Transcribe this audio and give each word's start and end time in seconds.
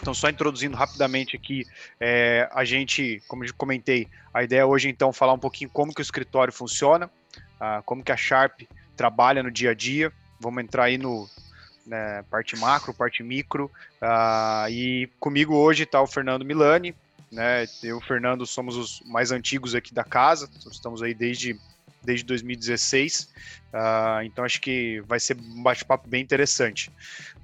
Então, 0.00 0.14
só 0.14 0.28
introduzindo 0.28 0.76
rapidamente 0.76 1.36
aqui, 1.36 1.66
é, 2.00 2.48
a 2.52 2.64
gente, 2.64 3.22
como 3.28 3.44
eu 3.44 3.52
comentei, 3.54 4.08
a 4.32 4.42
ideia 4.42 4.66
hoje 4.66 4.88
então 4.88 5.12
falar 5.12 5.34
um 5.34 5.38
pouquinho 5.38 5.70
como 5.70 5.92
que 5.92 6.00
o 6.00 6.02
escritório 6.02 6.52
funciona, 6.52 7.10
ah, 7.60 7.82
como 7.84 8.02
que 8.02 8.10
a 8.10 8.16
Sharp 8.16 8.62
trabalha 8.96 9.42
no 9.42 9.50
dia 9.50 9.70
a 9.70 9.74
dia. 9.74 10.12
Vamos 10.40 10.62
entrar 10.62 10.84
aí 10.84 10.96
no 10.96 11.28
né, 11.86 12.24
parte 12.30 12.56
macro, 12.56 12.94
parte 12.94 13.22
micro. 13.22 13.70
Ah, 14.00 14.66
e 14.70 15.08
comigo 15.18 15.54
hoje 15.54 15.82
está 15.82 16.00
o 16.00 16.06
Fernando 16.06 16.44
Milani, 16.44 16.94
né? 17.30 17.64
Eu 17.82 17.96
e 17.96 17.98
o 17.98 18.00
Fernando 18.00 18.46
somos 18.46 18.76
os 18.76 19.00
mais 19.06 19.30
antigos 19.30 19.74
aqui 19.74 19.92
da 19.92 20.04
casa, 20.04 20.48
estamos 20.70 21.02
aí 21.02 21.12
desde 21.12 21.58
desde 22.02 22.24
2016. 22.24 23.22
Uh, 23.22 23.76
ah, 23.76 24.20
então 24.24 24.44
acho 24.44 24.60
que 24.60 25.00
vai 25.06 25.20
ser 25.20 25.36
um 25.36 25.62
bate-papo 25.62 26.08
bem 26.08 26.22
interessante. 26.22 26.90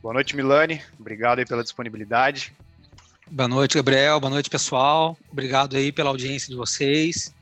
Boa 0.03 0.15
noite, 0.15 0.35
Milani. 0.35 0.83
Obrigado 0.99 1.39
aí 1.39 1.47
pela 1.47 1.63
disponibilidade. 1.63 2.53
Boa 3.31 3.49
noite, 3.49 3.77
Gabriel. 3.77 4.21
Boa 4.21 4.31
noite, 4.31 4.49
pessoal. 4.49 5.17
Obrigado 5.31 5.77
aí 5.77 5.91
pela 5.91 6.11
audiência 6.11 6.49
de 6.49 6.57
vocês. 6.57 7.35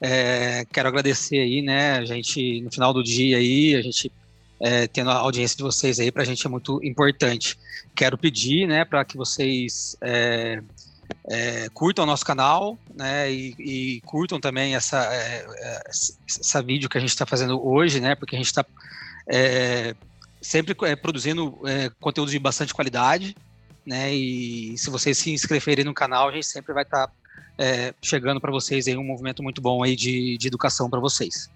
É, 0.00 0.64
quero 0.72 0.88
agradecer 0.88 1.38
aí, 1.38 1.62
né? 1.62 1.98
A 1.98 2.04
gente, 2.04 2.60
no 2.60 2.70
final 2.70 2.92
do 2.92 3.02
dia 3.02 3.38
aí, 3.38 3.74
a 3.74 3.82
gente 3.82 4.12
é, 4.60 4.86
tendo 4.86 5.10
a 5.10 5.14
audiência 5.14 5.56
de 5.56 5.62
vocês 5.62 6.00
aí, 6.00 6.10
para 6.10 6.22
a 6.22 6.26
gente 6.26 6.46
é 6.46 6.50
muito 6.50 6.82
importante. 6.82 7.58
Quero 7.94 8.16
pedir, 8.16 8.66
né, 8.66 8.84
para 8.84 9.04
que 9.04 9.16
vocês 9.16 9.96
é, 10.00 10.62
é, 11.28 11.68
curtam 11.70 12.04
o 12.04 12.06
nosso 12.06 12.24
canal, 12.24 12.78
né, 12.94 13.30
e, 13.32 13.54
e 13.58 14.00
curtam 14.02 14.40
também 14.40 14.74
essa, 14.74 15.12
é, 15.12 15.46
é, 15.58 15.82
essa 15.88 16.62
vídeo 16.62 16.88
que 16.88 16.96
a 16.96 17.00
gente 17.00 17.10
está 17.10 17.26
fazendo 17.26 17.64
hoje, 17.66 18.00
né, 18.00 18.14
porque 18.14 18.36
a 18.36 18.38
gente 18.38 18.46
está 18.46 18.64
é, 19.28 19.94
sempre 20.40 20.76
é, 20.82 20.96
produzindo 20.96 21.58
é, 21.66 21.90
conteúdo 22.00 22.30
de 22.30 22.38
bastante 22.38 22.72
qualidade, 22.72 23.36
né, 23.84 24.14
e 24.14 24.76
se 24.78 24.90
vocês 24.90 25.18
se 25.18 25.32
inscreverem 25.32 25.84
no 25.84 25.94
canal, 25.94 26.28
a 26.28 26.32
gente 26.32 26.46
sempre 26.46 26.72
vai 26.72 26.82
estar 26.82 27.06
tá, 27.06 27.12
chegando 28.02 28.40
para 28.40 28.52
vocês 28.52 28.86
aí 28.86 28.96
um 28.96 29.04
movimento 29.04 29.42
muito 29.42 29.60
bom 29.62 29.82
aí 29.82 29.96
de, 29.96 30.36
de 30.36 30.46
educação 30.46 30.90
para 30.90 31.00
vocês. 31.00 31.50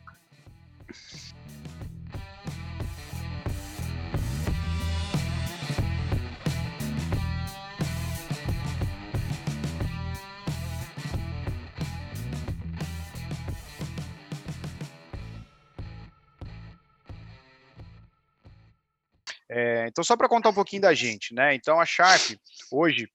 É, 19.52 19.88
então, 19.88 20.04
só 20.04 20.16
para 20.16 20.28
contar 20.28 20.50
um 20.50 20.54
pouquinho 20.54 20.82
da 20.82 20.94
gente, 20.94 21.34
né? 21.34 21.56
Então, 21.56 21.80
a 21.80 21.84
Sharp, 21.84 22.38
hoje, 22.70 23.10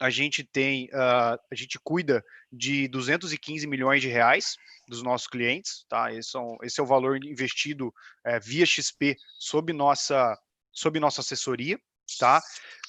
a 0.00 0.08
gente 0.08 0.42
tem, 0.42 0.86
uh, 0.86 1.38
a 1.50 1.54
gente 1.54 1.78
cuida 1.84 2.24
de 2.50 2.88
215 2.88 3.66
milhões 3.66 4.00
de 4.00 4.08
reais 4.08 4.56
dos 4.88 5.02
nossos 5.02 5.26
clientes, 5.26 5.84
tá? 5.86 6.10
Esse, 6.10 6.38
é, 6.38 6.40
esse 6.62 6.80
é 6.80 6.82
o 6.82 6.86
valor 6.86 7.22
investido 7.22 7.92
é, 8.24 8.40
via 8.40 8.64
XP 8.64 9.14
sob 9.38 9.72
nossa, 9.74 10.38
sob 10.72 10.98
nossa 10.98 11.20
assessoria, 11.20 11.78
tá? 12.18 12.40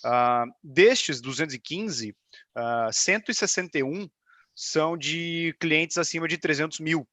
Uh, 0.05 0.49
destes 0.63 1.19
215, 1.19 2.15
uh, 2.57 2.93
161 2.93 4.09
são 4.55 4.97
de 4.97 5.53
clientes 5.59 5.97
acima 5.97 6.29
de 6.29 6.37
300 6.37 6.79
mil, 6.79 7.05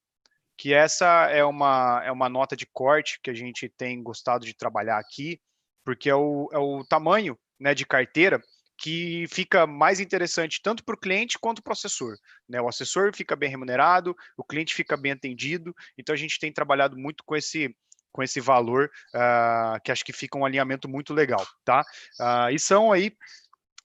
que 0.57 0.73
essa 0.73 1.29
é 1.29 1.43
uma, 1.43 2.01
é 2.05 2.11
uma 2.11 2.29
nota 2.29 2.55
de 2.55 2.65
corte 2.67 3.19
que 3.21 3.29
a 3.29 3.33
gente 3.33 3.67
tem 3.67 4.01
gostado 4.01 4.45
de 4.45 4.55
trabalhar 4.55 4.97
aqui, 4.97 5.41
porque 5.87 6.09
é 6.09 6.15
o, 6.15 6.49
é 6.51 6.57
o 6.57 6.83
tamanho 6.83 7.39
né, 7.57 7.73
de 7.73 7.85
carteira 7.85 8.43
que 8.77 9.25
fica 9.29 9.65
mais 9.65 10.01
interessante 10.01 10.59
tanto 10.61 10.83
para 10.83 10.95
o 10.95 10.99
cliente 10.99 11.39
quanto 11.39 11.63
para 11.63 11.71
o 11.71 11.73
assessor. 11.73 12.17
Né? 12.47 12.59
O 12.59 12.67
assessor 12.67 13.15
fica 13.15 13.37
bem 13.37 13.49
remunerado, 13.49 14.13
o 14.35 14.43
cliente 14.43 14.75
fica 14.75 14.97
bem 14.97 15.13
atendido, 15.13 15.73
então 15.97 16.11
a 16.11 16.17
gente 16.17 16.39
tem 16.39 16.51
trabalhado 16.51 16.97
muito 16.97 17.23
com 17.25 17.37
esse 17.37 17.73
com 18.11 18.21
esse 18.21 18.41
valor, 18.41 18.89
uh, 19.15 19.79
que 19.83 19.91
acho 19.91 20.03
que 20.03 20.11
fica 20.11 20.37
um 20.37 20.43
alinhamento 20.43 20.89
muito 20.89 21.13
legal, 21.13 21.45
tá? 21.63 21.85
Uh, 22.19 22.49
e 22.51 22.59
são 22.59 22.91
aí 22.91 23.15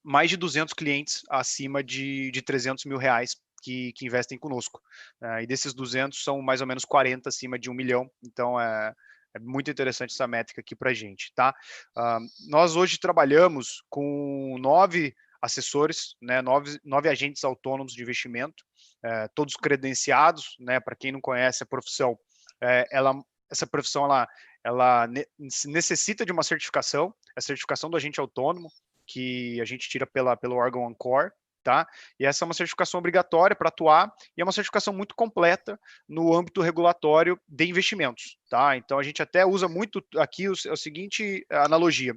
mais 0.03 0.31
de 0.31 0.39
200 0.39 0.73
clientes 0.73 1.23
acima 1.31 1.85
de, 1.85 2.31
de 2.31 2.41
300 2.41 2.87
mil 2.87 2.97
reais 2.97 3.37
que, 3.63 3.93
que 3.93 4.07
investem 4.07 4.39
conosco. 4.39 4.81
Uh, 5.23 5.43
e 5.43 5.47
desses 5.47 5.75
200 5.75 6.25
são 6.25 6.41
mais 6.41 6.63
ou 6.63 6.67
menos 6.67 6.85
40 6.85 7.29
acima 7.29 7.59
de 7.59 7.71
um 7.71 7.75
milhão, 7.75 8.11
então 8.25 8.59
é, 8.59 8.93
é 9.35 9.39
muito 9.39 9.71
interessante 9.71 10.13
essa 10.13 10.27
métrica 10.27 10.61
aqui 10.61 10.77
para 10.77 10.91
a 10.91 10.95
gente, 10.95 11.33
tá? 11.35 11.55
Uh, 11.97 12.21
nós 12.49 12.77
hoje 12.77 12.99
trabalhamos 12.99 13.83
com 13.89 14.57
nove 14.61 15.15
assessores, 15.41 16.15
né, 16.23 16.41
nove, 16.41 16.79
nove 16.85 17.09
agentes 17.09 17.43
autônomos 17.43 17.93
de 17.93 18.03
investimento, 18.03 18.65
é, 19.05 19.27
todos 19.35 19.55
credenciados, 19.57 20.57
né? 20.61 20.79
Para 20.79 20.95
quem 20.95 21.11
não 21.11 21.21
conhece 21.21 21.65
a 21.65 21.67
profissão, 21.67 22.17
é, 22.63 22.87
ela, 22.93 23.13
essa 23.51 23.67
profissão 23.67 24.05
ela, 24.05 24.29
ela 24.65 25.07
ne 25.09 25.27
necessita 25.67 26.25
de 26.25 26.31
uma 26.31 26.45
certificação, 26.45 27.13
a 27.37 27.41
certificação 27.41 27.91
do 27.91 27.97
agente 27.97 28.21
autônomo 28.21 28.69
que 29.07 29.61
a 29.61 29.65
gente 29.65 29.89
tira 29.89 30.07
pela, 30.07 30.37
pelo 30.37 30.55
órgão 30.55 30.87
Ancor, 30.87 31.33
tá? 31.63 31.87
E 32.19 32.27
essa 32.27 32.45
é 32.45 32.47
uma 32.47 32.55
certificação 32.55 32.99
obrigatória 32.99 33.57
para 33.57 33.69
atuar 33.69 34.13
e 34.37 34.41
é 34.41 34.45
uma 34.45 34.53
certificação 34.53 34.93
muito 34.93 35.15
completa 35.15 35.79
no 36.09 36.35
âmbito 36.35 36.61
regulatório 36.61 37.39
de 37.49 37.67
investimentos, 37.67 38.37
tá? 38.51 38.77
Então 38.77 38.99
a 38.99 39.03
gente 39.03 39.23
até 39.23 39.47
usa 39.47 39.69
muito 39.69 40.05
aqui 40.17 40.49
o, 40.49 40.53
a 40.53 40.77
seguinte 40.77 41.47
analogia. 41.51 42.15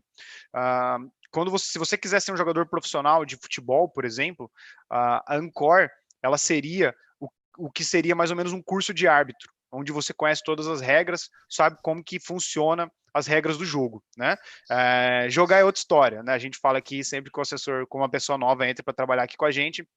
Uh, 0.55 1.11
quando 1.31 1.51
você, 1.51 1.71
se 1.71 1.79
você 1.79 1.97
quiser 1.97 2.21
ser 2.21 2.31
um 2.31 2.37
jogador 2.37 2.67
profissional 2.67 3.25
de 3.25 3.35
futebol, 3.35 3.89
por 3.89 4.05
exemplo, 4.05 4.49
a 4.89 5.35
Ancor 5.35 5.89
ela 6.23 6.37
seria 6.37 6.95
o, 7.19 7.27
o 7.57 7.71
que 7.71 7.83
seria 7.83 8.15
mais 8.15 8.31
ou 8.31 8.37
menos 8.37 8.53
um 8.53 8.61
curso 8.61 8.93
de 8.93 9.07
árbitro, 9.07 9.51
onde 9.71 9.91
você 9.91 10.13
conhece 10.13 10.41
todas 10.43 10.67
as 10.67 10.81
regras, 10.81 11.29
sabe 11.49 11.77
como 11.83 12.03
que 12.03 12.19
funciona 12.19 12.89
as 13.15 13.27
regras 13.27 13.57
do 13.57 13.63
jogo, 13.63 14.03
né? 14.17 14.35
É, 14.69 15.27
jogar 15.29 15.59
é 15.59 15.63
outra 15.63 15.79
história, 15.79 16.21
né? 16.21 16.33
A 16.33 16.37
gente 16.37 16.59
fala 16.59 16.79
aqui 16.79 17.01
sempre 17.01 17.31
que 17.31 17.39
o 17.39 17.41
assessor, 17.41 17.87
como 17.87 18.03
uma 18.03 18.09
pessoa 18.09 18.37
nova 18.37 18.67
entra 18.67 18.83
para 18.83 18.93
trabalhar 18.93 19.23
aqui 19.23 19.37
com 19.37 19.45
a 19.45 19.51
gente, 19.51 19.87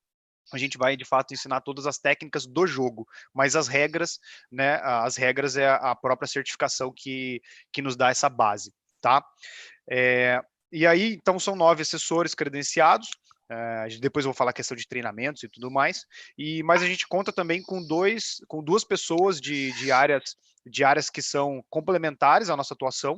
a 0.53 0.57
gente 0.57 0.79
vai 0.79 0.97
de 0.97 1.05
fato 1.05 1.35
ensinar 1.35 1.61
todas 1.63 1.85
as 1.85 1.99
técnicas 1.99 2.47
do 2.47 2.65
jogo, 2.65 3.09
mas 3.35 3.57
as 3.57 3.67
regras, 3.67 4.21
né? 4.53 4.77
As 4.85 5.17
regras 5.17 5.57
é 5.57 5.69
a 5.69 5.97
própria 5.97 6.29
certificação 6.29 6.93
que, 6.95 7.43
que 7.73 7.83
nos 7.83 7.97
dá 7.97 8.09
essa 8.09 8.29
base, 8.29 8.73
tá? 9.01 9.21
É, 9.91 10.41
e 10.71 10.87
aí, 10.87 11.15
então, 11.15 11.41
são 11.41 11.57
nove 11.57 11.83
assessores 11.83 12.37
credenciados. 12.37 13.09
É, 13.51 13.89
depois 14.01 14.25
eu 14.25 14.31
vou 14.31 14.37
falar 14.37 14.51
a 14.51 14.55
questão 14.55 14.77
de 14.77 14.87
treinamentos 14.87 15.43
e 15.43 15.49
tudo 15.49 15.73
mais. 15.73 16.05
E 16.37 16.63
mas 16.63 16.83
a 16.85 16.87
gente 16.87 17.09
conta 17.09 17.33
também 17.33 17.61
com 17.63 17.85
dois, 17.85 18.41
com 18.47 18.63
duas 18.63 18.85
pessoas 18.85 19.41
de, 19.41 19.73
de 19.73 19.91
áreas 19.91 20.37
de 20.69 20.85
áreas 20.85 21.11
que 21.11 21.23
são 21.23 21.65
complementares 21.71 22.51
à 22.51 22.57
nossa 22.57 22.75
atuação. 22.75 23.17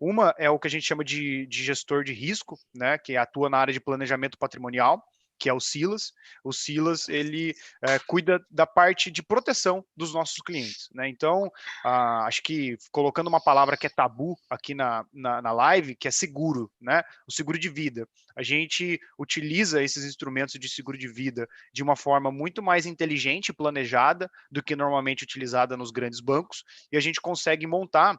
Uma 0.00 0.34
é 0.38 0.50
o 0.50 0.58
que 0.58 0.66
a 0.66 0.70
gente 0.70 0.86
chama 0.86 1.04
de, 1.04 1.46
de 1.46 1.62
gestor 1.62 2.04
de 2.04 2.12
risco, 2.12 2.58
né, 2.74 2.98
que 2.98 3.16
atua 3.16 3.48
na 3.48 3.58
área 3.58 3.72
de 3.72 3.80
planejamento 3.80 4.36
patrimonial 4.38 5.02
que 5.38 5.48
é 5.48 5.52
o 5.52 5.60
Silas. 5.60 6.12
O 6.42 6.52
Silas 6.52 7.08
ele 7.08 7.54
é, 7.82 7.98
cuida 8.00 8.44
da 8.50 8.66
parte 8.66 9.10
de 9.10 9.22
proteção 9.22 9.84
dos 9.96 10.12
nossos 10.12 10.38
clientes, 10.38 10.88
né? 10.92 11.08
Então, 11.08 11.50
ah, 11.84 12.24
acho 12.26 12.42
que 12.42 12.76
colocando 12.90 13.28
uma 13.28 13.40
palavra 13.40 13.76
que 13.76 13.86
é 13.86 13.90
tabu 13.90 14.36
aqui 14.50 14.74
na, 14.74 15.06
na, 15.12 15.40
na, 15.40 15.52
live, 15.52 15.94
que 15.94 16.08
é 16.08 16.10
seguro, 16.10 16.70
né? 16.80 17.02
O 17.26 17.32
seguro 17.32 17.58
de 17.58 17.68
vida. 17.68 18.08
A 18.36 18.42
gente 18.42 19.00
utiliza 19.18 19.82
esses 19.82 20.04
instrumentos 20.04 20.58
de 20.58 20.68
seguro 20.68 20.98
de 20.98 21.08
vida 21.08 21.48
de 21.72 21.82
uma 21.82 21.96
forma 21.96 22.30
muito 22.30 22.62
mais 22.62 22.86
inteligente 22.86 23.48
e 23.48 23.52
planejada 23.52 24.30
do 24.50 24.62
que 24.62 24.76
normalmente 24.76 25.24
utilizada 25.24 25.76
nos 25.76 25.90
grandes 25.90 26.20
bancos, 26.20 26.64
e 26.90 26.96
a 26.96 27.00
gente 27.00 27.20
consegue 27.20 27.66
montar 27.66 28.18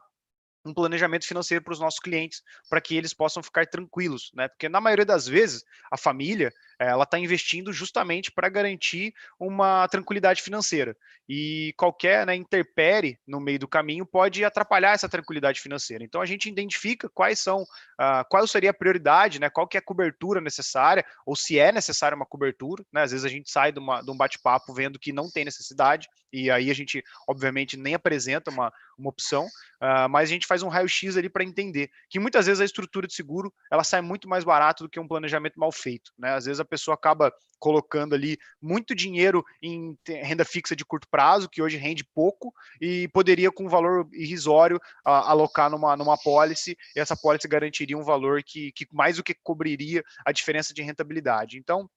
um 0.64 0.74
planejamento 0.74 1.26
financeiro 1.26 1.64
para 1.64 1.72
os 1.72 1.80
nossos 1.80 2.00
clientes, 2.00 2.42
para 2.68 2.80
que 2.80 2.96
eles 2.96 3.14
possam 3.14 3.42
ficar 3.42 3.66
tranquilos, 3.66 4.30
né? 4.34 4.48
Porque 4.48 4.68
na 4.68 4.80
maioria 4.80 5.06
das 5.06 5.26
vezes 5.26 5.64
a 5.90 5.96
família 5.96 6.52
ela 6.80 7.04
está 7.04 7.18
investindo 7.18 7.72
justamente 7.72 8.32
para 8.32 8.48
garantir 8.48 9.12
uma 9.38 9.86
tranquilidade 9.88 10.40
financeira 10.40 10.96
e 11.32 11.72
qualquer 11.76 12.26
né, 12.26 12.34
interpere 12.34 13.16
no 13.24 13.38
meio 13.38 13.60
do 13.60 13.68
caminho 13.68 14.04
pode 14.04 14.44
atrapalhar 14.44 14.94
essa 14.94 15.08
tranquilidade 15.08 15.60
financeira. 15.60 16.02
Então 16.02 16.20
a 16.20 16.26
gente 16.26 16.48
identifica 16.48 17.08
quais 17.08 17.38
são, 17.38 17.62
uh, 17.62 18.24
qual 18.28 18.44
seria 18.48 18.70
a 18.70 18.74
prioridade, 18.74 19.38
né? 19.38 19.48
Qual 19.48 19.68
que 19.68 19.76
é 19.76 19.80
a 19.80 19.84
cobertura 19.84 20.40
necessária 20.40 21.04
ou 21.24 21.36
se 21.36 21.56
é 21.56 21.70
necessária 21.70 22.16
uma 22.16 22.26
cobertura, 22.26 22.84
né? 22.92 23.02
Às 23.02 23.12
vezes 23.12 23.24
a 23.24 23.28
gente 23.28 23.48
sai 23.48 23.70
de, 23.70 23.78
uma, 23.78 24.02
de 24.02 24.10
um 24.10 24.16
bate-papo 24.16 24.74
vendo 24.74 24.98
que 24.98 25.12
não 25.12 25.30
tem 25.30 25.44
necessidade 25.44 26.08
e 26.32 26.50
aí 26.50 26.68
a 26.68 26.74
gente 26.74 27.00
obviamente 27.28 27.76
nem 27.76 27.94
apresenta 27.94 28.50
uma, 28.50 28.72
uma 28.98 29.08
opção, 29.08 29.46
uh, 29.46 30.08
mas 30.08 30.28
a 30.28 30.32
gente 30.32 30.48
faz 30.48 30.64
um 30.64 30.68
raio-x 30.68 31.16
ali 31.16 31.28
para 31.28 31.44
entender 31.44 31.90
que 32.08 32.18
muitas 32.18 32.46
vezes 32.46 32.60
a 32.60 32.64
estrutura 32.64 33.06
de 33.06 33.14
seguro 33.14 33.52
ela 33.70 33.84
sai 33.84 34.00
muito 34.00 34.28
mais 34.28 34.42
barato 34.42 34.82
do 34.82 34.90
que 34.90 34.98
um 34.98 35.06
planejamento 35.06 35.60
mal 35.60 35.70
feito, 35.70 36.12
né? 36.18 36.34
Às 36.34 36.46
vezes 36.46 36.58
a 36.58 36.64
pessoa 36.70 36.94
acaba 36.94 37.32
colocando 37.58 38.14
ali 38.14 38.38
muito 38.60 38.94
dinheiro 38.94 39.44
em 39.62 39.96
renda 40.06 40.44
fixa 40.44 40.74
de 40.74 40.84
curto 40.84 41.06
prazo, 41.10 41.48
que 41.48 41.60
hoje 41.60 41.76
rende 41.76 42.02
pouco, 42.02 42.52
e 42.80 43.06
poderia, 43.08 43.52
com 43.52 43.66
um 43.66 43.68
valor 43.68 44.08
irrisório, 44.12 44.80
alocar 45.04 45.70
numa, 45.70 45.94
numa 45.96 46.16
pólice, 46.16 46.76
e 46.96 47.00
essa 47.00 47.14
pólice 47.14 47.46
garantiria 47.46 47.98
um 47.98 48.02
valor 48.02 48.42
que, 48.42 48.72
que 48.72 48.86
mais 48.90 49.16
do 49.16 49.22
que 49.22 49.34
cobriria 49.42 50.02
a 50.24 50.32
diferença 50.32 50.72
de 50.72 50.82
rentabilidade. 50.82 51.58
Então, 51.58 51.88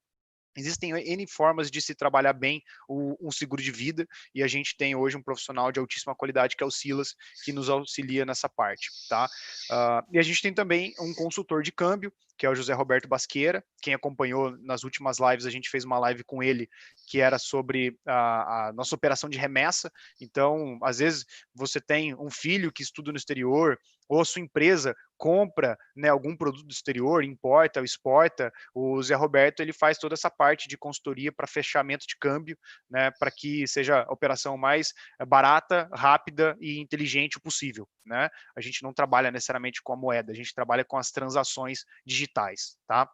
Existem 0.56 0.92
N 0.92 1.28
formas 1.28 1.70
de 1.70 1.82
se 1.82 1.96
trabalhar 1.96 2.34
bem 2.34 2.62
o, 2.88 3.18
um 3.28 3.32
seguro 3.32 3.62
de 3.62 3.72
vida 3.72 4.08
e 4.34 4.44
a 4.44 4.48
gente 4.48 4.76
tem 4.78 4.96
hoje 4.96 5.18
um 5.18 5.24
profissional 5.24 5.72
de 5.72 5.80
altíssima 5.80 6.16
qualidade 6.16 6.56
que 6.56 6.64
é 6.64 6.68
o 6.68 6.72
Silas, 6.72 7.16
que 7.44 7.52
nos 7.52 7.70
auxilia 7.70 8.26
nessa 8.26 8.48
parte, 8.48 8.90
tá? 9.10 9.30
Uh, 9.70 10.14
e 10.14 10.20
a 10.20 10.22
gente 10.22 10.42
tem 10.42 10.54
também 10.54 10.94
um 11.00 11.14
consultor 11.14 11.64
de 11.64 11.72
câmbio, 11.72 12.12
que 12.38 12.46
é 12.46 12.50
o 12.50 12.56
José 12.56 12.74
Roberto 12.74 13.08
Basqueira. 13.08 13.64
Quem 13.82 13.94
acompanhou 13.94 14.58
nas 14.62 14.84
últimas 14.84 15.18
lives, 15.20 15.46
a 15.46 15.50
gente 15.50 15.70
fez 15.70 15.84
uma 15.84 16.00
live 16.00 16.24
com 16.24 16.42
ele 16.42 16.70
que 17.14 17.22
era 17.22 17.38
sobre 17.38 17.96
a, 18.08 18.70
a, 18.70 18.74
nossa 18.74 18.96
operação 18.96 19.30
de 19.30 19.38
remessa. 19.38 19.92
Então, 20.20 20.80
às 20.82 20.98
vezes, 20.98 21.24
você 21.54 21.80
tem 21.80 22.16
um 22.16 22.32
filho 22.32 22.72
que 22.72 22.82
estuda 22.82 23.12
no 23.12 23.18
exterior, 23.20 23.78
ou 24.10 24.20
a 24.20 24.26
sua 24.26 24.42
empresa 24.42 24.96
compra 25.16 25.78
né, 25.96 26.10
algum 26.10 26.36
produto 26.36 26.66
do 26.66 26.72
exterior, 26.72 27.24
importa 27.24 27.80
ou 27.80 27.86
exporta, 27.86 28.52
o 28.74 29.00
Zé 29.04 29.14
Roberto 29.14 29.60
ele 29.60 29.72
faz 29.72 30.00
toda 30.00 30.16
essa 30.16 30.28
parte 30.28 30.68
de 30.68 30.76
consultoria 30.76 31.32
para 31.32 31.46
fechamento 31.46 32.08
de 32.08 32.18
câmbio, 32.20 32.58
né, 32.90 33.12
para 33.20 33.30
que 33.30 33.68
seja 33.68 34.02
a 34.02 34.12
operação 34.12 34.58
mais 34.58 34.92
barata, 35.28 35.88
rápida 35.94 36.58
e 36.60 36.80
inteligente 36.80 37.40
possível. 37.40 37.88
Né? 38.04 38.28
A 38.58 38.60
gente 38.60 38.82
não 38.82 38.92
trabalha 38.92 39.30
necessariamente 39.30 39.84
com 39.84 39.94
a 39.94 39.98
moeda, 39.98 40.32
a 40.32 40.36
gente 40.36 40.52
trabalha 40.52 40.84
com 40.84 40.98
as 40.98 41.12
transações 41.12 41.86
digitais. 42.04 42.76
Tá? 42.88 43.08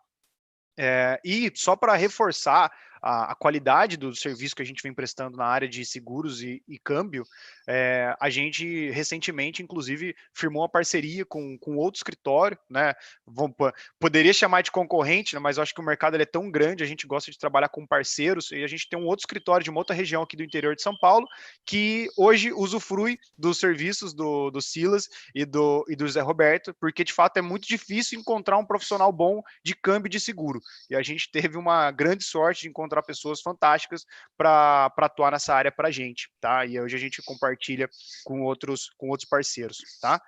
É, 0.81 1.19
e 1.25 1.51
só 1.53 1.75
para 1.75 1.93
reforçar 1.95 2.71
a, 3.01 3.31
a, 3.31 3.35
qualidade 3.35 3.97
do 3.97 4.15
serviço 4.15 4.55
que 4.55 4.61
a 4.61 4.65
gente 4.65 4.83
vem 4.83 4.93
prestando 4.93 5.37
na 5.37 5.45
área 5.45 5.67
de 5.67 5.85
seguros 5.85 6.41
e, 6.41 6.61
e 6.67 6.77
câmbio, 6.77 7.25
é, 7.67 8.15
a 8.19 8.29
gente 8.29 8.89
recentemente, 8.91 9.63
inclusive, 9.63 10.15
firmou 10.33 10.61
uma 10.61 10.69
parceria 10.69 11.25
com, 11.25 11.57
com 11.57 11.77
outro 11.77 11.99
escritório, 11.99 12.57
né? 12.69 12.93
Vamos, 13.25 13.55
poderia 13.99 14.33
chamar 14.33 14.61
de 14.61 14.71
concorrente, 14.71 15.35
né? 15.35 15.39
mas 15.39 15.57
eu 15.57 15.63
acho 15.63 15.73
que 15.73 15.81
o 15.81 15.85
mercado 15.85 16.15
é 16.15 16.25
tão 16.25 16.49
grande, 16.49 16.83
a 16.83 16.87
gente 16.87 17.07
gosta 17.07 17.31
de 17.31 17.37
trabalhar 17.37 17.69
com 17.69 17.85
parceiros, 17.85 18.51
e 18.51 18.63
a 18.63 18.67
gente 18.67 18.89
tem 18.89 18.99
um 18.99 19.05
outro 19.05 19.23
escritório 19.23 19.63
de 19.63 19.69
uma 19.69 19.79
outra 19.79 19.95
região 19.95 20.21
aqui 20.21 20.35
do 20.35 20.43
interior 20.43 20.75
de 20.75 20.81
São 20.81 20.97
Paulo, 20.97 21.27
que 21.65 22.07
hoje 22.17 22.51
usufrui 22.51 23.17
dos 23.37 23.59
serviços 23.59 24.13
do, 24.13 24.49
do 24.51 24.61
Silas 24.61 25.07
e 25.33 25.45
do, 25.45 25.85
e 25.87 25.95
do 25.95 26.07
Zé 26.07 26.21
Roberto, 26.21 26.73
porque 26.79 27.03
de 27.03 27.13
fato 27.13 27.37
é 27.37 27.41
muito 27.41 27.67
difícil 27.67 28.19
encontrar 28.19 28.57
um 28.57 28.65
profissional 28.65 29.11
bom 29.11 29.41
de 29.63 29.75
câmbio 29.75 30.09
de 30.09 30.19
seguro. 30.19 30.59
E 30.89 30.95
a 30.95 31.01
gente 31.01 31.31
teve 31.31 31.57
uma 31.57 31.91
grande 31.91 32.23
sorte 32.23 32.63
de 32.63 32.69
encontrar 32.69 32.88
encontrar 32.89 33.03
pessoas 33.03 33.41
fantásticas 33.41 34.03
para 34.35 34.91
atuar 34.97 35.31
nessa 35.31 35.53
área 35.53 35.71
para 35.71 35.89
a 35.89 35.91
gente, 35.91 36.29
tá? 36.41 36.65
E 36.65 36.79
hoje 36.79 36.95
a 36.95 36.99
gente 36.99 37.21
compartilha 37.21 37.87
com 38.25 38.41
outros, 38.41 38.89
com 38.97 39.09
outros 39.09 39.29
parceiros, 39.29 39.77
tá? 40.01 40.19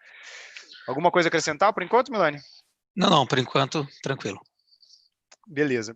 Alguma 0.87 1.11
coisa 1.11 1.27
a 1.27 1.29
acrescentar 1.29 1.73
por 1.73 1.83
enquanto, 1.83 2.11
Milani? 2.11 2.39
Não, 2.95 3.09
não, 3.09 3.27
por 3.27 3.39
enquanto, 3.39 3.87
tranquilo. 4.03 4.39
Beleza. 5.47 5.93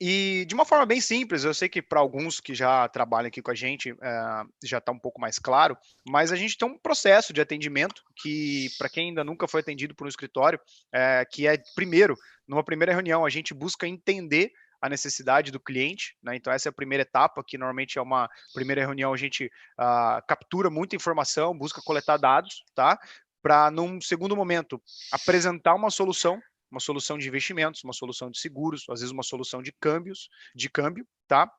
E 0.00 0.44
de 0.46 0.54
uma 0.54 0.64
forma 0.64 0.84
bem 0.84 1.00
simples, 1.00 1.44
eu 1.44 1.54
sei 1.54 1.68
que 1.68 1.80
para 1.80 2.00
alguns 2.00 2.40
que 2.40 2.52
já 2.52 2.88
trabalham 2.88 3.28
aqui 3.28 3.40
com 3.40 3.52
a 3.52 3.54
gente 3.54 3.90
é, 3.90 4.42
já 4.64 4.78
está 4.78 4.90
um 4.90 4.98
pouco 4.98 5.20
mais 5.20 5.38
claro, 5.38 5.76
mas 6.08 6.32
a 6.32 6.36
gente 6.36 6.58
tem 6.58 6.68
um 6.68 6.76
processo 6.76 7.32
de 7.32 7.40
atendimento 7.40 8.02
que, 8.16 8.68
para 8.76 8.88
quem 8.88 9.08
ainda 9.08 9.22
nunca 9.22 9.46
foi 9.46 9.60
atendido 9.60 9.94
por 9.94 10.06
um 10.06 10.08
escritório, 10.08 10.58
é, 10.92 11.24
que 11.30 11.46
é, 11.46 11.56
primeiro, 11.76 12.16
numa 12.46 12.64
primeira 12.64 12.92
reunião, 12.92 13.24
a 13.24 13.30
gente 13.30 13.54
busca 13.54 13.86
entender 13.86 14.50
a 14.84 14.88
necessidade 14.90 15.50
do 15.50 15.58
cliente, 15.58 16.14
né? 16.22 16.36
Então 16.36 16.52
essa 16.52 16.68
é 16.68 16.70
a 16.70 16.72
primeira 16.72 17.00
etapa, 17.00 17.42
que 17.42 17.56
normalmente 17.56 17.98
é 17.98 18.02
uma 18.02 18.28
primeira 18.52 18.82
reunião, 18.82 19.14
a 19.14 19.16
gente 19.16 19.46
uh, 19.80 20.20
captura 20.28 20.68
muita 20.68 20.94
informação, 20.94 21.56
busca 21.56 21.80
coletar 21.82 22.18
dados, 22.18 22.62
tá? 22.74 22.98
Para 23.42 23.70
num 23.70 23.98
segundo 23.98 24.36
momento 24.36 24.78
apresentar 25.10 25.74
uma 25.74 25.88
solução, 25.88 26.38
uma 26.70 26.80
solução 26.80 27.16
de 27.16 27.26
investimentos, 27.26 27.82
uma 27.82 27.94
solução 27.94 28.30
de 28.30 28.38
seguros, 28.38 28.84
às 28.90 29.00
vezes 29.00 29.10
uma 29.10 29.22
solução 29.22 29.62
de 29.62 29.72
câmbios, 29.80 30.28
de 30.54 30.68
câmbio, 30.68 31.08
tá? 31.26 31.50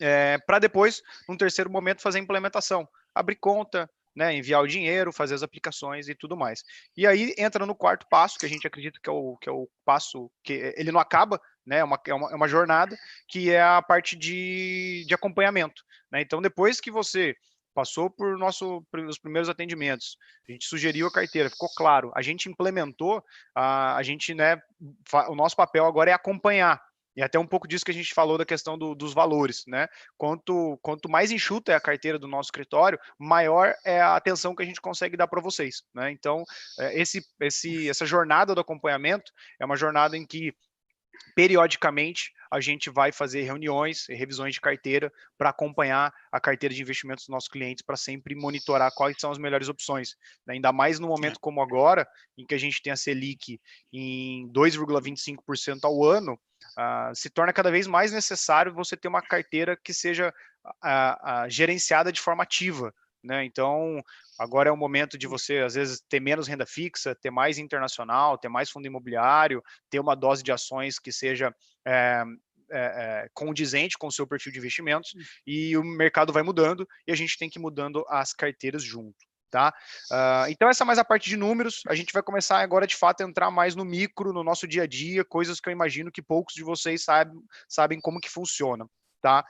É, 0.00 0.38
para 0.38 0.58
depois, 0.58 1.02
num 1.28 1.36
terceiro 1.36 1.70
momento, 1.70 2.00
fazer 2.00 2.18
a 2.18 2.22
implementação, 2.22 2.88
abrir 3.14 3.36
conta, 3.36 3.90
né, 4.14 4.34
enviar 4.34 4.62
o 4.62 4.66
dinheiro, 4.66 5.12
fazer 5.12 5.34
as 5.34 5.42
aplicações 5.42 6.08
e 6.08 6.14
tudo 6.14 6.36
mais. 6.36 6.62
E 6.96 7.06
aí 7.06 7.34
entra 7.36 7.66
no 7.66 7.74
quarto 7.74 8.06
passo, 8.08 8.38
que 8.38 8.46
a 8.46 8.48
gente 8.48 8.66
acredita 8.66 8.98
que 9.02 9.10
é 9.10 9.12
o, 9.12 9.36
que 9.36 9.48
é 9.48 9.52
o 9.52 9.68
passo 9.84 10.30
que 10.42 10.72
ele 10.76 10.92
não 10.92 11.00
acaba, 11.00 11.40
né, 11.66 11.78
é 11.78 11.84
uma, 11.84 12.00
é 12.06 12.14
uma, 12.14 12.30
é 12.30 12.34
uma 12.34 12.48
jornada, 12.48 12.96
que 13.28 13.50
é 13.50 13.62
a 13.62 13.82
parte 13.82 14.16
de, 14.16 15.04
de 15.06 15.14
acompanhamento. 15.14 15.82
Né? 16.10 16.20
Então, 16.20 16.40
depois 16.40 16.80
que 16.80 16.90
você 16.90 17.34
passou 17.74 18.08
por 18.08 18.38
nosso, 18.38 18.86
os 19.08 19.18
primeiros 19.18 19.48
atendimentos, 19.48 20.16
a 20.48 20.52
gente 20.52 20.64
sugeriu 20.64 21.08
a 21.08 21.12
carteira, 21.12 21.50
ficou 21.50 21.68
claro, 21.76 22.12
a 22.14 22.22
gente 22.22 22.48
implementou, 22.48 23.22
a, 23.54 23.96
a 23.96 24.02
gente, 24.02 24.32
né, 24.32 24.62
o 25.28 25.34
nosso 25.34 25.56
papel 25.56 25.84
agora 25.84 26.10
é 26.10 26.14
acompanhar, 26.14 26.80
e 27.16 27.22
até 27.22 27.38
um 27.38 27.46
pouco 27.46 27.68
disso 27.68 27.84
que 27.84 27.90
a 27.90 27.94
gente 27.94 28.14
falou 28.14 28.36
da 28.36 28.44
questão 28.44 28.76
do, 28.76 28.94
dos 28.94 29.14
valores, 29.14 29.64
né? 29.66 29.88
Quanto, 30.16 30.78
quanto 30.82 31.08
mais 31.08 31.30
enxuta 31.30 31.72
é 31.72 31.74
a 31.74 31.80
carteira 31.80 32.18
do 32.18 32.28
nosso 32.28 32.48
escritório, 32.48 32.98
maior 33.18 33.74
é 33.84 34.00
a 34.00 34.16
atenção 34.16 34.54
que 34.54 34.62
a 34.62 34.66
gente 34.66 34.80
consegue 34.80 35.16
dar 35.16 35.28
para 35.28 35.40
vocês, 35.40 35.82
né? 35.94 36.10
Então, 36.10 36.44
é, 36.78 37.00
esse, 37.00 37.24
esse, 37.40 37.88
essa 37.88 38.06
jornada 38.06 38.54
do 38.54 38.60
acompanhamento 38.60 39.30
é 39.60 39.64
uma 39.64 39.76
jornada 39.76 40.16
em 40.16 40.26
que 40.26 40.54
periodicamente 41.34 42.32
a 42.50 42.60
gente 42.60 42.88
vai 42.88 43.10
fazer 43.10 43.42
reuniões 43.42 44.08
e 44.08 44.14
revisões 44.14 44.54
de 44.54 44.60
carteira 44.60 45.12
para 45.36 45.50
acompanhar 45.50 46.12
a 46.30 46.40
carteira 46.40 46.74
de 46.74 46.80
investimentos 46.80 47.24
dos 47.24 47.32
nossos 47.32 47.48
clientes 47.48 47.82
para 47.84 47.96
sempre 47.96 48.34
monitorar 48.36 48.92
quais 48.94 49.16
são 49.18 49.32
as 49.32 49.38
melhores 49.38 49.68
opções. 49.68 50.14
Né? 50.46 50.54
Ainda 50.54 50.72
mais 50.72 51.00
no 51.00 51.08
momento 51.08 51.40
como 51.40 51.60
agora, 51.60 52.06
em 52.38 52.46
que 52.46 52.54
a 52.54 52.58
gente 52.58 52.80
tem 52.80 52.92
a 52.92 52.96
Selic 52.96 53.60
em 53.92 54.48
2,25% 54.52 55.80
ao 55.82 56.04
ano, 56.04 56.34
uh, 56.78 57.14
se 57.14 57.28
torna 57.28 57.52
cada 57.52 57.70
vez 57.70 57.86
mais 57.86 58.12
necessário 58.12 58.72
você 58.72 58.96
ter 58.96 59.08
uma 59.08 59.22
carteira 59.22 59.76
que 59.76 59.92
seja 59.92 60.32
uh, 60.64 61.46
uh, 61.46 61.50
gerenciada 61.50 62.12
de 62.12 62.20
forma 62.20 62.44
ativa. 62.44 62.94
Né? 63.24 63.44
Então, 63.46 64.02
agora 64.38 64.68
é 64.68 64.72
o 64.72 64.76
momento 64.76 65.16
de 65.16 65.26
você, 65.26 65.58
às 65.58 65.74
vezes, 65.74 66.02
ter 66.08 66.20
menos 66.20 66.46
renda 66.46 66.66
fixa, 66.66 67.14
ter 67.14 67.30
mais 67.30 67.56
internacional, 67.56 68.36
ter 68.36 68.50
mais 68.50 68.70
fundo 68.70 68.86
imobiliário, 68.86 69.62
ter 69.88 69.98
uma 69.98 70.14
dose 70.14 70.42
de 70.42 70.52
ações 70.52 70.98
que 70.98 71.10
seja 71.10 71.54
é, 71.86 72.22
é, 72.70 73.28
condizente 73.32 73.96
com 73.96 74.08
o 74.08 74.12
seu 74.12 74.26
perfil 74.26 74.52
de 74.52 74.58
investimentos, 74.58 75.12
e 75.46 75.74
o 75.76 75.82
mercado 75.82 76.34
vai 76.34 76.42
mudando 76.42 76.86
e 77.06 77.12
a 77.12 77.16
gente 77.16 77.38
tem 77.38 77.48
que 77.48 77.58
ir 77.58 77.62
mudando 77.62 78.04
as 78.08 78.34
carteiras 78.34 78.82
junto. 78.82 79.16
Tá? 79.50 79.72
Uh, 80.10 80.50
então, 80.50 80.68
essa 80.68 80.82
é 80.82 80.86
mais 80.86 80.98
a 80.98 81.04
parte 81.04 81.30
de 81.30 81.36
números. 81.36 81.82
A 81.86 81.94
gente 81.94 82.12
vai 82.12 82.24
começar 82.24 82.58
agora, 82.58 82.88
de 82.88 82.96
fato, 82.96 83.22
a 83.22 83.24
entrar 83.24 83.52
mais 83.52 83.76
no 83.76 83.84
micro, 83.84 84.32
no 84.32 84.42
nosso 84.42 84.66
dia 84.66 84.82
a 84.82 84.86
dia, 84.86 85.24
coisas 85.24 85.60
que 85.60 85.68
eu 85.68 85.72
imagino 85.72 86.10
que 86.10 86.20
poucos 86.20 86.54
de 86.54 86.64
vocês 86.64 87.04
sabem, 87.04 87.40
sabem 87.68 88.00
como 88.00 88.18
que 88.18 88.28
funciona. 88.28 88.84
Tá? 89.22 89.44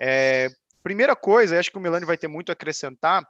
É, 0.00 0.48
primeira 0.88 1.14
coisa, 1.14 1.58
acho 1.58 1.70
que 1.70 1.76
o 1.76 1.80
Milani 1.82 2.06
vai 2.06 2.16
ter 2.16 2.28
muito 2.28 2.48
a 2.48 2.54
acrescentar, 2.54 3.22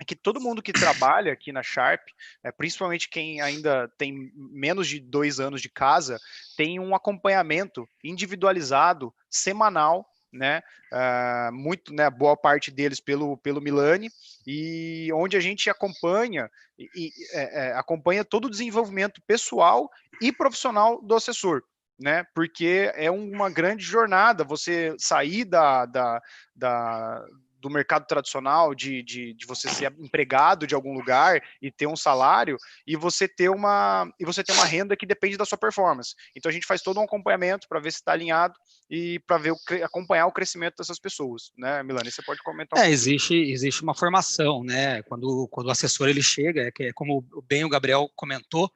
é 0.00 0.04
que 0.04 0.14
todo 0.14 0.40
mundo 0.40 0.62
que 0.62 0.72
trabalha 0.72 1.32
aqui 1.32 1.50
na 1.50 1.60
Sharp, 1.60 2.00
é, 2.44 2.52
principalmente 2.52 3.08
quem 3.08 3.40
ainda 3.40 3.88
tem 3.98 4.30
menos 4.36 4.86
de 4.86 5.00
dois 5.00 5.40
anos 5.40 5.60
de 5.60 5.68
casa, 5.68 6.20
tem 6.56 6.78
um 6.78 6.94
acompanhamento 6.94 7.88
individualizado, 8.04 9.12
semanal, 9.28 10.06
né? 10.32 10.62
Uh, 10.92 11.52
muito, 11.52 11.92
né? 11.92 12.08
Boa 12.10 12.36
parte 12.36 12.70
deles 12.70 13.00
pelo, 13.00 13.36
pelo 13.38 13.60
Milani, 13.60 14.08
e 14.46 15.10
onde 15.12 15.36
a 15.36 15.40
gente 15.40 15.68
acompanha 15.68 16.48
e, 16.78 17.10
é, 17.32 17.66
é, 17.66 17.72
acompanha 17.72 18.24
todo 18.24 18.44
o 18.44 18.50
desenvolvimento 18.50 19.20
pessoal 19.26 19.90
e 20.20 20.30
profissional 20.30 21.02
do 21.02 21.16
assessor. 21.16 21.62
Né, 21.96 22.24
porque 22.34 22.90
é 22.96 23.08
uma 23.08 23.48
grande 23.48 23.84
jornada 23.84 24.42
você 24.42 24.96
sair 24.98 25.44
da, 25.44 25.86
da, 25.86 26.20
da 26.52 27.24
do 27.64 27.70
mercado 27.70 28.06
tradicional 28.06 28.74
de, 28.74 29.02
de, 29.02 29.32
de, 29.32 29.46
você 29.46 29.70
ser 29.70 29.90
empregado 29.98 30.66
de 30.66 30.74
algum 30.74 30.92
lugar 30.92 31.42
e 31.62 31.70
ter 31.70 31.86
um 31.86 31.96
salário 31.96 32.58
e 32.86 32.94
você 32.94 33.26
ter 33.26 33.48
uma 33.48 34.06
e 34.20 34.24
você 34.26 34.44
ter 34.44 34.52
uma 34.52 34.66
renda 34.66 34.94
que 34.94 35.06
depende 35.06 35.38
da 35.38 35.46
sua 35.46 35.56
performance. 35.56 36.14
Então 36.36 36.50
a 36.50 36.52
gente 36.52 36.66
faz 36.66 36.82
todo 36.82 37.00
um 37.00 37.04
acompanhamento 37.04 37.66
para 37.66 37.80
ver 37.80 37.90
se 37.90 38.00
está 38.00 38.12
alinhado 38.12 38.54
e 38.90 39.18
para 39.20 39.38
ver 39.38 39.52
o, 39.52 39.56
acompanhar 39.82 40.26
o 40.26 40.32
crescimento 40.32 40.76
dessas 40.76 40.98
pessoas, 40.98 41.52
né, 41.56 41.82
Milani? 41.82 42.10
Você 42.10 42.22
pode 42.22 42.42
comentar? 42.42 42.78
Um 42.78 42.82
é, 42.82 42.90
existe 42.90 43.34
existe 43.34 43.82
uma 43.82 43.94
formação, 43.94 44.62
né? 44.62 45.02
Quando 45.04 45.48
quando 45.50 45.68
o 45.68 45.70
assessor 45.70 46.10
ele 46.10 46.22
chega, 46.22 46.64
é 46.64 46.70
que 46.70 46.82
é 46.82 46.92
como 46.92 47.24
bem 47.48 47.64
o 47.64 47.70
Gabriel 47.70 48.10
comentou, 48.14 48.70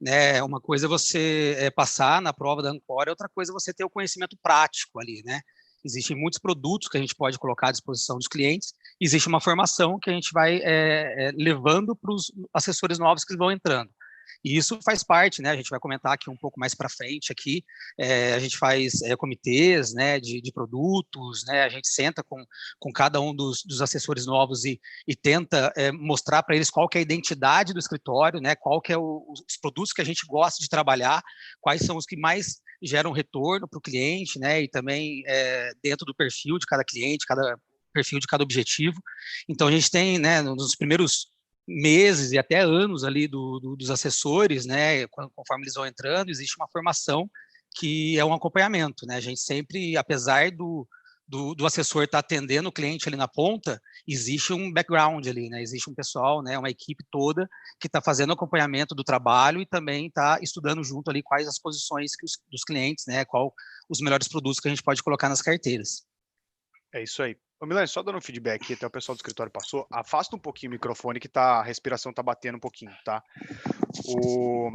né? 0.00 0.42
Uma 0.42 0.60
coisa 0.60 0.86
é 0.86 0.88
você 0.88 1.56
é, 1.58 1.70
passar 1.70 2.20
na 2.20 2.32
prova 2.32 2.62
da 2.62 2.70
Ancora, 2.70 3.10
outra 3.10 3.28
coisa 3.28 3.52
é 3.52 3.54
você 3.54 3.72
ter 3.72 3.84
o 3.84 3.90
conhecimento 3.90 4.36
prático 4.42 5.00
ali, 5.00 5.22
né? 5.24 5.40
Existem 5.84 6.16
muitos 6.16 6.38
produtos 6.38 6.88
que 6.88 6.98
a 6.98 7.00
gente 7.00 7.14
pode 7.14 7.38
colocar 7.38 7.68
à 7.68 7.72
disposição 7.72 8.16
dos 8.16 8.26
clientes. 8.26 8.72
Existe 9.00 9.28
uma 9.28 9.40
formação 9.40 9.98
que 10.00 10.10
a 10.10 10.12
gente 10.12 10.32
vai 10.32 10.56
é, 10.56 11.28
é, 11.28 11.32
levando 11.36 11.94
para 11.94 12.12
os 12.12 12.32
assessores 12.52 12.98
novos 12.98 13.24
que 13.24 13.36
vão 13.36 13.52
entrando. 13.52 13.90
E 14.44 14.56
isso 14.56 14.78
faz 14.84 15.02
parte, 15.02 15.42
né? 15.42 15.50
A 15.50 15.56
gente 15.56 15.70
vai 15.70 15.78
comentar 15.78 16.12
aqui 16.12 16.30
um 16.30 16.36
pouco 16.36 16.58
mais 16.58 16.74
para 16.74 16.88
frente 16.88 17.32
aqui. 17.32 17.64
É, 17.98 18.34
a 18.34 18.38
gente 18.38 18.56
faz 18.56 19.02
é, 19.02 19.16
comitês, 19.16 19.92
né, 19.94 20.20
de, 20.20 20.40
de, 20.40 20.52
produtos, 20.52 21.44
né? 21.46 21.64
A 21.64 21.68
gente 21.68 21.88
senta 21.88 22.22
com, 22.22 22.44
com 22.78 22.92
cada 22.92 23.20
um 23.20 23.34
dos, 23.34 23.62
dos 23.64 23.82
assessores 23.82 24.26
novos 24.26 24.64
e, 24.64 24.80
e 25.06 25.14
tenta 25.14 25.72
é, 25.76 25.90
mostrar 25.92 26.42
para 26.42 26.56
eles 26.56 26.70
qual 26.70 26.88
que 26.88 26.98
é 26.98 27.00
a 27.00 27.02
identidade 27.02 27.72
do 27.72 27.78
escritório, 27.78 28.40
né? 28.40 28.54
Qual 28.54 28.80
que 28.80 28.92
é 28.92 28.98
o, 28.98 29.26
os 29.30 29.56
produtos 29.60 29.92
que 29.92 30.02
a 30.02 30.04
gente 30.04 30.26
gosta 30.26 30.62
de 30.62 30.68
trabalhar, 30.68 31.22
quais 31.60 31.82
são 31.82 31.96
os 31.96 32.06
que 32.06 32.16
mais 32.16 32.60
geram 32.82 33.12
retorno 33.12 33.66
para 33.66 33.78
o 33.78 33.82
cliente, 33.82 34.38
né? 34.38 34.62
E 34.62 34.68
também 34.68 35.22
dentro 35.82 36.04
do 36.04 36.14
perfil 36.14 36.58
de 36.58 36.66
cada 36.66 36.84
cliente, 36.84 37.26
cada 37.26 37.58
perfil 37.96 38.18
de 38.18 38.26
cada 38.26 38.44
objetivo. 38.44 39.00
Então 39.48 39.68
a 39.68 39.70
gente 39.70 39.90
tem, 39.90 40.18
né, 40.18 40.42
nos 40.42 40.76
primeiros 40.76 41.28
meses 41.66 42.32
e 42.32 42.38
até 42.38 42.60
anos 42.60 43.04
ali 43.04 43.26
do, 43.26 43.58
do, 43.58 43.76
dos 43.76 43.90
assessores, 43.90 44.66
né, 44.66 45.06
conforme 45.08 45.64
eles 45.64 45.74
vão 45.74 45.86
entrando, 45.86 46.30
existe 46.30 46.56
uma 46.58 46.68
formação 46.68 47.28
que 47.76 48.18
é 48.18 48.24
um 48.24 48.32
acompanhamento, 48.32 49.06
né? 49.06 49.16
A 49.16 49.20
gente 49.20 49.40
sempre, 49.40 49.96
apesar 49.98 50.50
do, 50.50 50.88
do, 51.28 51.54
do, 51.54 51.66
assessor 51.66 52.04
estar 52.04 52.22
tá 52.22 52.26
atendendo 52.26 52.68
o 52.68 52.72
cliente 52.72 53.06
ali 53.06 53.16
na 53.16 53.28
ponta, 53.28 53.80
existe 54.08 54.52
um 54.52 54.72
background 54.72 55.26
ali, 55.26 55.50
né? 55.50 55.60
Existe 55.62 55.90
um 55.90 55.94
pessoal, 55.94 56.42
né? 56.42 56.58
Uma 56.58 56.70
equipe 56.70 57.04
toda 57.10 57.46
que 57.78 57.86
está 57.86 58.00
fazendo 58.00 58.32
acompanhamento 58.32 58.94
do 58.94 59.04
trabalho 59.04 59.60
e 59.60 59.66
também 59.66 60.06
está 60.06 60.38
estudando 60.40 60.82
junto 60.82 61.10
ali 61.10 61.22
quais 61.22 61.46
as 61.46 61.58
posições 61.58 62.12
os, 62.24 62.38
dos 62.50 62.64
clientes, 62.64 63.04
né? 63.06 63.26
Qual 63.26 63.52
os 63.88 64.00
melhores 64.00 64.28
produtos 64.28 64.58
que 64.58 64.68
a 64.68 64.70
gente 64.70 64.82
pode 64.82 65.02
colocar 65.02 65.28
nas 65.28 65.42
carteiras. 65.42 66.06
É 66.94 67.02
isso 67.02 67.22
aí. 67.22 67.36
Ô 67.58 67.64
Milan, 67.64 67.86
só 67.86 68.02
dando 68.02 68.18
um 68.18 68.20
feedback 68.20 68.62
aqui, 68.62 68.74
até 68.74 68.86
o 68.86 68.90
pessoal 68.90 69.16
do 69.16 69.18
escritório 69.18 69.50
passou, 69.50 69.86
afasta 69.90 70.36
um 70.36 70.38
pouquinho 70.38 70.70
o 70.70 70.74
microfone 70.74 71.18
que 71.18 71.28
tá, 71.28 71.60
a 71.60 71.62
respiração 71.62 72.12
tá 72.12 72.22
batendo 72.22 72.56
um 72.56 72.60
pouquinho, 72.60 72.92
tá? 73.02 73.22
O... 74.06 74.70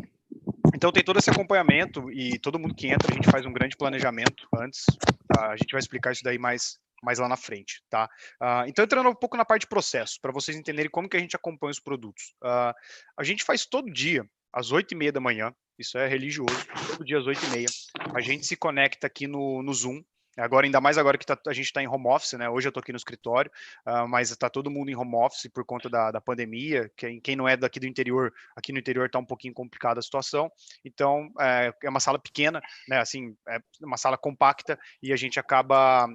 Então 0.74 0.92
tem 0.92 1.04
todo 1.04 1.20
esse 1.20 1.30
acompanhamento 1.30 2.12
e 2.12 2.40
todo 2.40 2.58
mundo 2.58 2.74
que 2.74 2.88
entra, 2.88 3.12
a 3.12 3.14
gente 3.14 3.30
faz 3.30 3.46
um 3.46 3.54
grande 3.54 3.78
planejamento 3.78 4.48
antes, 4.58 4.86
tá? 5.28 5.52
a 5.52 5.58
gente 5.58 5.72
vai 5.72 5.80
explicar 5.80 6.12
isso 6.12 6.24
daí 6.24 6.40
mais, 6.40 6.80
mais 7.04 7.20
lá 7.20 7.30
na 7.30 7.38
frente, 7.38 7.84
tá? 7.88 8.10
Uh, 8.42 8.66
então 8.68 8.84
entrando 8.84 9.10
um 9.10 9.16
pouco 9.16 9.38
na 9.38 9.46
parte 9.46 9.62
de 9.62 9.68
processo, 9.68 10.18
para 10.20 10.32
vocês 10.32 10.58
entenderem 10.58 10.90
como 10.90 11.08
que 11.08 11.18
a 11.18 11.20
gente 11.20 11.36
acompanha 11.36 11.72
os 11.72 11.80
produtos. 11.80 12.34
Uh, 12.44 12.74
a 13.16 13.24
gente 13.24 13.44
faz 13.44 13.64
todo 13.64 13.94
dia, 13.94 14.26
às 14.52 14.72
oito 14.72 14.94
e 14.94 14.98
meia 14.98 15.12
da 15.12 15.20
manhã, 15.20 15.54
isso 15.78 16.00
é 16.00 16.08
religioso, 16.08 16.66
todo 16.88 17.06
dia 17.06 17.20
às 17.20 17.28
oito 17.28 17.46
e 17.46 17.50
meia, 17.50 17.68
a 18.16 18.22
gente 18.22 18.48
se 18.48 18.56
conecta 18.56 19.06
aqui 19.06 19.28
no, 19.28 19.62
no 19.62 19.72
Zoom, 19.72 20.02
Agora, 20.38 20.66
ainda 20.66 20.80
mais 20.80 20.98
agora 20.98 21.18
que 21.18 21.26
tá, 21.26 21.38
a 21.48 21.54
gente 21.54 21.66
está 21.66 21.82
em 21.84 21.88
home 21.88 22.08
office, 22.08 22.34
né? 22.34 22.50
Hoje 22.50 22.68
eu 22.68 22.70
estou 22.70 22.82
aqui 22.82 22.92
no 22.92 22.98
escritório, 22.98 23.52
uh, 23.86 24.08
mas 24.08 24.32
está 24.32 24.50
todo 24.50 24.72
mundo 24.72 24.90
em 24.90 24.96
home 24.96 25.16
office 25.16 25.52
por 25.52 25.66
conta 25.66 25.90
da, 25.90 26.12
da 26.12 26.22
pandemia. 26.22 26.90
Quem, 26.96 27.20
quem 27.20 27.36
não 27.36 27.48
é 27.48 27.58
daqui 27.58 27.80
do 27.80 27.86
interior, 27.86 28.34
aqui 28.56 28.72
no 28.72 28.80
interior 28.80 29.08
está 29.08 29.20
um 29.20 29.26
pouquinho 29.26 29.54
complicada 29.54 30.00
a 30.00 30.04
situação. 30.04 30.50
Então, 30.86 31.30
é, 31.40 31.74
é, 31.84 31.90
uma 31.90 32.00
sala 32.00 32.18
pequena, 32.18 32.62
né? 32.88 33.00
Assim, 33.00 33.36
é 33.48 33.60
uma 33.82 33.98
sala 33.98 34.18
compacta 34.18 34.80
e 35.04 35.12
a 35.12 35.18
gente 35.18 35.40
acaba 35.40 36.08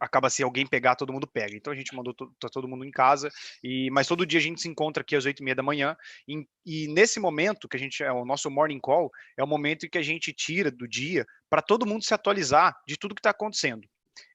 acaba 0.00 0.30
se 0.30 0.42
alguém 0.42 0.66
pegar, 0.66 0.96
todo 0.96 1.12
mundo 1.12 1.26
pega. 1.26 1.56
Então 1.56 1.72
a 1.72 1.76
gente 1.76 1.94
mandou 1.94 2.14
tá 2.14 2.48
todo 2.48 2.68
mundo 2.68 2.84
em 2.84 2.90
casa, 2.90 3.30
e 3.62 3.90
mas 3.90 4.06
todo 4.06 4.26
dia 4.26 4.38
a 4.38 4.42
gente 4.42 4.60
se 4.60 4.68
encontra 4.68 5.02
aqui 5.02 5.16
às 5.16 5.24
oito 5.24 5.40
e 5.40 5.44
meia 5.44 5.54
da 5.54 5.62
manhã, 5.62 5.96
e, 6.26 6.46
e, 6.64 6.88
nesse 6.88 7.20
momento 7.20 7.68
que 7.68 7.76
a 7.76 7.80
gente 7.80 8.02
é 8.02 8.12
o 8.12 8.24
nosso 8.24 8.50
morning 8.50 8.80
call, 8.80 9.10
é 9.38 9.42
o 9.42 9.46
momento 9.46 9.86
em 9.86 9.88
que 9.88 9.98
a 9.98 10.02
gente 10.02 10.32
tira 10.32 10.70
do 10.70 10.88
dia 10.88 11.26
para 11.50 11.62
todo 11.62 11.86
mundo 11.86 12.04
se 12.04 12.14
atualizar 12.14 12.74
de 12.86 12.96
tudo 12.96 13.14
que 13.14 13.20
está 13.20 13.30
acontecendo. 13.30 13.86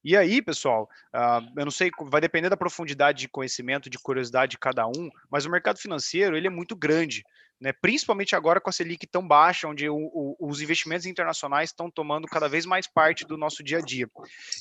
E 0.04 0.16
aí, 0.16 0.42
pessoal, 0.42 0.90
uh, 1.14 1.60
eu 1.60 1.66
não 1.66 1.72
sei, 1.72 1.92
vai 2.10 2.22
depender 2.22 2.50
da 2.50 2.58
profundidade 2.58 3.20
de 3.22 3.30
conhecimento, 3.30 3.90
de 3.90 4.00
curiosidade 4.00 4.52
de 4.52 4.58
cada 4.58 4.88
um, 4.88 5.10
mas 5.30 5.46
o 5.46 5.50
mercado 5.50 5.80
financeiro 5.80 6.36
ele 6.36 6.48
é 6.48 6.50
muito 6.50 6.76
grande 6.76 7.24
né, 7.60 7.74
principalmente 7.74 8.36
agora 8.36 8.62
com 8.62 8.70
a 8.70 8.74
Selic 8.74 9.06
tão 9.06 9.28
baixa, 9.28 9.68
onde 9.68 9.90
o, 9.90 9.98
o, 9.98 10.36
os 10.40 10.62
investimentos 10.62 11.06
internacionais 11.06 11.70
estão 11.70 11.92
tomando 11.92 12.28
cada 12.28 12.48
vez 12.48 12.66
mais 12.66 12.88
parte 12.88 13.26
do 13.26 13.38
nosso 13.38 13.62
dia 13.62 13.80
a 13.80 13.82
dia. 13.82 14.10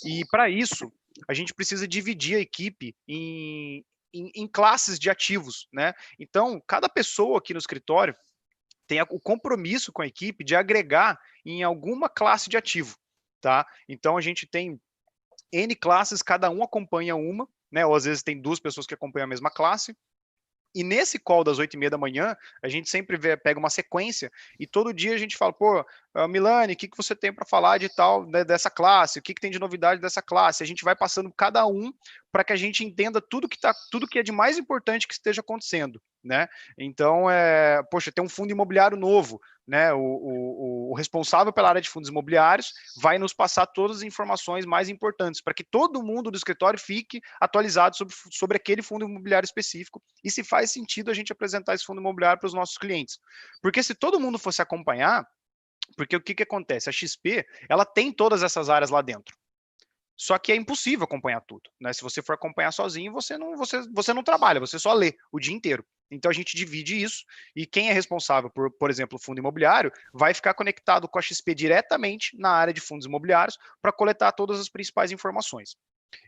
E 0.05 0.25
para 0.31 0.51
isso, 0.51 0.93
a 1.29 1.35
gente 1.35 1.55
precisa 1.55 1.87
dividir 1.87 2.37
a 2.37 2.41
equipe 2.41 2.95
em, 3.07 3.85
em, 4.13 4.31
em, 4.35 4.49
classes 4.49 4.99
de 4.99 5.09
ativos. 5.09 5.69
Né? 5.73 5.95
Então, 6.19 6.61
cada 6.67 6.89
pessoa 6.89 7.39
aqui 7.39 7.53
no 7.53 7.61
escritório 7.61 8.17
tem 8.87 9.01
o 9.03 9.21
compromisso 9.21 9.93
com 9.93 10.03
a 10.03 10.07
equipe 10.07 10.43
de 10.43 10.57
agregar 10.57 11.21
em 11.45 11.63
alguma 11.63 12.09
classe 12.09 12.51
de 12.51 12.57
ativo. 12.57 12.97
Tá? 13.41 13.65
Então, 13.89 14.17
a 14.17 14.21
gente 14.21 14.45
tem 14.45 14.81
N 15.53 15.75
classes, 15.75 16.23
cada 16.23 16.51
um 16.51 16.63
acompanha 16.63 17.17
uma, 17.17 17.49
né? 17.71 17.85
ou 17.85 17.95
às 17.95 18.05
vezes 18.05 18.23
tem 18.23 18.41
duas 18.41 18.61
pessoas 18.61 18.87
que 18.87 18.95
acompanham 18.95 19.25
a 19.25 19.29
mesma 19.29 19.51
classe, 19.51 19.97
e 20.75 20.85
nesse 20.85 21.19
call 21.19 21.43
das 21.43 21.59
oito 21.59 21.75
e 21.75 21.79
meia 21.79 21.91
da 21.91 21.99
manhã, 21.99 22.37
a 22.63 22.69
gente 22.69 22.91
sempre 22.91 23.17
vê, 23.17 23.37
pega 23.37 23.59
uma 23.59 23.71
sequência 23.71 24.31
e 24.61 24.67
todo 24.67 24.93
dia 24.93 25.15
a 25.15 25.19
gente 25.19 25.37
fala, 25.37 25.53
pô, 25.53 25.81
uh, 25.81 26.29
Milani, 26.29 26.75
o 26.75 26.77
que, 26.77 26.87
que 26.87 26.97
você 26.97 27.17
tem 27.17 27.33
para 27.33 27.47
falar 27.47 27.79
de 27.79 27.89
tal, 27.89 28.27
né, 28.27 28.45
dessa 28.45 28.71
classe? 28.71 29.19
O 29.19 29.23
que, 29.23 29.35
que 29.35 29.41
tem 29.41 29.51
de 29.51 29.59
novidade 29.59 30.01
dessa 30.01 30.21
classe? 30.21 30.63
A 30.63 30.67
gente 30.67 30.85
vai 30.85 30.95
passando 30.95 31.33
cada 31.33 31.67
um 31.67 31.93
para 32.31 32.45
que 32.45 32.53
a 32.53 32.57
gente 32.57 32.85
entenda 32.85 33.21
tudo 33.21 33.49
que 33.49 33.59
tá, 33.59 33.75
tudo 33.91 34.07
que 34.07 34.19
é 34.19 34.23
de 34.23 34.31
mais 34.31 34.59
importante 34.59 35.09
que 35.09 35.15
esteja 35.15 35.41
acontecendo 35.41 36.01
né? 36.23 36.49
Então, 36.77 37.31
é, 37.31 37.83
poxa, 37.91 38.13
tem 38.13 38.25
um 38.25 38.29
fundo 38.29 38.51
imobiliário 38.51 38.97
novo, 38.97 39.41
né? 39.69 39.93
O, 39.93 40.01
o, 40.01 40.91
o, 40.93 40.95
responsável 40.95 41.53
pela 41.53 41.69
área 41.69 41.81
de 41.81 41.91
fundos 41.91 42.09
imobiliários 42.09 42.73
vai 42.97 43.19
nos 43.19 43.35
passar 43.35 43.67
todas 43.67 43.99
as 43.99 44.03
informações 44.03 44.65
mais 44.65 44.89
importantes 44.89 45.43
para 45.43 45.53
que 45.53 45.63
todo 45.63 46.03
mundo 46.03 46.31
do 46.31 46.39
escritório 46.39 46.81
fique 46.81 47.21
atualizado 47.39 47.95
sobre, 47.95 48.15
sobre 48.33 48.57
aquele 48.57 48.81
fundo 48.81 49.05
imobiliário 49.05 49.45
específico 49.45 50.03
e 50.25 50.31
se 50.31 50.43
faz 50.43 50.73
sentido 50.73 51.11
a 51.11 51.15
gente 51.15 51.31
apresentar 51.31 51.75
esse 51.75 51.85
fundo 51.85 52.01
imobiliário 52.01 52.41
para 52.41 52.47
os 52.47 52.55
nossos 52.55 52.79
clientes. 52.79 53.19
Porque 53.61 53.83
se 53.83 53.95
todo 53.95 54.19
mundo 54.19 54.39
fosse 54.39 54.63
acompanhar, 54.63 55.29
porque 55.99 56.17
o 56.17 56.21
que, 56.21 56.35
que 56.35 56.43
acontece? 56.45 56.89
A 56.89 56.93
XP 56.93 57.45
ela 57.69 57.85
tem 57.85 58.11
todas 58.11 58.43
essas 58.43 58.71
áreas 58.71 58.89
lá 58.89 59.03
dentro. 59.03 59.37
Só 60.17 60.39
que 60.39 60.51
é 60.51 60.57
impossível 60.57 61.05
acompanhar 61.05 61.43
tudo, 61.43 61.71
né? 61.79 61.93
Se 61.93 62.03
você 62.03 62.23
for 62.23 62.33
acompanhar 62.33 62.73
sozinho, 62.73 63.13
você 63.13 63.37
não, 63.37 63.55
você, 63.55 63.83
você 63.93 64.15
não 64.15 64.25
trabalha, 64.25 64.59
você 64.59 64.79
só 64.79 64.95
lê 64.95 65.15
o 65.31 65.39
dia 65.39 65.55
inteiro. 65.55 65.87
Então 66.11 66.31
a 66.31 66.35
gente 66.35 66.57
divide 66.57 67.01
isso 67.01 67.25
e 67.55 67.67
quem 67.67 67.91
é 67.91 67.93
responsável 67.93 68.51
por, 68.51 68.71
por 68.71 68.91
exemplo, 68.91 69.17
o 69.17 69.23
fundo 69.23 69.39
imobiliário, 69.39 69.93
vai 70.13 70.33
ficar 70.33 70.55
conectado 70.55 71.09
com 71.09 71.19
a 71.19 71.23
XP 71.23 71.55
diretamente 71.55 72.37
na 72.39 72.51
área 72.51 72.73
de 72.73 72.81
fundos 72.81 73.07
imobiliários 73.07 73.59
para 73.81 73.93
coletar 73.93 74.33
todas 74.33 74.59
as 74.61 74.69
principais 74.69 75.13
informações. 75.13 75.77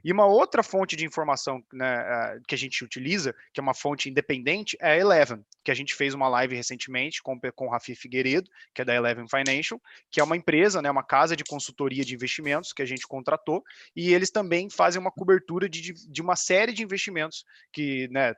E 0.04 0.12
uma 0.12 0.26
outra 0.26 0.62
fonte 0.62 0.96
de 0.96 1.04
informação 1.04 1.62
né, 1.72 1.96
eh, 1.96 2.40
que 2.46 2.54
a 2.54 2.58
gente 2.58 2.84
utiliza, 2.84 3.34
que 3.52 3.60
é 3.60 3.62
uma 3.62 3.74
fonte 3.74 4.08
independente, 4.08 4.76
é 4.80 4.92
a 4.92 4.96
Eleven, 4.96 5.44
que 5.64 5.70
a 5.70 5.74
gente 5.74 5.94
fez 5.94 6.14
uma 6.14 6.28
live 6.28 6.54
recentemente 6.54 7.22
com, 7.22 7.38
com 7.54 7.66
o 7.66 7.70
Rafi 7.70 7.94
Figueiredo, 7.94 8.50
que 8.74 8.82
é 8.82 8.84
da 8.84 8.94
Eleven 8.94 9.26
Financial, 9.28 9.80
que 10.10 10.20
é 10.20 10.24
uma 10.24 10.36
empresa, 10.36 10.80
né, 10.82 10.90
uma 10.90 11.02
casa 11.02 11.36
de 11.36 11.44
consultoria 11.44 12.04
de 12.04 12.14
investimentos 12.14 12.72
que 12.72 12.82
a 12.82 12.86
gente 12.86 13.06
contratou, 13.06 13.62
e 13.94 14.12
eles 14.12 14.30
também 14.30 14.68
fazem 14.70 15.00
uma 15.00 15.10
cobertura 15.10 15.68
de, 15.68 15.92
de 15.92 16.22
uma 16.22 16.36
série 16.36 16.72
de 16.72 16.82
investimentos 16.82 17.44
que, 17.72 18.08
né, 18.08 18.34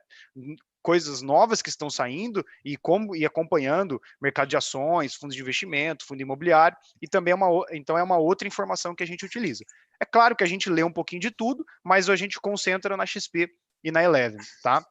coisas 0.83 1.21
novas 1.21 1.61
que 1.61 1.69
estão 1.69 1.89
saindo 1.89 2.45
e 2.63 2.77
como 2.77 3.15
e 3.15 3.25
acompanhando 3.25 3.99
mercado 4.21 4.49
de 4.49 4.57
ações, 4.57 5.15
fundos 5.15 5.35
de 5.35 5.41
investimento, 5.41 6.05
fundo 6.05 6.21
imobiliário 6.21 6.77
e 7.01 7.07
também 7.07 7.31
é 7.31 7.35
uma 7.35 7.65
então 7.71 7.97
é 7.97 8.03
uma 8.03 8.17
outra 8.17 8.47
informação 8.47 8.93
que 8.93 9.01
a 9.01 9.07
gente 9.07 9.25
utiliza. 9.25 9.63
É 9.99 10.05
claro 10.05 10.35
que 10.35 10.43
a 10.43 10.47
gente 10.47 10.69
lê 10.69 10.83
um 10.83 10.91
pouquinho 10.91 11.21
de 11.21 11.31
tudo, 11.31 11.65
mas 11.83 12.09
a 12.09 12.15
gente 12.15 12.39
concentra 12.39 12.97
na 12.97 13.05
XP 13.05 13.49
e 13.83 13.91
na 13.91 14.03
Eleven, 14.03 14.39
tá? 14.61 14.85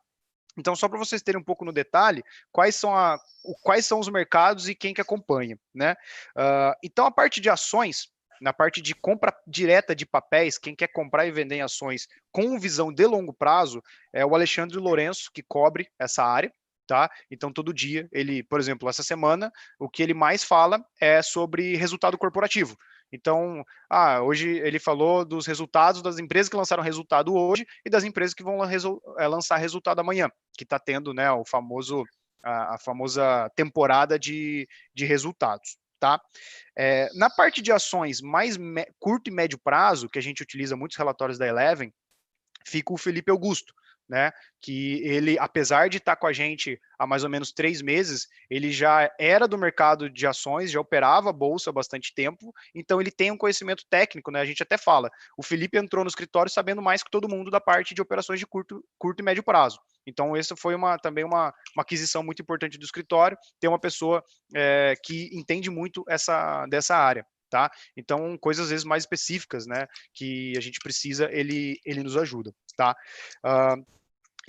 Então, 0.57 0.77
só 0.77 0.89
para 0.89 0.99
vocês 0.99 1.23
terem 1.23 1.41
um 1.41 1.45
pouco 1.45 1.65
no 1.65 1.73
detalhe, 1.73 2.23
quais 2.51 2.77
são, 2.77 2.95
a, 2.95 3.19
quais 3.63 3.87
são 3.87 3.99
os 3.99 4.09
mercados 4.09 4.69
e 4.69 4.75
quem 4.75 4.93
que 4.93 5.01
acompanha, 5.01 5.59
né? 5.75 5.95
Uh, 6.37 6.77
então, 6.83 7.07
a 7.07 7.11
parte 7.11 7.41
de 7.41 7.49
ações, 7.49 8.09
na 8.43 8.53
parte 8.53 8.83
de 8.83 8.93
compra 8.93 9.33
direta 9.47 9.95
de 9.95 10.05
papéis, 10.05 10.59
quem 10.59 10.75
quer 10.75 10.89
comprar 10.89 11.27
e 11.27 11.31
vender 11.31 11.55
em 11.57 11.63
ações 11.63 12.09
com 12.33 12.59
visão 12.59 12.93
de 12.93 13.07
longo 13.07 13.33
prazo, 13.33 13.81
é 14.13 14.27
o 14.27 14.35
Alexandre 14.35 14.77
Lourenço, 14.79 15.31
que 15.33 15.45
cobre 15.45 15.89
essa 15.97 16.25
área, 16.25 16.53
tá? 16.85 17.09
Então, 17.31 17.53
todo 17.53 17.73
dia, 17.73 18.09
ele, 18.11 18.43
por 18.43 18.59
exemplo, 18.59 18.89
essa 18.89 19.05
semana, 19.05 19.53
o 19.79 19.89
que 19.89 20.03
ele 20.03 20.13
mais 20.13 20.43
fala 20.43 20.85
é 21.01 21.23
sobre 21.23 21.77
resultado 21.77 22.19
corporativo. 22.19 22.77
Então, 23.13 23.63
ah, 23.89 24.21
hoje 24.23 24.49
ele 24.49 24.81
falou 24.81 25.25
dos 25.25 25.47
resultados 25.47 26.03
das 26.03 26.19
empresas 26.19 26.49
que 26.49 26.57
lançaram 26.57 26.83
resultado 26.83 27.35
hoje 27.35 27.65
e 27.87 27.91
das 27.91 28.03
empresas 28.03 28.35
que 28.35 28.43
vão 28.43 28.59
eh, 28.65 29.29
lançar 29.29 29.57
resultado 29.59 30.01
amanhã, 30.01 30.29
que 30.59 30.65
está 30.65 30.81
tendo, 30.81 31.15
né, 31.15 31.31
o 31.31 31.45
famoso 31.45 32.05
a, 32.43 32.75
a 32.75 32.79
famosa 32.79 33.49
temporada 33.55 34.19
de, 34.19 34.67
de 34.93 35.05
resultados 35.05 35.77
tá? 36.03 36.21
É, 36.77 37.09
na 37.15 37.31
parte 37.31 37.63
de 37.63 37.71
ações 37.71 38.21
mais 38.21 38.59
curto 38.99 39.29
e 39.29 39.33
médio 39.33 39.57
prazo, 39.57 40.09
que 40.09 40.19
a 40.19 40.23
gente 40.23 40.43
utiliza 40.43 40.77
muitos 40.77 40.97
relatórios 40.97 41.39
da 41.39 41.47
Eleven, 41.47 41.95
fica 42.67 42.93
o 42.93 42.99
Felipe 42.99 43.31
Augusto, 43.31 43.73
né? 44.09 44.33
Que 44.61 45.03
ele, 45.05 45.39
apesar 45.39 45.89
de 45.89 45.99
estar 45.99 46.17
com 46.17 46.27
a 46.27 46.33
gente 46.33 46.81
há 46.99 47.07
mais 47.07 47.25
ou 47.25 47.31
menos 47.31 47.53
três 47.53 47.81
meses, 47.81 48.29
ele 48.51 48.71
já 48.71 49.11
era 49.19 49.49
do 49.49 49.59
mercado 49.59 50.09
de 50.11 50.27
ações, 50.27 50.71
já 50.71 50.81
operava 50.81 51.31
a 51.31 51.33
bolsa 51.33 51.71
há 51.71 51.73
bastante 51.73 52.15
tempo, 52.15 52.53
então 52.75 53.01
ele 53.01 53.11
tem 53.11 53.31
um 53.31 53.37
conhecimento 53.37 53.85
técnico, 53.89 54.31
né? 54.31 54.41
A 54.41 54.45
gente 54.45 54.63
até 54.63 54.77
fala. 54.77 55.11
O 55.37 55.43
Felipe 55.43 55.79
entrou 55.79 56.05
no 56.05 56.09
escritório 56.09 56.51
sabendo 56.51 56.83
mais 56.83 57.03
que 57.03 57.11
todo 57.11 57.29
mundo 57.29 57.51
da 57.51 57.61
parte 57.61 57.95
de 57.95 58.03
operações 58.03 58.39
de 58.39 58.47
curto, 58.47 58.85
curto 58.99 59.21
e 59.21 59.25
médio 59.25 59.43
prazo. 59.43 59.79
Então, 60.07 60.37
essa 60.37 60.57
foi 60.57 60.75
uma, 60.75 60.99
também 60.99 61.25
uma, 61.25 61.55
uma 61.75 61.83
aquisição 61.83 62.23
muito 62.23 62.43
importante 62.43 62.79
do 62.79 62.85
escritório, 62.85 63.37
ter 63.61 63.69
uma 63.69 63.79
pessoa 63.79 64.23
é, 64.55 64.95
que 65.03 65.31
entende 65.33 65.71
muito 65.71 66.05
essa, 66.09 66.67
dessa 66.67 66.97
área. 66.97 67.25
Tá? 67.51 67.71
Então, 67.95 68.39
coisas 68.39 68.65
às 68.65 68.71
vezes 68.71 68.85
mais 68.85 69.03
específicas, 69.03 69.67
né, 69.67 69.87
que 70.15 70.55
a 70.57 70.61
gente 70.61 70.79
precisa, 70.81 71.29
ele, 71.31 71.79
ele 71.85 72.03
nos 72.03 72.17
ajuda, 72.17 72.51
tá? 72.77 72.97
Uh, 73.45 73.85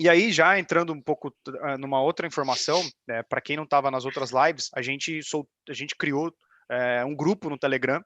e 0.00 0.08
aí, 0.08 0.32
já 0.32 0.58
entrando 0.58 0.92
um 0.92 1.00
pouco 1.00 1.28
uh, 1.28 1.78
numa 1.78 2.00
outra 2.00 2.26
informação, 2.26 2.82
né, 3.06 3.22
para 3.22 3.40
quem 3.40 3.56
não 3.56 3.64
estava 3.64 3.90
nas 3.90 4.04
outras 4.04 4.30
lives, 4.30 4.70
a 4.74 4.82
gente, 4.82 5.22
sol, 5.22 5.48
a 5.68 5.72
gente 5.72 5.94
criou 5.94 6.28
uh, 6.28 7.06
um 7.06 7.14
grupo 7.14 7.48
no 7.48 7.58
Telegram 7.58 8.04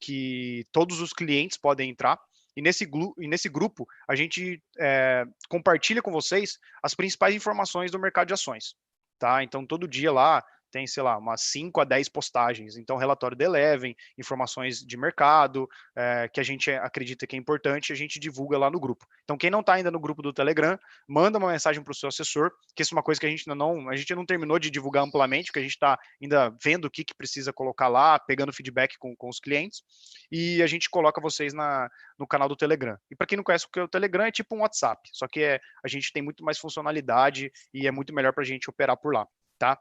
que 0.00 0.66
todos 0.72 1.00
os 1.00 1.12
clientes 1.12 1.56
podem 1.56 1.90
entrar, 1.90 2.18
e 2.56 2.62
nesse, 2.62 2.90
e 3.18 3.28
nesse 3.28 3.48
grupo 3.48 3.86
a 4.08 4.16
gente 4.16 4.60
é, 4.80 5.24
compartilha 5.48 6.02
com 6.02 6.10
vocês 6.10 6.58
as 6.82 6.92
principais 6.92 7.32
informações 7.32 7.92
do 7.92 8.00
mercado 8.00 8.26
de 8.26 8.34
ações. 8.34 8.74
Tá? 9.16 9.44
Então, 9.44 9.64
todo 9.64 9.86
dia 9.86 10.10
lá 10.10 10.44
tem, 10.70 10.86
sei 10.86 11.02
lá, 11.02 11.16
umas 11.18 11.42
5 11.42 11.80
a 11.80 11.84
10 11.84 12.08
postagens. 12.08 12.76
Então, 12.76 12.96
relatório 12.96 13.36
da 13.36 13.44
Eleven, 13.44 13.96
informações 14.16 14.80
de 14.80 14.96
mercado, 14.96 15.68
é, 15.96 16.28
que 16.32 16.40
a 16.40 16.42
gente 16.42 16.70
acredita 16.70 17.26
que 17.26 17.36
é 17.36 17.38
importante, 17.38 17.92
a 17.92 17.96
gente 17.96 18.18
divulga 18.18 18.58
lá 18.58 18.70
no 18.70 18.80
grupo. 18.80 19.06
Então, 19.24 19.36
quem 19.36 19.50
não 19.50 19.60
está 19.60 19.74
ainda 19.74 19.90
no 19.90 20.00
grupo 20.00 20.22
do 20.22 20.32
Telegram, 20.32 20.78
manda 21.06 21.38
uma 21.38 21.50
mensagem 21.52 21.82
para 21.82 21.92
o 21.92 21.94
seu 21.94 22.08
assessor, 22.08 22.50
que 22.74 22.82
isso 22.82 22.94
é 22.94 22.96
uma 22.96 23.02
coisa 23.02 23.20
que 23.20 23.26
a 23.26 23.30
gente 23.30 23.48
ainda 23.48 23.54
não, 23.58 23.88
a 23.88 23.96
gente 23.96 24.14
não 24.14 24.24
terminou 24.24 24.58
de 24.58 24.70
divulgar 24.70 25.04
amplamente, 25.04 25.46
porque 25.46 25.60
a 25.60 25.62
gente 25.62 25.72
está 25.72 25.98
ainda 26.20 26.54
vendo 26.62 26.86
o 26.86 26.90
que, 26.90 27.04
que 27.04 27.14
precisa 27.14 27.52
colocar 27.52 27.88
lá, 27.88 28.18
pegando 28.18 28.52
feedback 28.52 28.96
com, 28.98 29.14
com 29.16 29.28
os 29.28 29.40
clientes, 29.40 29.82
e 30.30 30.62
a 30.62 30.66
gente 30.66 30.90
coloca 30.90 31.20
vocês 31.20 31.52
na, 31.52 31.88
no 32.18 32.26
canal 32.26 32.48
do 32.48 32.56
Telegram. 32.56 32.96
E 33.10 33.16
para 33.16 33.26
quem 33.26 33.36
não 33.36 33.44
conhece 33.44 33.66
o 33.66 33.70
que 33.70 33.80
é 33.80 33.82
o 33.82 33.88
Telegram, 33.88 34.24
é 34.24 34.30
tipo 34.30 34.54
um 34.54 34.60
WhatsApp, 34.60 35.08
só 35.12 35.26
que 35.26 35.42
é, 35.42 35.60
a 35.84 35.88
gente 35.88 36.12
tem 36.12 36.22
muito 36.22 36.44
mais 36.44 36.58
funcionalidade 36.58 37.50
e 37.72 37.86
é 37.86 37.90
muito 37.90 38.14
melhor 38.14 38.32
para 38.32 38.42
a 38.42 38.46
gente 38.46 38.68
operar 38.68 38.96
por 38.96 39.14
lá, 39.14 39.26
tá? 39.58 39.78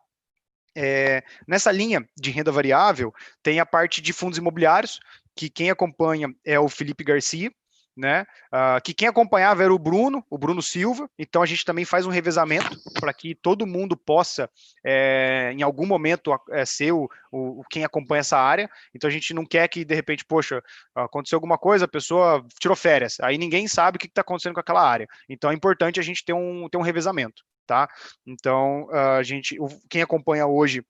É, 0.80 1.24
nessa 1.48 1.72
linha 1.72 2.08
de 2.16 2.30
renda 2.30 2.52
variável, 2.52 3.12
tem 3.42 3.60
a 3.60 3.66
parte 3.66 4.00
de 4.00 4.14
fundos 4.14 4.38
imobiliários, 4.38 5.00
que 5.36 5.50
quem 5.50 5.72
acompanha 5.72 6.32
é 6.46 6.60
o 6.60 6.70
Felipe 6.70 7.04
Garcia, 7.04 7.52
né? 7.96 8.28
Uh, 8.54 8.80
que 8.84 8.94
quem 8.94 9.08
acompanhava 9.08 9.64
era 9.64 9.74
o 9.74 9.80
Bruno, 9.80 10.24
o 10.30 10.38
Bruno 10.38 10.62
Silva. 10.62 11.10
Então 11.18 11.42
a 11.42 11.48
gente 11.48 11.66
também 11.66 11.84
faz 11.84 12.06
um 12.06 12.12
revezamento 12.12 12.78
para 13.00 13.12
que 13.12 13.34
todo 13.34 13.66
mundo 13.66 13.98
possa, 13.98 14.48
é, 14.86 15.52
em 15.52 15.64
algum 15.64 15.88
momento, 15.88 16.32
é, 16.52 16.64
ser 16.64 16.92
o, 16.92 17.10
o, 17.32 17.64
quem 17.72 17.84
acompanha 17.84 18.20
essa 18.20 18.38
área. 18.38 18.70
Então 18.94 19.08
a 19.08 19.12
gente 19.12 19.34
não 19.34 19.48
quer 19.48 19.68
que 19.68 19.84
de 19.84 19.96
repente, 19.96 20.24
poxa, 20.24 20.62
aconteceu 20.94 21.38
alguma 21.38 21.58
coisa, 21.58 21.86
a 21.86 21.88
pessoa 21.88 22.46
tirou 22.60 22.78
férias, 22.78 23.18
aí 23.20 23.36
ninguém 23.40 23.68
sabe 23.68 23.96
o 23.96 24.00
que 24.00 24.06
está 24.06 24.22
acontecendo 24.22 24.54
com 24.54 24.60
aquela 24.60 24.88
área. 24.88 25.08
Então 25.28 25.50
é 25.50 25.56
importante 25.56 26.00
a 26.00 26.04
gente 26.04 26.24
ter 26.24 26.34
um, 26.34 26.70
ter 26.70 26.78
um 26.78 26.84
revezamento 26.84 27.44
tá? 27.68 27.88
Então, 28.26 28.90
a 28.92 29.22
gente, 29.22 29.58
quem 29.90 30.02
acompanha 30.02 30.48
hoje 30.48 30.84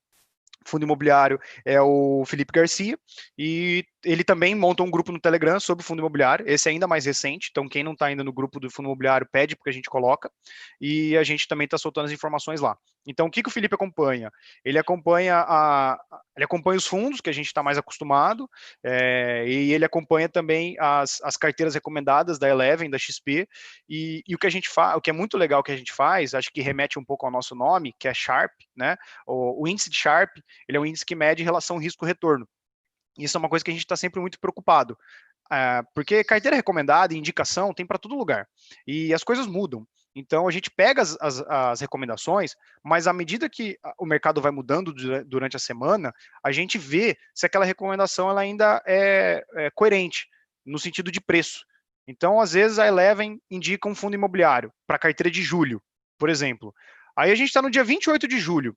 fundo 0.68 0.84
imobiliário 0.84 1.40
é 1.66 1.82
o 1.82 2.24
Felipe 2.26 2.52
Garcia, 2.54 3.00
e 3.38 3.86
ele 4.04 4.24
também 4.24 4.54
monta 4.54 4.84
um 4.84 4.92
grupo 4.92 5.12
no 5.12 5.20
Telegram 5.20 5.60
sobre 5.60 5.84
fundo 5.84 6.00
imobiliário, 6.00 6.48
esse 6.48 6.68
é 6.68 6.72
ainda 6.72 6.88
mais 6.88 7.06
recente, 7.06 7.48
então 7.50 7.70
quem 7.70 7.84
não 7.84 7.94
está 7.94 8.08
ainda 8.08 8.24
no 8.24 8.34
grupo 8.34 8.60
do 8.60 8.70
fundo 8.70 8.88
imobiliário 8.88 9.28
pede 9.32 9.56
porque 9.56 9.70
a 9.70 9.74
gente 9.74 9.90
coloca, 9.90 10.30
e 10.80 11.18
a 11.18 11.24
gente 11.24 11.48
também 11.48 11.66
está 11.66 11.78
soltando 11.78 12.06
as 12.06 12.12
informações 12.12 12.60
lá. 12.60 12.78
Então, 13.08 13.28
o 13.28 13.32
que, 13.32 13.42
que 13.42 13.48
o 13.48 13.52
Felipe 13.52 13.74
acompanha? 13.74 14.30
Ele 14.66 14.78
acompanha 14.78 15.38
a, 15.48 15.98
ele 16.36 16.44
acompanha 16.44 16.78
os 16.78 16.86
fundos, 16.86 17.22
que 17.22 17.30
a 17.30 17.34
gente 17.34 17.48
está 17.48 17.64
mais 17.64 17.78
acostumado, 17.78 18.50
é, 18.84 19.46
e 19.48 19.74
ele 19.74 19.86
acompanha 19.86 20.28
também 20.28 20.76
as, 20.78 21.22
as 21.24 21.38
carteiras 21.38 21.74
recomendadas 21.74 22.38
da 22.38 22.50
Eleven, 22.50 22.90
da 22.90 22.98
XP, 22.98 23.48
e, 23.90 24.22
e 24.28 24.36
o 24.36 24.38
que 24.38 24.46
a 24.46 24.50
gente 24.50 24.70
faz, 24.70 24.98
o 24.98 25.02
que 25.02 25.10
é 25.10 25.14
muito 25.14 25.38
legal 25.38 25.64
que 25.64 25.72
a 25.72 25.78
gente 25.78 25.94
faz, 25.94 26.34
acho 26.34 26.52
que 26.52 26.62
remete 26.62 27.00
um 27.00 27.06
pouco 27.06 27.26
ao 27.26 27.32
nosso 27.32 27.56
nome, 27.56 27.96
que 27.98 28.10
é 28.10 28.14
Sharp, 28.14 28.52
né? 28.76 28.98
O, 29.26 29.64
o 29.64 29.68
índice 29.68 29.90
de 29.90 29.96
Sharp, 29.96 30.32
ele 30.68 30.78
é 30.78 30.82
um 30.82 30.86
índice 30.86 31.06
que 31.06 31.16
mede 31.16 31.44
relação 31.44 31.78
risco-retorno. 31.78 32.48
Isso 33.18 33.38
é 33.38 33.40
uma 33.40 33.50
coisa 33.50 33.64
que 33.64 33.72
a 33.72 33.74
gente 33.74 33.84
está 33.84 33.96
sempre 33.96 34.20
muito 34.20 34.40
preocupado. 34.40 34.98
É, 35.52 35.82
porque 35.96 36.24
carteira 36.24 36.58
recomendada 36.58 37.14
e 37.14 37.18
indicação 37.18 37.74
tem 37.74 37.86
para 37.86 37.98
todo 37.98 38.16
lugar. 38.18 38.48
E 38.86 39.14
as 39.14 39.24
coisas 39.24 39.48
mudam. 39.48 39.88
Então 40.20 40.48
a 40.48 40.52
gente 40.52 40.72
pega 40.72 41.00
as, 41.00 41.16
as, 41.22 41.42
as, 41.42 41.80
recomendações, 41.80 42.56
mas 42.84 43.06
à 43.06 43.14
medida 43.14 43.48
que 43.48 43.78
o 44.00 44.06
mercado 44.06 44.42
vai 44.42 44.52
mudando 44.52 44.92
durante 45.24 45.56
a 45.56 45.60
semana, 45.60 46.12
a 46.44 46.52
gente 46.52 46.80
vê 46.80 47.16
se 47.36 47.46
aquela 47.46 47.64
recomendação 47.64 48.28
ela 48.28 48.42
ainda 48.42 48.82
é, 48.88 49.46
é 49.56 49.70
coerente 49.70 50.28
no 50.66 50.80
sentido 50.80 51.12
de 51.12 51.22
preço. 51.22 51.64
Então, 52.08 52.42
às 52.42 52.54
vezes, 52.54 52.80
a 52.80 52.88
Eleven 52.88 53.40
indica 53.52 53.88
um 53.88 53.94
fundo 53.94 54.16
imobiliário 54.16 54.74
para 54.88 54.98
carteira 54.98 55.30
de 55.30 55.44
julho, 55.44 55.80
por 56.18 56.30
exemplo. 56.30 56.74
Aí 57.16 57.32
a 57.32 57.36
gente 57.36 57.50
está 57.50 57.62
no 57.62 57.70
dia 57.70 57.84
28 57.84 58.28
de 58.28 58.40
julho. 58.40 58.76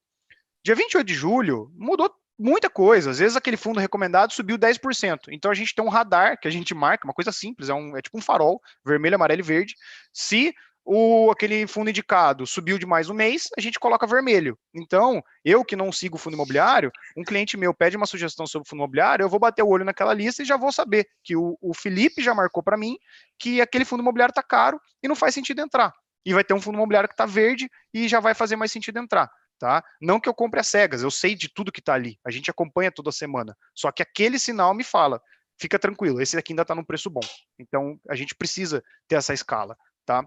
Dia 0.63 0.75
28 0.75 1.07
de 1.07 1.15
julho 1.15 1.73
mudou 1.75 2.15
muita 2.39 2.69
coisa. 2.69 3.11
Às 3.11 3.19
vezes 3.19 3.37
aquele 3.37 3.57
fundo 3.57 3.81
recomendado 3.81 4.33
subiu 4.33 4.59
10%. 4.59 5.29
Então 5.31 5.51
a 5.51 5.55
gente 5.55 5.75
tem 5.75 5.83
um 5.83 5.89
radar 5.89 6.39
que 6.39 6.49
a 6.49 6.51
gente 6.51 6.75
marca, 6.75 7.07
uma 7.07 7.15
coisa 7.15 7.33
simples, 7.33 7.71
é, 7.71 7.75
um, 7.75 7.97
é 7.97 8.03
tipo 8.03 8.19
um 8.19 8.21
farol, 8.21 8.61
vermelho, 8.85 9.15
amarelo 9.15 9.41
e 9.41 9.45
verde. 9.45 9.75
Se 10.13 10.55
o 10.85 11.31
aquele 11.31 11.67
fundo 11.67 11.91
indicado 11.91 12.47
subiu 12.47 12.79
de 12.79 12.87
mais 12.87 13.09
um 13.09 13.15
mês, 13.15 13.49
a 13.57 13.61
gente 13.61 13.79
coloca 13.79 14.07
vermelho. 14.07 14.59
Então, 14.75 15.23
eu 15.45 15.65
que 15.65 15.77
não 15.77 15.93
sigo 15.93 16.17
o 16.17 16.19
fundo 16.19 16.35
imobiliário, 16.35 16.91
um 17.17 17.23
cliente 17.23 17.57
meu 17.57 17.75
pede 17.75 17.97
uma 17.97 18.07
sugestão 18.07 18.47
sobre 18.47 18.67
o 18.67 18.69
fundo 18.69 18.81
imobiliário, 18.81 19.25
eu 19.25 19.29
vou 19.29 19.39
bater 19.39 19.63
o 19.63 19.69
olho 19.69 19.85
naquela 19.85 20.15
lista 20.15 20.43
e 20.43 20.47
já 20.47 20.57
vou 20.57 20.73
saber 20.73 21.07
que 21.23 21.37
o, 21.37 21.57
o 21.61 21.75
Felipe 21.75 22.23
já 22.23 22.35
marcou 22.35 22.63
para 22.63 22.77
mim 22.77 22.97
que 23.39 23.61
aquele 23.61 23.85
fundo 23.85 24.01
imobiliário 24.01 24.33
está 24.33 24.43
caro 24.43 24.81
e 25.03 25.09
não 25.09 25.15
faz 25.15 25.35
sentido 25.35 25.61
entrar. 25.61 25.93
E 26.25 26.35
vai 26.35 26.45
ter 26.45 26.55
um 26.55 26.61
fundo 26.61 26.77
imobiliário 26.77 27.09
que 27.09 27.15
está 27.15 27.27
verde 27.27 27.71
e 27.95 28.09
já 28.09 28.21
vai 28.21 28.35
fazer 28.35 28.57
mais 28.57 28.73
sentido 28.73 28.99
entrar 28.99 29.31
tá? 29.61 29.85
Não 30.01 30.19
que 30.19 30.29
eu 30.29 30.35
compre 30.35 30.59
as 30.59 30.69
cegas, 30.69 31.03
eu 31.03 31.11
sei 31.11 31.37
de 31.37 31.49
tudo 31.49 31.71
que 31.71 31.81
está 31.81 31.93
ali, 31.93 32.19
a 32.25 32.31
gente 32.31 32.51
acompanha 32.51 32.91
toda 32.91 33.13
semana. 33.13 33.55
Só 33.75 33.93
que 33.93 34.03
aquele 34.03 34.39
sinal 34.39 34.75
me 34.75 34.83
fala, 34.83 35.21
fica 35.61 35.79
tranquilo, 35.79 36.21
esse 36.21 36.37
aqui 36.37 36.53
ainda 36.53 36.63
está 36.63 36.75
num 36.75 36.83
preço 36.83 37.11
bom. 37.11 37.21
Então 37.59 38.01
a 38.09 38.17
gente 38.17 38.35
precisa 38.35 38.83
ter 39.07 39.17
essa 39.17 39.35
escala, 39.35 39.77
tá? 40.07 40.27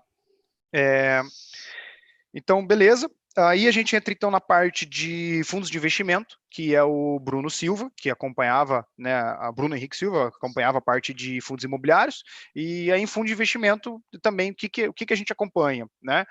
É... 0.73 1.21
Então, 2.33 2.65
beleza. 2.65 3.09
Aí 3.36 3.67
a 3.67 3.71
gente 3.71 3.95
entra 3.95 4.13
então 4.13 4.29
na 4.29 4.39
parte 4.39 4.86
de 4.86 5.41
fundos 5.45 5.67
de 5.67 5.75
investimento, 5.75 6.38
que 6.51 6.75
é 6.75 6.83
o 6.83 7.19
Bruno 7.19 7.49
Silva, 7.49 7.91
que 7.97 8.12
acompanhava, 8.12 8.86
né, 8.95 9.15
a 9.15 9.51
Bruno 9.51 9.75
Henrique 9.75 9.97
Silva 9.97 10.27
acompanhava 10.27 10.77
a 10.77 10.81
parte 10.81 11.15
de 11.15 11.41
fundos 11.41 11.63
imobiliários, 11.63 12.23
e 12.55 12.91
aí 12.91 13.01
em 13.01 13.07
fundo 13.07 13.25
de 13.25 13.33
investimento 13.33 13.99
também, 14.21 14.51
o 14.51 14.55
que, 14.55 14.69
que, 14.69 14.88
o 14.88 14.93
que, 14.93 15.07
que 15.07 15.13
a 15.13 15.17
gente 15.17 15.33
acompanha? 15.33 15.88
Né? 15.99 16.21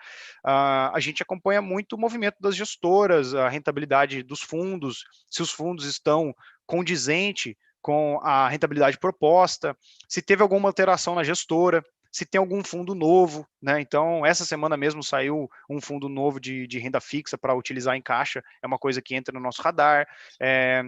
Uh, 0.46 0.94
a 0.94 1.00
gente 1.00 1.20
acompanha 1.24 1.60
muito 1.60 1.94
o 1.94 1.98
movimento 1.98 2.36
das 2.40 2.54
gestoras, 2.54 3.34
a 3.34 3.48
rentabilidade 3.48 4.22
dos 4.22 4.40
fundos, 4.40 5.02
se 5.28 5.42
os 5.42 5.50
fundos 5.50 5.84
estão 5.84 6.32
condizente 6.66 7.58
com 7.80 8.20
a 8.22 8.48
rentabilidade 8.48 8.96
proposta, 8.96 9.76
se 10.08 10.22
teve 10.22 10.40
alguma 10.40 10.68
alteração 10.68 11.16
na 11.16 11.24
gestora, 11.24 11.84
se 12.12 12.26
tem 12.26 12.38
algum 12.38 12.62
fundo 12.62 12.94
novo, 12.94 13.48
né? 13.60 13.80
Então, 13.80 14.24
essa 14.24 14.44
semana 14.44 14.76
mesmo 14.76 15.02
saiu 15.02 15.50
um 15.68 15.80
fundo 15.80 16.10
novo 16.10 16.38
de, 16.38 16.66
de 16.66 16.78
renda 16.78 17.00
fixa 17.00 17.38
para 17.38 17.54
utilizar 17.54 17.96
em 17.96 18.02
caixa, 18.02 18.44
é 18.62 18.66
uma 18.66 18.78
coisa 18.78 19.00
que 19.00 19.14
entra 19.14 19.32
no 19.32 19.40
nosso 19.40 19.62
radar. 19.62 20.06
É, 20.38 20.84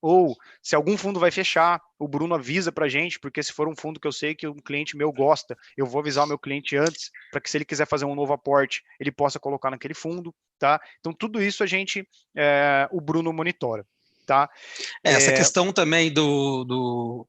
ou 0.00 0.36
se 0.62 0.74
algum 0.74 0.96
fundo 0.96 1.20
vai 1.20 1.30
fechar, 1.30 1.80
o 1.98 2.08
Bruno 2.08 2.34
avisa 2.34 2.70
para 2.72 2.86
a 2.86 2.88
gente, 2.88 3.18
porque 3.18 3.42
se 3.42 3.52
for 3.52 3.68
um 3.68 3.76
fundo 3.76 4.00
que 4.00 4.06
eu 4.06 4.12
sei 4.12 4.34
que 4.34 4.46
um 4.46 4.56
cliente 4.56 4.96
meu 4.96 5.12
gosta, 5.12 5.56
eu 5.76 5.84
vou 5.84 6.00
avisar 6.00 6.24
o 6.24 6.28
meu 6.28 6.38
cliente 6.38 6.76
antes, 6.76 7.10
para 7.30 7.40
que 7.40 7.50
se 7.50 7.58
ele 7.58 7.64
quiser 7.64 7.86
fazer 7.86 8.04
um 8.04 8.14
novo 8.14 8.32
aporte, 8.32 8.82
ele 8.98 9.10
possa 9.10 9.38
colocar 9.38 9.70
naquele 9.70 9.94
fundo, 9.94 10.34
tá? 10.58 10.80
Então 11.00 11.12
tudo 11.12 11.42
isso 11.42 11.62
a 11.62 11.66
gente, 11.66 12.08
é, 12.34 12.88
o 12.92 13.00
Bruno 13.00 13.32
monitora, 13.32 13.84
tá? 14.26 14.48
É, 15.04 15.12
essa 15.12 15.32
é... 15.32 15.36
questão 15.36 15.72
também 15.72 16.12
do, 16.12 16.64
do 16.64 17.28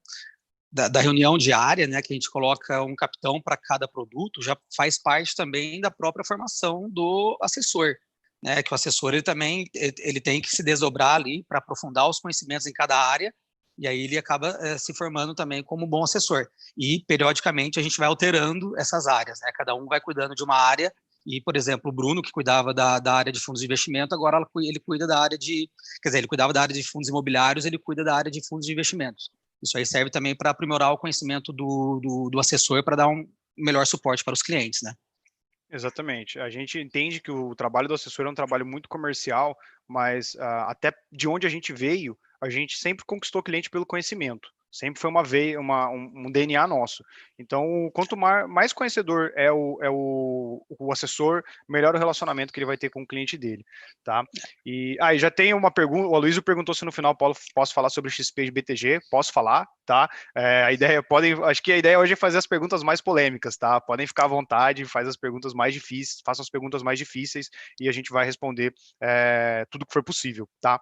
da, 0.77 0.87
da, 0.87 1.01
reunião 1.01 1.37
diária, 1.37 1.87
né, 1.87 2.01
que 2.01 2.13
a 2.13 2.15
gente 2.15 2.29
coloca 2.29 2.83
um 2.83 2.95
capitão 2.95 3.41
para 3.41 3.57
cada 3.57 3.87
produto, 3.87 4.43
já 4.43 4.55
faz 4.75 5.01
parte 5.01 5.35
também 5.35 5.81
da 5.81 5.89
própria 5.89 6.23
formação 6.23 6.87
do 6.89 7.37
assessor, 7.41 7.95
né, 8.43 8.61
que 8.61 8.71
o 8.71 8.75
assessor 8.75 9.13
ele 9.13 9.23
também 9.23 9.65
ele 9.73 10.21
tem 10.21 10.39
que 10.39 10.49
se 10.49 10.61
desdobrar 10.61 11.15
ali 11.15 11.43
para 11.49 11.57
aprofundar 11.57 12.07
os 12.07 12.19
conhecimentos 12.19 12.67
em 12.67 12.73
cada 12.73 12.95
área 12.95 13.33
e 13.77 13.87
aí 13.87 14.01
ele 14.01 14.17
acaba 14.17 14.49
é, 14.61 14.77
se 14.77 14.93
formando 14.93 15.35
também 15.35 15.63
como 15.63 15.85
bom 15.85 16.03
assessor. 16.03 16.47
E 16.75 17.03
periodicamente 17.07 17.79
a 17.79 17.83
gente 17.83 17.97
vai 17.97 18.07
alterando 18.07 18.75
essas 18.75 19.05
áreas, 19.05 19.39
né? 19.41 19.51
Cada 19.53 19.75
um 19.75 19.85
vai 19.85 20.01
cuidando 20.01 20.33
de 20.33 20.43
uma 20.43 20.55
área 20.55 20.91
e, 21.27 21.41
por 21.41 21.57
exemplo, 21.57 21.91
o 21.91 21.93
Bruno, 21.93 22.21
que 22.21 22.31
cuidava 22.31 22.73
da, 22.73 22.99
da 22.99 23.13
área 23.13 23.33
de 23.33 23.39
fundos 23.41 23.59
de 23.59 23.67
investimento, 23.67 24.15
agora 24.15 24.39
ele 24.63 24.79
cuida 24.79 25.05
da 25.05 25.19
área 25.19 25.37
de. 25.37 25.69
Quer 26.01 26.09
dizer, 26.09 26.19
ele 26.19 26.27
cuidava 26.27 26.53
da 26.53 26.61
área 26.61 26.73
de 26.73 26.81
fundos 26.81 27.09
imobiliários, 27.09 27.65
ele 27.65 27.77
cuida 27.77 28.01
da 28.01 28.15
área 28.15 28.31
de 28.31 28.41
fundos 28.47 28.65
de 28.65 28.71
investimentos. 28.71 29.29
Isso 29.61 29.77
aí 29.77 29.85
serve 29.85 30.11
também 30.11 30.35
para 30.35 30.49
aprimorar 30.49 30.91
o 30.91 30.97
conhecimento 30.97 31.51
do, 31.51 31.99
do, 32.01 32.29
do 32.29 32.39
assessor 32.39 32.83
para 32.83 32.95
dar 32.95 33.07
um 33.07 33.27
melhor 33.57 33.85
suporte 33.85 34.23
para 34.23 34.33
os 34.33 34.41
clientes, 34.41 34.81
né? 34.83 34.93
Exatamente. 35.69 36.39
A 36.39 36.49
gente 36.49 36.79
entende 36.79 37.19
que 37.19 37.31
o 37.31 37.55
trabalho 37.55 37.87
do 37.87 37.93
assessor 37.93 38.25
é 38.25 38.29
um 38.29 38.35
trabalho 38.35 38.65
muito 38.65 38.87
comercial, 38.87 39.57
mas 39.87 40.33
uh, 40.35 40.67
até 40.67 40.93
de 41.11 41.27
onde 41.27 41.45
a 41.45 41.49
gente 41.49 41.73
veio, 41.73 42.17
a 42.41 42.49
gente 42.49 42.77
sempre 42.77 43.05
conquistou 43.05 43.43
cliente 43.43 43.69
pelo 43.69 43.85
conhecimento. 43.85 44.49
Sempre 44.77 45.01
foi 45.01 45.09
uma 45.09 45.23
veia, 45.23 45.59
uma, 45.59 45.89
um, 45.89 46.11
um, 46.15 46.31
DNA 46.31 46.67
nosso. 46.67 47.03
Então, 47.39 47.89
quanto 47.93 48.15
mais, 48.15 48.71
conhecedor 48.73 49.31
é, 49.35 49.51
o, 49.51 49.79
é 49.81 49.89
o, 49.89 50.63
o, 50.77 50.91
assessor, 50.93 51.43
melhor 51.67 51.95
o 51.95 51.97
relacionamento 51.97 52.53
que 52.53 52.59
ele 52.59 52.65
vai 52.67 52.77
ter 52.77 52.91
com 52.91 53.01
o 53.01 53.07
cliente 53.07 53.37
dele, 53.37 53.65
tá? 54.03 54.23
E 54.63 54.95
aí 55.01 55.15
ah, 55.15 55.17
já 55.17 55.31
tem 55.31 55.51
uma 55.55 55.71
pergunta. 55.71 56.07
O 56.07 56.15
Aloysio 56.15 56.43
perguntou 56.43 56.75
se 56.75 56.85
no 56.85 56.91
final 56.91 57.15
Paulo, 57.15 57.35
posso 57.55 57.73
falar 57.73 57.89
sobre 57.89 58.11
XP 58.11 58.45
de 58.45 58.51
BTG. 58.51 58.99
Posso 59.09 59.33
falar, 59.33 59.67
tá? 59.83 60.07
É, 60.35 60.63
a 60.65 60.71
ideia 60.71 61.01
podem, 61.01 61.33
acho 61.45 61.63
que 61.63 61.71
a 61.71 61.77
ideia 61.77 61.97
hoje 61.97 62.13
é 62.13 62.15
fazer 62.15 62.37
as 62.37 62.45
perguntas 62.45 62.83
mais 62.83 63.01
polêmicas, 63.01 63.57
tá? 63.57 63.81
Podem 63.81 64.05
ficar 64.05 64.25
à 64.25 64.27
vontade, 64.27 64.85
faz 64.85 65.07
as 65.07 65.17
perguntas 65.17 65.55
mais 65.55 65.73
difíceis, 65.73 66.21
façam 66.23 66.43
as 66.43 66.49
perguntas 66.49 66.83
mais 66.83 66.99
difíceis 66.99 67.49
e 67.79 67.89
a 67.89 67.91
gente 67.91 68.11
vai 68.11 68.25
responder 68.25 68.73
é, 69.01 69.65
tudo 69.71 69.87
que 69.87 69.93
for 69.93 70.03
possível, 70.03 70.47
tá? 70.61 70.79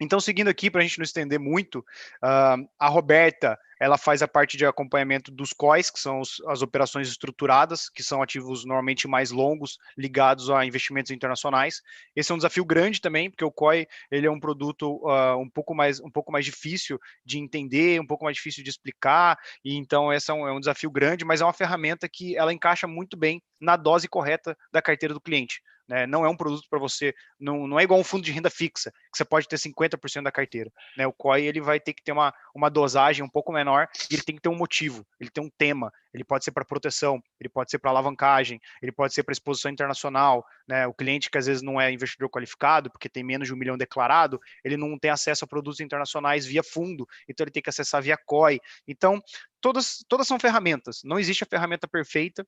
Então, 0.00 0.18
seguindo 0.20 0.48
aqui, 0.48 0.70
para 0.70 0.80
a 0.80 0.84
gente 0.84 0.98
não 0.98 1.04
estender 1.04 1.38
muito, 1.38 1.78
uh, 1.78 2.68
a 2.78 2.88
Roberta 2.88 3.58
ela 3.80 3.98
faz 3.98 4.22
a 4.22 4.28
parte 4.28 4.56
de 4.56 4.66
acompanhamento 4.66 5.30
dos 5.30 5.52
COIs, 5.52 5.90
que 5.90 5.98
são 5.98 6.20
os, 6.20 6.40
as 6.46 6.62
operações 6.62 7.08
estruturadas, 7.08 7.88
que 7.88 8.02
são 8.02 8.22
ativos 8.22 8.64
normalmente 8.64 9.06
mais 9.08 9.30
longos, 9.30 9.78
ligados 9.96 10.50
a 10.50 10.64
investimentos 10.64 11.10
internacionais. 11.10 11.80
Esse 12.14 12.32
é 12.32 12.34
um 12.34 12.38
desafio 12.38 12.64
grande 12.64 13.00
também, 13.00 13.30
porque 13.30 13.44
o 13.44 13.52
COI 13.52 13.86
ele 14.10 14.26
é 14.26 14.30
um 14.30 14.40
produto 14.40 15.00
uh, 15.04 15.36
um, 15.38 15.48
pouco 15.48 15.74
mais, 15.74 16.00
um 16.00 16.10
pouco 16.10 16.32
mais 16.32 16.44
difícil 16.44 16.98
de 17.24 17.38
entender, 17.38 18.00
um 18.00 18.06
pouco 18.06 18.24
mais 18.24 18.36
difícil 18.36 18.62
de 18.62 18.70
explicar, 18.70 19.38
e 19.64 19.76
então 19.76 20.12
esse 20.12 20.30
é 20.30 20.34
um, 20.34 20.46
é 20.48 20.52
um 20.52 20.60
desafio 20.60 20.90
grande, 20.90 21.24
mas 21.24 21.40
é 21.40 21.44
uma 21.44 21.52
ferramenta 21.52 22.08
que 22.08 22.36
ela 22.36 22.52
encaixa 22.52 22.86
muito 22.86 23.16
bem 23.16 23.42
na 23.60 23.76
dose 23.76 24.08
correta 24.08 24.56
da 24.72 24.82
carteira 24.82 25.14
do 25.14 25.20
cliente. 25.20 25.60
Né? 25.88 26.06
Não 26.06 26.24
é 26.24 26.28
um 26.28 26.36
produto 26.36 26.66
para 26.68 26.78
você, 26.78 27.14
não, 27.38 27.66
não 27.66 27.78
é 27.78 27.82
igual 27.82 28.00
um 28.00 28.04
fundo 28.04 28.24
de 28.24 28.32
renda 28.32 28.50
fixa, 28.50 28.90
que 28.90 29.18
você 29.18 29.24
pode 29.24 29.46
ter 29.46 29.56
50% 29.56 30.22
da 30.22 30.32
carteira. 30.32 30.70
Né? 30.96 31.06
O 31.06 31.12
COI 31.12 31.46
ele 31.46 31.60
vai 31.60 31.78
ter 31.78 31.92
que 31.92 32.02
ter 32.02 32.12
uma, 32.12 32.32
uma 32.54 32.70
dosagem 32.70 33.24
um 33.24 33.28
pouco 33.28 33.52
menor 33.64 33.88
e 34.10 34.14
ele 34.14 34.22
tem 34.22 34.36
que 34.36 34.42
ter 34.42 34.48
um 34.48 34.56
motivo, 34.56 35.06
ele 35.18 35.30
tem 35.30 35.42
um 35.42 35.50
tema. 35.56 35.90
Ele 36.12 36.22
pode 36.22 36.44
ser 36.44 36.52
para 36.52 36.64
proteção, 36.64 37.20
ele 37.40 37.48
pode 37.48 37.70
ser 37.70 37.78
para 37.78 37.90
alavancagem, 37.90 38.60
ele 38.80 38.92
pode 38.92 39.14
ser 39.14 39.22
para 39.24 39.32
exposição 39.32 39.70
internacional. 39.70 40.44
Né? 40.68 40.86
O 40.86 40.94
cliente 40.94 41.30
que 41.30 41.38
às 41.38 41.46
vezes 41.46 41.62
não 41.62 41.80
é 41.80 41.90
investidor 41.90 42.28
qualificado, 42.28 42.90
porque 42.90 43.08
tem 43.08 43.24
menos 43.24 43.48
de 43.48 43.54
um 43.54 43.56
milhão 43.56 43.76
declarado, 43.76 44.40
ele 44.62 44.76
não 44.76 44.96
tem 44.98 45.10
acesso 45.10 45.44
a 45.44 45.48
produtos 45.48 45.80
internacionais 45.80 46.46
via 46.46 46.62
fundo, 46.62 47.06
então 47.28 47.44
ele 47.44 47.50
tem 47.50 47.62
que 47.62 47.70
acessar 47.70 48.02
via 48.02 48.16
COI. 48.16 48.60
Então, 48.86 49.20
todas, 49.60 50.04
todas 50.08 50.26
são 50.28 50.38
ferramentas. 50.38 51.00
Não 51.02 51.18
existe 51.18 51.42
a 51.42 51.46
ferramenta 51.46 51.88
perfeita, 51.88 52.46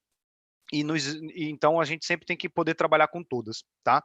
e, 0.72 0.82
nos, 0.82 1.14
então 1.36 1.80
a 1.80 1.84
gente 1.84 2.04
sempre 2.04 2.26
tem 2.26 2.36
que 2.36 2.48
poder 2.48 2.74
trabalhar 2.74 3.08
com 3.08 3.22
todas, 3.22 3.64
tá? 3.84 4.02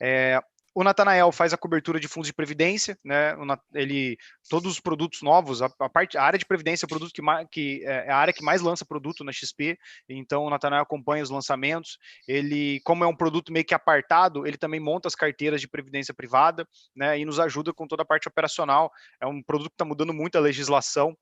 É, 0.00 0.40
o 0.74 0.82
Natanael 0.82 1.30
faz 1.30 1.52
a 1.52 1.56
cobertura 1.56 2.00
de 2.00 2.08
fundos 2.08 2.26
de 2.26 2.32
previdência, 2.32 2.98
né? 3.04 3.34
Ele 3.72 4.16
todos 4.50 4.72
os 4.72 4.80
produtos 4.80 5.22
novos, 5.22 5.62
a, 5.62 5.70
a 5.78 5.88
parte, 5.88 6.18
a 6.18 6.22
área 6.22 6.38
de 6.38 6.44
previdência 6.44 6.84
é 6.84 6.86
o 6.86 6.88
produto 6.88 7.12
que, 7.12 7.22
que 7.50 7.84
é, 7.86 8.06
é 8.08 8.10
a 8.10 8.16
área 8.16 8.34
que 8.34 8.42
mais 8.42 8.60
lança 8.60 8.84
produto 8.84 9.22
na 9.22 9.32
XP. 9.32 9.78
Então 10.08 10.44
o 10.44 10.50
Natanael 10.50 10.82
acompanha 10.82 11.22
os 11.22 11.30
lançamentos. 11.30 11.98
Ele, 12.26 12.80
como 12.80 13.04
é 13.04 13.06
um 13.06 13.16
produto 13.16 13.52
meio 13.52 13.64
que 13.64 13.74
apartado, 13.74 14.46
ele 14.46 14.56
também 14.56 14.80
monta 14.80 15.06
as 15.06 15.14
carteiras 15.14 15.60
de 15.60 15.68
previdência 15.68 16.12
privada, 16.12 16.66
né? 16.94 17.18
E 17.18 17.24
nos 17.24 17.38
ajuda 17.38 17.72
com 17.72 17.86
toda 17.86 18.02
a 18.02 18.06
parte 18.06 18.26
operacional. 18.26 18.90
É 19.20 19.26
um 19.26 19.42
produto 19.42 19.70
que 19.70 19.74
está 19.74 19.84
mudando 19.84 20.12
muito 20.12 20.36
a 20.36 20.40
legislação 20.40 21.16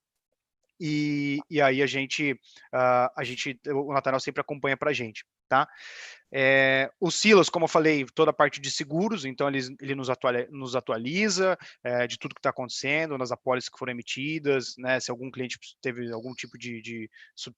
e, 0.85 1.39
e 1.49 1.61
aí 1.61 1.81
a 1.81 1.87
gente, 1.87 2.33
uh, 2.33 3.09
a 3.17 3.23
gente, 3.23 3.57
o 3.69 3.93
Nathaniel 3.93 4.19
sempre 4.19 4.41
acompanha 4.41 4.77
para 4.77 4.91
a 4.91 4.93
gente, 4.93 5.25
tá? 5.53 5.69
É, 6.35 6.91
o 6.99 7.11
Silas, 7.11 7.51
como 7.51 7.67
eu 7.67 7.69
falei, 7.69 8.07
toda 8.15 8.31
a 8.31 8.35
parte 8.35 8.59
de 8.59 8.71
seguros, 8.71 9.27
então 9.27 9.49
ele, 9.49 9.61
ele 9.83 9.95
nos, 9.95 10.09
atualiza, 10.09 10.49
nos 10.51 10.75
atualiza 10.75 11.59
é, 11.85 12.07
de 12.07 12.19
tudo 12.19 12.35
que 12.35 12.39
está 12.39 12.49
acontecendo, 12.49 13.19
nas 13.19 13.31
apólices 13.31 13.69
que 13.69 13.79
foram 13.79 13.93
emitidas, 13.93 14.75
né, 14.79 14.99
se 14.99 15.11
algum 15.11 15.31
cliente 15.31 15.59
teve 15.83 16.11
algum 16.11 16.33
tipo 16.33 16.57
de, 16.57 16.81
de, 16.81 17.11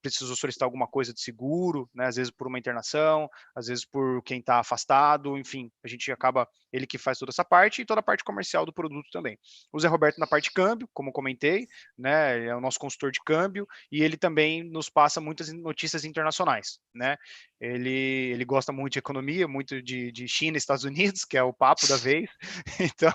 precisou 0.03 0.35
solicitar 0.35 0.67
alguma 0.67 0.89
coisa 0.89 1.15
de 1.15 1.21
seguro, 1.21 1.89
né, 1.95 2.07
às 2.07 2.17
vezes 2.17 2.33
por 2.33 2.49
uma 2.49 2.59
internação, 2.59 3.31
às 3.55 3.69
vezes 3.69 3.85
por 3.85 4.21
quem 4.25 4.41
está 4.41 4.59
afastado, 4.59 5.39
enfim, 5.39 5.71
a 5.85 5.87
gente 5.87 6.11
acaba, 6.11 6.49
ele 6.73 6.85
que 6.85 6.99
faz 6.99 7.17
toda 7.17 7.31
essa 7.31 7.45
parte 7.45 7.83
e 7.83 7.87
toda 7.87 8.01
a 8.01 8.03
parte 8.03 8.25
comercial 8.25 8.67
do 8.67 8.73
produto 8.73 9.09
também. 9.13 9.39
O 9.73 9.79
Zé 9.79 9.87
Roberto 9.87 10.19
na 10.19 10.27
parte 10.27 10.47
de 10.47 10.51
câmbio, 10.51 10.89
como 10.93 11.13
comentei, 11.13 11.69
né, 11.97 12.47
é 12.47 12.57
o 12.57 12.61
nosso 12.61 12.81
consultor 12.81 13.13
de 13.13 13.21
câmbio 13.25 13.69
e 13.93 14.03
ele 14.03 14.17
também 14.17 14.65
nos 14.65 14.91
passa 14.91 15.21
muitas 15.21 15.53
notícias 15.53 16.05
internacionais, 16.05 16.81
né, 16.93 17.17
ele, 17.61 17.84
ele 17.91 18.45
gosta 18.45 18.73
muito 18.73 18.95
de 18.95 18.99
economia, 18.99 19.49
muito 19.49 19.83
de, 19.83 20.11
de 20.13 20.29
China 20.29 20.57
Estados 20.57 20.85
Unidos, 20.85 21.25
que 21.25 21.37
é 21.37 21.43
o 21.43 21.53
papo 21.53 21.87
da 21.87 21.97
vez. 21.97 22.29
Então, 22.81 23.13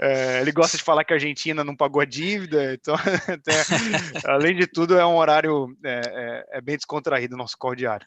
é, 0.00 0.40
ele 0.40 0.52
gosta 0.52 0.76
de 0.76 0.82
falar 0.82 1.04
que 1.04 1.12
a 1.12 1.16
Argentina 1.16 1.62
não 1.62 1.76
pagou 1.76 2.00
a 2.00 2.04
dívida. 2.04 2.74
Então, 2.74 2.94
até, 3.28 3.52
além 4.24 4.56
de 4.56 4.66
tudo, 4.66 4.98
é 4.98 5.06
um 5.06 5.16
horário 5.16 5.76
é, 5.84 6.00
é, 6.52 6.58
é 6.58 6.60
bem 6.60 6.76
descontraído 6.76 7.34
o 7.34 7.38
nosso 7.38 7.56
cordiário. 7.56 8.06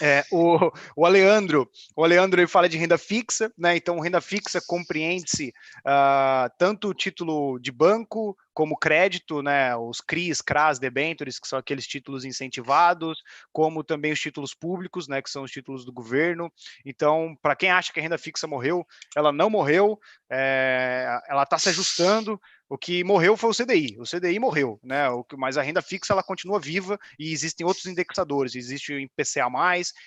É, 0.00 0.24
o, 0.30 0.72
o 0.96 1.04
Aleandro, 1.04 1.68
o 1.94 2.02
Aleandro 2.02 2.40
ele 2.40 2.48
fala 2.48 2.68
de 2.68 2.78
renda 2.78 2.96
fixa, 2.96 3.52
né? 3.58 3.76
Então, 3.76 4.00
renda 4.00 4.20
fixa 4.20 4.60
compreende-se 4.66 5.52
uh, 5.80 6.50
tanto 6.58 6.88
o 6.88 6.94
título 6.94 7.58
de 7.58 7.70
banco 7.70 8.36
como 8.54 8.76
crédito, 8.76 9.42
né? 9.42 9.76
Os 9.76 10.00
CRIs, 10.00 10.40
CRAS, 10.40 10.78
debentures, 10.78 11.38
que 11.38 11.48
são 11.48 11.58
aqueles 11.58 11.86
títulos 11.86 12.24
incentivados, 12.24 13.22
como 13.52 13.82
também 13.82 14.12
os 14.12 14.20
títulos 14.20 14.54
públicos, 14.54 15.08
né? 15.08 15.22
Que 15.22 15.30
são 15.30 15.42
os 15.42 15.50
títulos 15.50 15.84
do 15.84 15.92
governo. 15.92 16.52
Então, 16.84 17.36
para 17.40 17.56
quem 17.56 17.70
acha 17.70 17.92
que 17.92 18.00
a 18.00 18.02
renda 18.02 18.18
fixa 18.18 18.46
morreu, 18.46 18.86
ela 19.16 19.32
não 19.32 19.48
morreu, 19.48 19.98
é, 20.30 21.20
ela 21.28 21.42
está 21.44 21.58
se 21.58 21.68
ajustando. 21.70 22.40
O 22.72 22.78
que 22.78 23.04
morreu 23.04 23.36
foi 23.36 23.50
o 23.50 23.54
CDI. 23.54 23.98
O 23.98 24.04
CDI 24.04 24.38
morreu, 24.38 24.80
né? 24.82 25.06
O 25.10 25.22
que, 25.22 25.36
mas 25.36 25.58
a 25.58 25.62
renda 25.62 25.82
fixa 25.82 26.14
ela 26.14 26.22
continua 26.22 26.58
viva 26.58 26.98
e 27.18 27.30
existem 27.30 27.66
outros 27.66 27.84
indexadores. 27.84 28.54
Existe 28.54 28.94
o 28.94 28.98
IPCA+, 28.98 29.46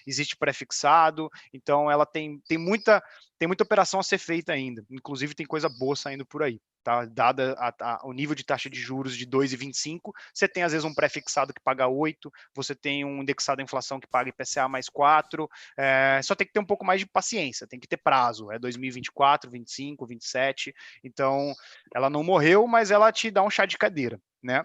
existe 0.08 0.36
pré-fixado. 0.36 1.30
Então 1.54 1.92
ela 1.92 2.08
tem, 2.08 2.42
tem 2.48 2.58
muita 2.58 3.04
tem 3.38 3.48
muita 3.48 3.64
operação 3.64 4.00
a 4.00 4.04
ser 4.04 4.18
feita 4.18 4.54
ainda. 4.54 4.86
Inclusive 4.90 5.36
tem 5.36 5.46
coisa 5.46 5.70
boa 5.70 5.96
saindo 5.96 6.26
por 6.26 6.44
aí 6.44 6.60
tá? 6.86 7.04
Dada 7.04 7.56
a, 7.58 7.74
a, 7.82 8.08
o 8.08 8.14
nível 8.14 8.36
de 8.36 8.46
taxa 8.46 8.70
de 8.70 8.80
juros 8.80 9.18
de 9.18 9.26
2,25, 9.26 10.14
você 10.32 10.48
tem 10.48 10.62
às 10.62 10.72
vezes 10.72 10.86
um 10.86 10.94
pré-fixado 10.94 11.52
que 11.52 11.60
paga 11.60 11.88
8, 11.88 12.32
você 12.54 12.76
tem 12.76 13.04
um 13.04 13.24
indexado 13.24 13.60
à 13.60 13.64
inflação 13.64 14.00
que 14.00 14.08
paga 14.08 14.30
IPCA 14.30 14.70
mais 14.70 14.88
4, 14.88 15.50
é, 15.76 16.22
só 16.24 16.36
tem 16.36 16.46
que 16.46 16.54
ter 16.54 16.60
um 16.60 16.66
pouco 16.66 16.86
mais 16.86 17.00
de 17.00 17.08
paciência, 17.08 17.68
tem 17.68 17.80
que 17.80 17.88
ter 17.88 17.98
prazo, 17.98 18.52
é 18.52 18.60
2024, 18.60 19.50
25, 19.50 20.06
27, 20.06 20.76
então 21.04 21.54
ela 21.94 22.10
não 22.10 22.24
morreu, 22.24 22.68
mas 22.68 22.92
ela 22.92 23.12
te 23.12 23.32
dá 23.32 23.44
um 23.44 23.50
chá 23.50 23.66
de 23.66 23.78
cadeira, 23.78 24.22
né? 24.42 24.64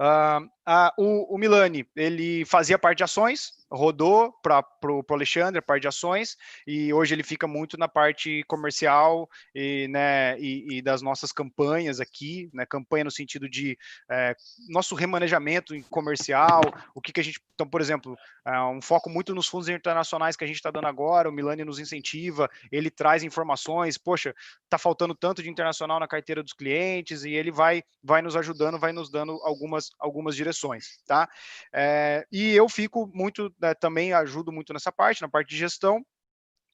Uh, 0.00 0.44
uh, 0.66 0.90
o, 0.96 1.34
o 1.34 1.38
Milani, 1.38 1.86
ele 1.94 2.44
fazia 2.46 2.78
parte 2.78 2.98
de 2.98 3.04
ações, 3.04 3.52
rodou 3.70 4.32
para 4.42 4.64
o 4.84 5.04
Alexandre, 5.10 5.58
a 5.58 5.62
parte 5.62 5.82
de 5.82 5.88
ações, 5.88 6.36
e 6.66 6.92
hoje 6.92 7.14
ele 7.14 7.22
fica 7.22 7.46
muito 7.46 7.76
na 7.76 7.88
parte 7.88 8.42
comercial 8.44 9.28
e, 9.54 9.88
né, 9.88 10.38
e, 10.38 10.78
e 10.78 10.82
das 10.82 11.02
nossas 11.02 11.32
campanhas 11.32 12.00
aqui, 12.00 12.50
né, 12.52 12.64
campanha 12.64 13.04
no 13.04 13.10
sentido 13.10 13.48
de 13.48 13.78
é, 14.10 14.34
nosso 14.68 14.94
remanejamento 14.94 15.74
comercial, 15.90 16.62
o 16.94 17.00
que, 17.00 17.12
que 17.12 17.20
a 17.20 17.24
gente, 17.24 17.40
então, 17.54 17.66
por 17.66 17.80
exemplo, 17.80 18.16
é 18.46 18.60
um 18.62 18.80
foco 18.80 19.10
muito 19.10 19.34
nos 19.34 19.48
fundos 19.48 19.68
internacionais 19.68 20.36
que 20.36 20.44
a 20.44 20.46
gente 20.46 20.56
está 20.56 20.70
dando 20.70 20.86
agora, 20.86 21.28
o 21.28 21.32
Milani 21.32 21.64
nos 21.64 21.78
incentiva, 21.78 22.48
ele 22.72 22.90
traz 22.90 23.22
informações, 23.22 23.98
poxa, 23.98 24.34
está 24.64 24.78
faltando 24.78 25.14
tanto 25.14 25.42
de 25.42 25.50
internacional 25.50 26.00
na 26.00 26.08
carteira 26.08 26.42
dos 26.42 26.52
clientes, 26.52 27.24
e 27.24 27.32
ele 27.32 27.50
vai, 27.50 27.82
vai 28.02 28.22
nos 28.22 28.36
ajudando, 28.36 28.78
vai 28.78 28.92
nos 28.92 29.10
dando 29.10 29.32
algumas, 29.42 29.90
algumas 29.98 30.34
direções, 30.34 30.98
tá? 31.06 31.28
É, 31.72 32.26
e 32.32 32.54
eu 32.54 32.68
fico 32.68 33.10
muito 33.12 33.52
né, 33.60 33.74
também 33.74 34.12
ajudo 34.12 34.52
muito 34.52 34.72
nessa 34.72 34.92
parte, 34.92 35.22
na 35.22 35.28
parte 35.28 35.50
de 35.50 35.56
gestão. 35.56 36.04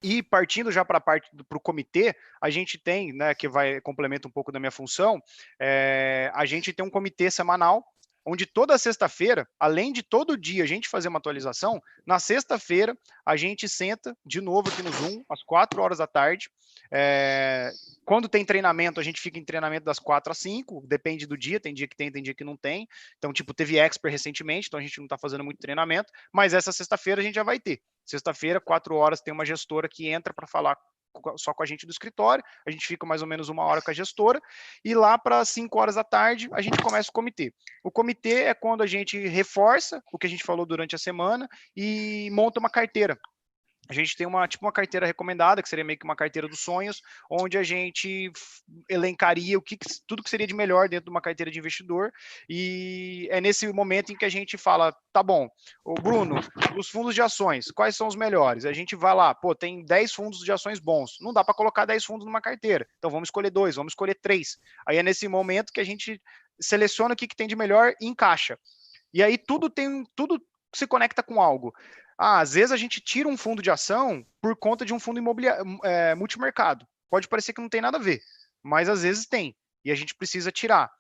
E 0.03 0.23
partindo 0.23 0.70
já 0.70 0.85
para 0.85 0.99
a 0.99 1.01
parte 1.01 1.31
para 1.49 1.57
o 1.57 1.61
comitê, 1.61 2.14
a 2.40 2.51
gente 2.51 2.79
tem, 2.79 3.12
né, 3.12 3.35
que 3.35 3.49
vai 3.49 3.81
complementa 3.81 4.29
um 4.29 4.31
pouco 4.31 4.53
da 4.53 4.61
minha 4.61 4.70
função, 4.70 5.18
é, 5.59 6.31
a 6.35 6.44
gente 6.44 6.75
tem 6.75 6.85
um 6.85 6.90
comitê 6.90 7.31
semanal 7.31 7.83
onde 8.25 8.47
toda 8.47 8.79
sexta-feira, 8.79 9.47
além 9.59 9.93
de 9.93 10.03
todo 10.03 10.37
dia 10.37 10.65
a 10.65 10.67
gente 10.67 10.89
fazer 10.89 11.09
uma 11.09 11.19
atualização, 11.19 11.81
na 12.07 12.19
sexta-feira 12.19 12.97
a 13.25 13.37
gente 13.37 13.69
senta 13.69 14.17
de 14.25 14.41
novo 14.41 14.69
aqui 14.71 14.83
no 14.83 14.93
Zoom, 14.93 15.23
às 15.29 15.43
quatro 15.43 15.83
horas 15.83 15.99
da 15.99 16.07
tarde. 16.07 16.49
É, 16.91 17.73
quando 18.05 18.29
tem 18.29 18.45
treinamento, 18.45 19.01
a 19.01 19.03
gente 19.03 19.21
fica 19.21 19.39
em 19.39 19.45
treinamento 19.45 19.85
das 19.85 19.99
quatro 19.99 20.31
às 20.31 20.39
cinco, 20.39 20.85
depende 20.87 21.27
do 21.27 21.37
dia, 21.37 21.61
tem 21.61 21.75
dia 21.75 21.89
que 21.89 21.97
tem, 21.97 22.11
tem 22.11 22.23
dia 22.23 22.35
que 22.35 22.45
não 22.45 22.57
tem. 22.57 22.89
Então, 23.19 23.33
tipo, 23.33 23.53
teve 23.53 23.79
Expert 23.79 24.13
recentemente, 24.13 24.69
então 24.69 24.79
a 24.79 24.83
gente 24.83 24.99
não 24.99 25.07
está 25.07 25.19
fazendo 25.19 25.45
muito 25.45 25.59
treinamento, 25.59 26.13
mas 26.33 26.55
essa 26.55 26.73
sexta-feira 26.73 27.21
a 27.21 27.25
gente 27.25 27.35
já 27.35 27.43
vai 27.43 27.59
ter. 27.59 27.81
Sexta-feira, 28.05 28.61
quatro 28.61 28.95
horas, 28.97 29.21
tem 29.21 29.33
uma 29.33 29.45
gestora 29.45 29.89
que 29.89 30.09
entra 30.09 30.33
para 30.33 30.47
falar 30.47 30.77
só 31.37 31.53
com 31.55 31.62
a 31.62 31.66
gente 31.66 31.87
do 31.87 31.92
escritório, 31.92 32.44
a 32.66 32.70
gente 32.70 32.87
fica 32.87 33.07
mais 33.07 33.22
ou 33.22 33.29
menos 33.29 33.48
uma 33.48 33.64
hora 33.64 33.83
com 33.83 33.90
a 33.90 33.94
gestora, 33.94 34.40
e 34.85 34.94
lá 34.94 35.18
para 35.18 35.44
5 35.44 35.79
horas 35.79 35.94
da 35.94 36.05
tarde 36.05 36.48
a 36.53 36.61
gente 36.61 36.83
começa 36.83 37.11
o 37.11 37.12
comitê. 37.12 37.53
O 37.83 37.90
comitê 37.90 38.44
é 38.44 38.55
quando 38.55 38.83
a 38.83 38.87
gente 38.87 39.18
reforça 39.29 40.03
o 40.12 40.18
que 40.18 40.27
a 40.27 40.31
gente 40.31 40.44
falou 40.44 40.66
durante 40.66 40.94
a 40.94 40.98
semana 40.98 41.48
e 41.77 42.29
monta 42.33 42.61
uma 42.61 42.70
carteira 42.70 43.18
a 43.88 43.92
gente 43.92 44.16
tem 44.16 44.27
uma 44.27 44.49
tipo 44.49 44.64
uma 44.64 44.73
carteira 44.73 45.07
recomendada, 45.07 45.62
que 45.62 45.68
seria 45.68 45.85
meio 45.85 45.99
que 45.99 46.05
uma 46.05 46.16
carteira 46.16 46.49
dos 46.49 46.61
sonhos, 46.61 47.03
onde 47.31 47.59
a 47.59 47.62
gente 47.62 48.33
elencaria 48.88 49.59
o 49.59 49.62
que 49.62 49.77
tudo 50.07 50.23
que 50.23 50.31
seria 50.31 50.47
de 50.47 50.55
melhor 50.55 50.88
dentro 50.88 51.07
de 51.07 51.11
uma 51.11 51.20
carteira 51.20 51.51
de 51.51 51.59
investidor. 51.59 52.12
E 52.49 53.29
é 53.31 53.40
nesse 53.40 53.70
momento 53.73 54.12
em 54.12 54.16
que 54.16 54.25
a 54.25 54.29
gente 54.29 54.57
fala, 54.57 54.94
tá 55.12 55.23
bom, 55.23 55.49
o 55.85 55.94
Bruno, 55.94 56.37
os 56.77 56.88
fundos 56.88 57.14
de 57.14 57.20
ações, 57.20 57.70
quais 57.70 57.97
são 57.97 58.07
os 58.07 58.16
melhores? 58.16 58.64
A 58.64 58.73
gente 58.73 58.97
vai 58.97 59.14
lá, 59.14 59.35
pô, 59.35 59.55
tem 59.55 59.85
10 59.85 60.12
fundos 60.12 60.40
de 60.40 60.53
ações 60.53 60.79
bons. 60.79 61.16
Não 61.20 61.33
dá 61.33 61.44
para 61.44 61.55
colocar 61.55 61.85
10 61.85 62.05
fundos 62.05 62.27
numa 62.27 62.40
carteira. 62.40 62.87
Então 62.99 63.11
vamos 63.11 63.29
escolher 63.29 63.51
dois, 63.51 63.77
vamos 63.77 63.92
escolher 63.92 64.18
três. 64.20 64.59
Aí 64.87 64.97
é 64.97 65.03
nesse 65.03 65.29
momento 65.29 65.73
que 65.73 65.81
a 65.81 65.85
gente 65.85 66.20
seleciona 66.61 67.14
o 67.14 67.16
que, 67.16 67.29
que 67.29 67.37
tem 67.37 67.47
de 67.47 67.57
melhor 67.57 67.92
e 68.01 68.07
encaixa. 68.07 68.59
E 69.12 69.23
aí 69.23 69.37
tudo 69.37 69.68
tem 69.68 70.05
tudo 70.16 70.40
se 70.75 70.87
conecta 70.87 71.23
com 71.23 71.40
algo. 71.40 71.73
Ah, 72.18 72.40
às 72.40 72.55
vezes 72.55 72.72
a 72.72 72.77
gente 72.77 73.00
tira 73.00 73.29
um 73.29 73.37
fundo 73.37 73.62
de 73.62 73.70
ação 73.70 74.24
por 74.40 74.57
conta 74.57 74.85
de 74.85 74.94
um 74.94 75.00
fundo 75.00 75.18
imobiliário 75.18 75.64
é, 75.83 76.14
multimercado. 76.14 76.87
Pode 77.11 77.29
parecer 77.29 77.53
que 77.53 77.61
não 77.61 77.68
tem 77.68 77.81
nada 77.81 77.98
a 77.98 78.00
ver, 78.00 78.20
mas 78.62 78.88
às 78.88 79.03
vezes 79.03 79.27
tem. 79.27 79.57
E 79.85 79.90
a 79.90 79.94
gente 79.94 80.14
precisa 80.14 80.50
tirar 80.50 80.90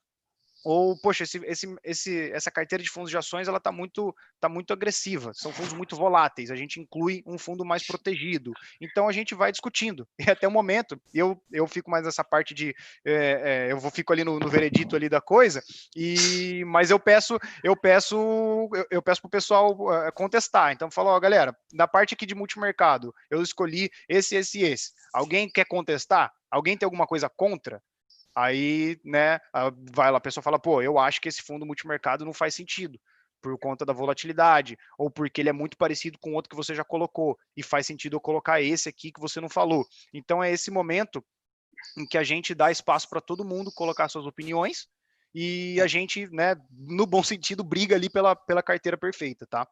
ou 0.64 0.96
poxa, 0.96 1.24
esse, 1.24 1.38
esse, 1.44 1.76
esse, 1.84 2.30
essa 2.32 2.50
carteira 2.50 2.82
de 2.82 2.88
fundos 2.88 3.10
de 3.10 3.18
ações 3.18 3.46
ela 3.46 3.58
está 3.58 3.70
muito, 3.70 4.14
tá 4.40 4.48
muito 4.48 4.72
agressiva, 4.72 5.32
são 5.34 5.52
fundos 5.52 5.74
muito 5.74 5.94
voláteis, 5.94 6.50
a 6.50 6.56
gente 6.56 6.80
inclui 6.80 7.22
um 7.26 7.36
fundo 7.36 7.64
mais 7.64 7.86
protegido. 7.86 8.52
Então 8.80 9.06
a 9.06 9.12
gente 9.12 9.34
vai 9.34 9.52
discutindo. 9.52 10.08
E 10.24 10.30
até 10.30 10.48
o 10.48 10.50
momento, 10.50 10.98
eu, 11.12 11.38
eu 11.52 11.66
fico 11.66 11.90
mais 11.90 12.06
nessa 12.06 12.24
parte 12.24 12.54
de 12.54 12.74
é, 13.04 13.66
é, 13.68 13.72
eu 13.72 13.78
vou 13.78 13.90
fico 13.90 14.10
ali 14.10 14.24
no, 14.24 14.38
no, 14.38 14.48
veredito 14.48 14.96
ali 14.96 15.06
da 15.06 15.20
coisa, 15.20 15.62
e 15.94 16.64
mas 16.66 16.90
eu 16.90 16.98
peço, 16.98 17.38
eu 17.62 17.76
peço, 17.76 18.16
eu, 18.74 18.86
eu 18.90 19.02
peço 19.02 19.20
para 19.20 19.28
o 19.28 19.30
pessoal 19.30 19.72
uh, 19.72 20.10
contestar. 20.14 20.72
Então 20.72 20.90
falo, 20.90 21.10
ó, 21.10 21.20
galera, 21.20 21.54
na 21.74 21.86
parte 21.86 22.14
aqui 22.14 22.24
de 22.24 22.34
multimercado, 22.34 23.14
eu 23.30 23.42
escolhi 23.42 23.90
esse, 24.08 24.34
esse 24.34 24.62
esse. 24.62 24.92
Alguém 25.12 25.48
quer 25.48 25.66
contestar? 25.66 26.32
Alguém 26.50 26.76
tem 26.76 26.86
alguma 26.86 27.06
coisa 27.06 27.28
contra? 27.28 27.82
Aí, 28.34 28.98
né, 29.04 29.38
vai 29.92 30.10
lá, 30.10 30.18
a 30.18 30.20
pessoa 30.20 30.42
fala, 30.42 30.58
pô, 30.58 30.82
eu 30.82 30.98
acho 30.98 31.20
que 31.20 31.28
esse 31.28 31.42
fundo 31.42 31.64
multimercado 31.64 32.24
não 32.24 32.32
faz 32.32 32.54
sentido 32.54 32.98
por 33.40 33.58
conta 33.58 33.84
da 33.84 33.92
volatilidade, 33.92 34.76
ou 34.98 35.10
porque 35.10 35.40
ele 35.40 35.50
é 35.50 35.52
muito 35.52 35.76
parecido 35.76 36.18
com 36.18 36.32
outro 36.32 36.48
que 36.48 36.56
você 36.56 36.74
já 36.74 36.82
colocou, 36.82 37.38
e 37.54 37.62
faz 37.62 37.86
sentido 37.86 38.16
eu 38.16 38.20
colocar 38.20 38.62
esse 38.62 38.88
aqui 38.88 39.12
que 39.12 39.20
você 39.20 39.40
não 39.40 39.50
falou. 39.50 39.86
Então 40.14 40.42
é 40.42 40.50
esse 40.50 40.70
momento 40.70 41.22
em 41.98 42.06
que 42.06 42.16
a 42.16 42.24
gente 42.24 42.54
dá 42.54 42.70
espaço 42.70 43.08
para 43.08 43.20
todo 43.20 43.44
mundo 43.44 43.70
colocar 43.70 44.08
suas 44.08 44.26
opiniões, 44.26 44.88
e 45.34 45.80
a 45.80 45.86
gente, 45.86 46.26
né, 46.28 46.56
no 46.70 47.06
bom 47.06 47.22
sentido, 47.24 47.62
briga 47.62 47.94
ali 47.94 48.08
pela, 48.08 48.34
pela 48.34 48.62
carteira 48.62 48.96
perfeita, 48.96 49.46
tá? 49.46 49.68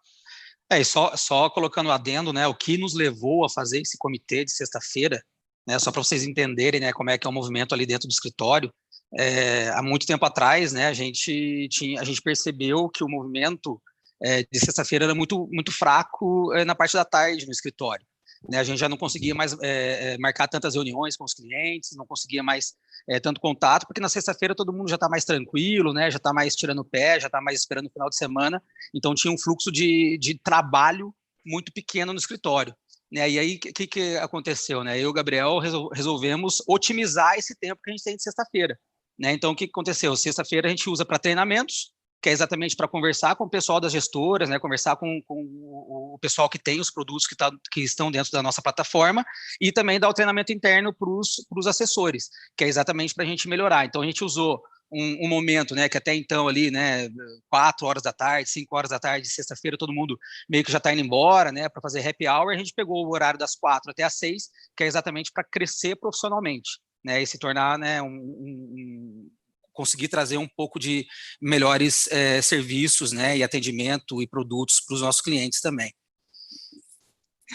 É, 0.70 0.80
e 0.80 0.84
só, 0.84 1.16
só 1.16 1.48
colocando 1.50 1.90
adendo, 1.90 2.32
né, 2.32 2.46
o 2.46 2.54
que 2.54 2.76
nos 2.76 2.94
levou 2.94 3.44
a 3.44 3.50
fazer 3.50 3.80
esse 3.80 3.96
comitê 3.98 4.44
de 4.44 4.52
sexta-feira 4.52 5.22
né, 5.66 5.78
só 5.78 5.90
para 5.90 6.02
vocês 6.02 6.24
entenderem 6.24 6.80
né, 6.80 6.92
como 6.92 7.10
é 7.10 7.18
que 7.18 7.26
é 7.26 7.30
o 7.30 7.32
movimento 7.32 7.74
ali 7.74 7.86
dentro 7.86 8.08
do 8.08 8.12
escritório. 8.12 8.72
É, 9.18 9.68
há 9.70 9.82
muito 9.82 10.06
tempo 10.06 10.24
atrás, 10.24 10.72
né, 10.72 10.86
a 10.86 10.92
gente 10.92 11.68
tinha, 11.70 12.00
a 12.00 12.04
gente 12.04 12.22
percebeu 12.22 12.88
que 12.88 13.04
o 13.04 13.08
movimento 13.08 13.80
é, 14.22 14.42
de 14.42 14.58
sexta-feira 14.58 15.04
era 15.04 15.14
muito 15.14 15.48
muito 15.52 15.72
fraco 15.72 16.52
é, 16.54 16.64
na 16.64 16.74
parte 16.74 16.94
da 16.94 17.04
tarde 17.04 17.44
no 17.44 17.52
escritório. 17.52 18.04
Né, 18.48 18.58
a 18.58 18.64
gente 18.64 18.78
já 18.78 18.88
não 18.88 18.96
conseguia 18.96 19.34
mais 19.34 19.52
é, 19.62 20.14
é, 20.14 20.18
marcar 20.18 20.48
tantas 20.48 20.74
reuniões 20.74 21.16
com 21.16 21.24
os 21.24 21.34
clientes, 21.34 21.90
não 21.96 22.06
conseguia 22.06 22.42
mais 22.42 22.74
é, 23.08 23.20
tanto 23.20 23.40
contato, 23.40 23.86
porque 23.86 24.00
na 24.00 24.08
sexta-feira 24.08 24.54
todo 24.54 24.72
mundo 24.72 24.88
já 24.88 24.96
está 24.96 25.08
mais 25.08 25.24
tranquilo, 25.24 25.92
né, 25.92 26.10
já 26.10 26.16
está 26.16 26.32
mais 26.32 26.56
tirando 26.56 26.80
o 26.80 26.84
pé, 26.84 27.20
já 27.20 27.26
está 27.26 27.40
mais 27.40 27.60
esperando 27.60 27.86
o 27.86 27.90
final 27.90 28.08
de 28.08 28.16
semana, 28.16 28.60
então 28.92 29.14
tinha 29.14 29.32
um 29.32 29.38
fluxo 29.38 29.70
de, 29.70 30.18
de 30.18 30.38
trabalho 30.42 31.14
muito 31.46 31.72
pequeno 31.72 32.12
no 32.12 32.18
escritório. 32.18 32.74
Né? 33.12 33.28
E 33.28 33.38
aí, 33.38 33.54
o 33.56 33.60
que, 33.60 33.86
que 33.86 34.16
aconteceu? 34.16 34.82
Né? 34.82 34.96
Eu 34.96 35.02
e 35.02 35.06
o 35.06 35.12
Gabriel 35.12 35.58
resol 35.58 35.90
resolvemos 35.92 36.62
otimizar 36.66 37.34
esse 37.36 37.54
tempo 37.54 37.80
que 37.84 37.90
a 37.90 37.92
gente 37.92 38.02
tem 38.02 38.16
de 38.16 38.22
sexta-feira. 38.22 38.78
Né? 39.18 39.32
Então, 39.32 39.52
o 39.52 39.54
que, 39.54 39.66
que 39.66 39.70
aconteceu? 39.70 40.16
Sexta-feira 40.16 40.66
a 40.66 40.70
gente 40.70 40.88
usa 40.88 41.04
para 41.04 41.18
treinamentos, 41.18 41.92
que 42.22 42.30
é 42.30 42.32
exatamente 42.32 42.74
para 42.74 42.88
conversar 42.88 43.36
com 43.36 43.44
o 43.44 43.50
pessoal 43.50 43.80
das 43.80 43.92
gestoras, 43.92 44.48
né, 44.48 44.58
conversar 44.58 44.96
com, 44.96 45.20
com 45.26 45.42
o, 45.42 46.18
pessoal 46.20 46.48
que 46.48 46.58
tem 46.58 46.80
os 46.80 46.88
produtos 46.88 47.26
que, 47.26 47.34
tá, 47.34 47.50
que, 47.70 47.80
estão 47.82 48.12
dentro 48.12 48.30
da 48.30 48.40
nossa 48.42 48.62
plataforma 48.62 49.24
e 49.60 49.72
também 49.72 49.98
dar 49.98 50.08
o 50.08 50.14
treinamento 50.14 50.52
interno 50.52 50.94
para 50.94 51.10
os 51.10 51.66
assessores, 51.66 52.30
que 52.56 52.62
é 52.62 52.68
exatamente 52.68 53.12
para 53.12 53.24
a 53.24 53.26
gente 53.26 53.48
melhorar. 53.48 53.84
Então, 53.84 54.00
a 54.00 54.06
gente 54.06 54.24
usou 54.24 54.62
um, 54.92 55.24
um, 55.24 55.28
momento, 55.28 55.74
né, 55.74 55.88
que 55.88 55.96
até 55.96 56.14
então 56.14 56.46
ali, 56.46 56.70
né, 56.70 57.08
quatro 57.48 57.86
horas 57.86 58.02
da 58.02 58.12
tarde, 58.12 58.50
cinco 58.50 58.76
horas 58.76 58.90
da 58.90 58.98
tarde, 58.98 59.28
sexta-feira, 59.28 59.78
todo 59.78 59.92
mundo 59.92 60.18
meio 60.48 60.62
que 60.62 60.70
já 60.70 60.78
está 60.78 60.92
indo 60.92 61.02
embora, 61.02 61.50
né, 61.50 61.68
para 61.68 61.80
fazer 61.80 62.06
happy 62.06 62.28
hour, 62.28 62.52
a 62.52 62.58
gente 62.58 62.74
pegou 62.74 63.06
o 63.06 63.12
horário 63.12 63.38
das 63.38 63.54
quatro 63.56 63.90
até 63.90 64.02
as 64.02 64.14
seis, 64.14 64.50
que 64.76 64.84
é 64.84 64.86
exatamente 64.86 65.32
para 65.32 65.44
crescer 65.44 65.96
profissionalmente, 65.96 66.78
né, 67.04 67.22
e 67.22 67.26
se 67.26 67.38
tornar, 67.38 67.78
né, 67.78 68.02
um, 68.02 68.08
um 68.08 69.30
conseguir 69.72 70.08
trazer 70.08 70.36
um 70.36 70.48
pouco 70.48 70.78
de 70.78 71.06
melhores 71.40 72.06
é, 72.12 72.42
serviços, 72.42 73.10
né, 73.10 73.36
e 73.36 73.42
atendimento 73.42 74.22
e 74.22 74.26
produtos 74.26 74.80
para 74.80 74.94
os 74.94 75.00
nossos 75.00 75.22
clientes 75.22 75.60
também. 75.60 75.92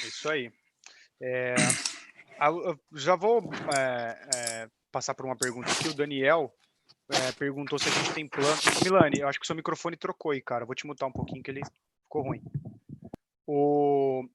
Isso 0.03 0.29
aí. 0.29 0.51
É, 1.21 1.55
já 2.95 3.15
vou 3.15 3.49
é, 3.75 4.29
é, 4.35 4.69
passar 4.91 5.13
por 5.13 5.25
uma 5.25 5.37
pergunta 5.37 5.71
aqui. 5.71 5.89
O 5.89 5.93
Daniel 5.93 6.53
é, 7.09 7.31
perguntou 7.31 7.79
se 7.79 7.87
a 7.87 7.91
gente 7.91 8.13
tem 8.13 8.27
plano. 8.27 8.57
Milani, 8.83 9.19
eu 9.19 9.27
acho 9.27 9.39
que 9.39 9.45
o 9.45 9.47
seu 9.47 9.55
microfone 9.55 9.95
trocou 9.95 10.31
aí, 10.31 10.41
cara. 10.41 10.65
Vou 10.65 10.75
te 10.75 10.85
mutar 10.85 11.07
um 11.07 11.11
pouquinho 11.11 11.41
que 11.41 11.51
ele 11.51 11.61
ficou 12.03 12.23
ruim. 12.23 12.41
O, 13.45 14.27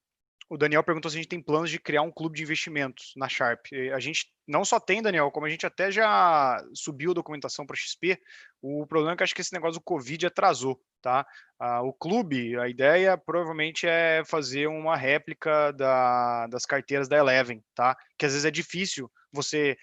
o 0.49 0.57
Daniel 0.57 0.83
perguntou 0.83 1.11
se 1.11 1.17
a 1.19 1.21
gente 1.21 1.29
tem 1.29 1.43
planos 1.43 1.71
de 1.71 1.79
criar 1.79 2.01
um 2.03 2.11
clube 2.11 2.37
de 2.37 2.43
investimentos 2.43 3.13
na 3.15 3.29
Sharp. 3.29 3.67
A 3.95 4.01
gente 4.01 4.27
não 4.47 4.65
só 4.65 4.81
tem, 4.81 5.03
Daniel, 5.03 5.31
como 5.31 5.45
a 5.45 5.51
gente 5.51 5.67
até 5.67 5.91
já 5.91 6.63
subiu 6.75 7.11
a 7.11 7.15
documentação 7.15 7.67
para 7.67 7.77
XP. 7.77 8.19
O 8.63 8.87
problema 8.87 9.13
é 9.13 9.17
que 9.17 9.23
acho 9.23 9.35
que 9.35 9.43
esse 9.43 9.53
negócio 9.53 9.81
do 9.81 9.85
Covid 9.85 10.27
atrasou, 10.27 10.81
tá? 11.03 11.27
Ah, 11.59 11.83
o 11.83 11.93
clube, 11.93 12.59
a 12.59 12.69
ideia 12.69 13.19
provavelmente 13.19 13.87
é 13.87 14.23
fazer 14.25 14.67
uma 14.67 14.97
réplica 14.97 15.73
da, 15.73 16.47
das 16.47 16.65
carteiras 16.65 17.07
da 17.07 17.19
Eleven, 17.19 17.63
tá? 17.75 17.97
Que 18.17 18.25
às 18.25 18.33
vezes 18.33 18.47
é 18.47 18.51
difícil 18.51 19.11
você 19.31 19.77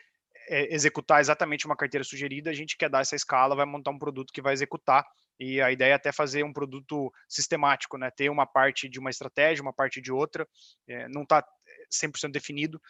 é, 0.50 0.74
executar 0.74 1.22
exatamente 1.22 1.66
uma 1.66 1.76
carteira 1.76 2.04
sugerida, 2.04 2.50
a 2.50 2.54
gente 2.54 2.76
quer 2.76 2.90
dar 2.90 3.02
essa 3.02 3.16
escala, 3.16 3.56
vai 3.56 3.66
montar 3.66 3.92
um 3.92 4.00
produto 4.00 4.34
que 4.34 4.42
vai 4.42 4.54
executar. 4.54 5.06
E 5.40 5.62
a 5.62 5.72
ideia 5.72 5.92
é 5.92 5.96
até 5.96 6.12
fazer 6.12 6.44
um 6.44 6.52
produto 6.52 7.14
sistemático, 7.28 7.98
né? 7.98 8.12
Ter 8.12 8.30
uma 8.30 8.46
parte 8.46 8.90
de 8.90 9.00
uma 9.00 9.10
estratégia, 9.10 9.62
uma 9.62 9.72
parte 9.72 10.02
de 10.02 10.12
outra. 10.12 10.46
É, 10.86 11.08
não 11.08 11.24
está 11.24 11.46
100% 11.94 12.32
definido 12.32 12.82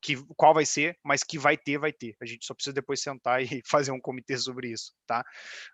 que, 0.00 0.16
qual 0.36 0.54
vai 0.54 0.64
ser, 0.64 0.96
mas 1.04 1.22
que 1.22 1.38
vai 1.38 1.56
ter, 1.56 1.78
vai 1.78 1.92
ter. 1.92 2.16
A 2.20 2.24
gente 2.24 2.46
só 2.46 2.54
precisa 2.54 2.72
depois 2.72 3.02
sentar 3.02 3.42
e 3.42 3.60
fazer 3.66 3.90
um 3.90 4.00
comitê 4.00 4.36
sobre 4.38 4.70
isso, 4.72 4.92
tá? 5.06 5.24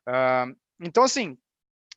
Uh, 0.09 0.57
então, 0.81 1.05
assim, 1.05 1.37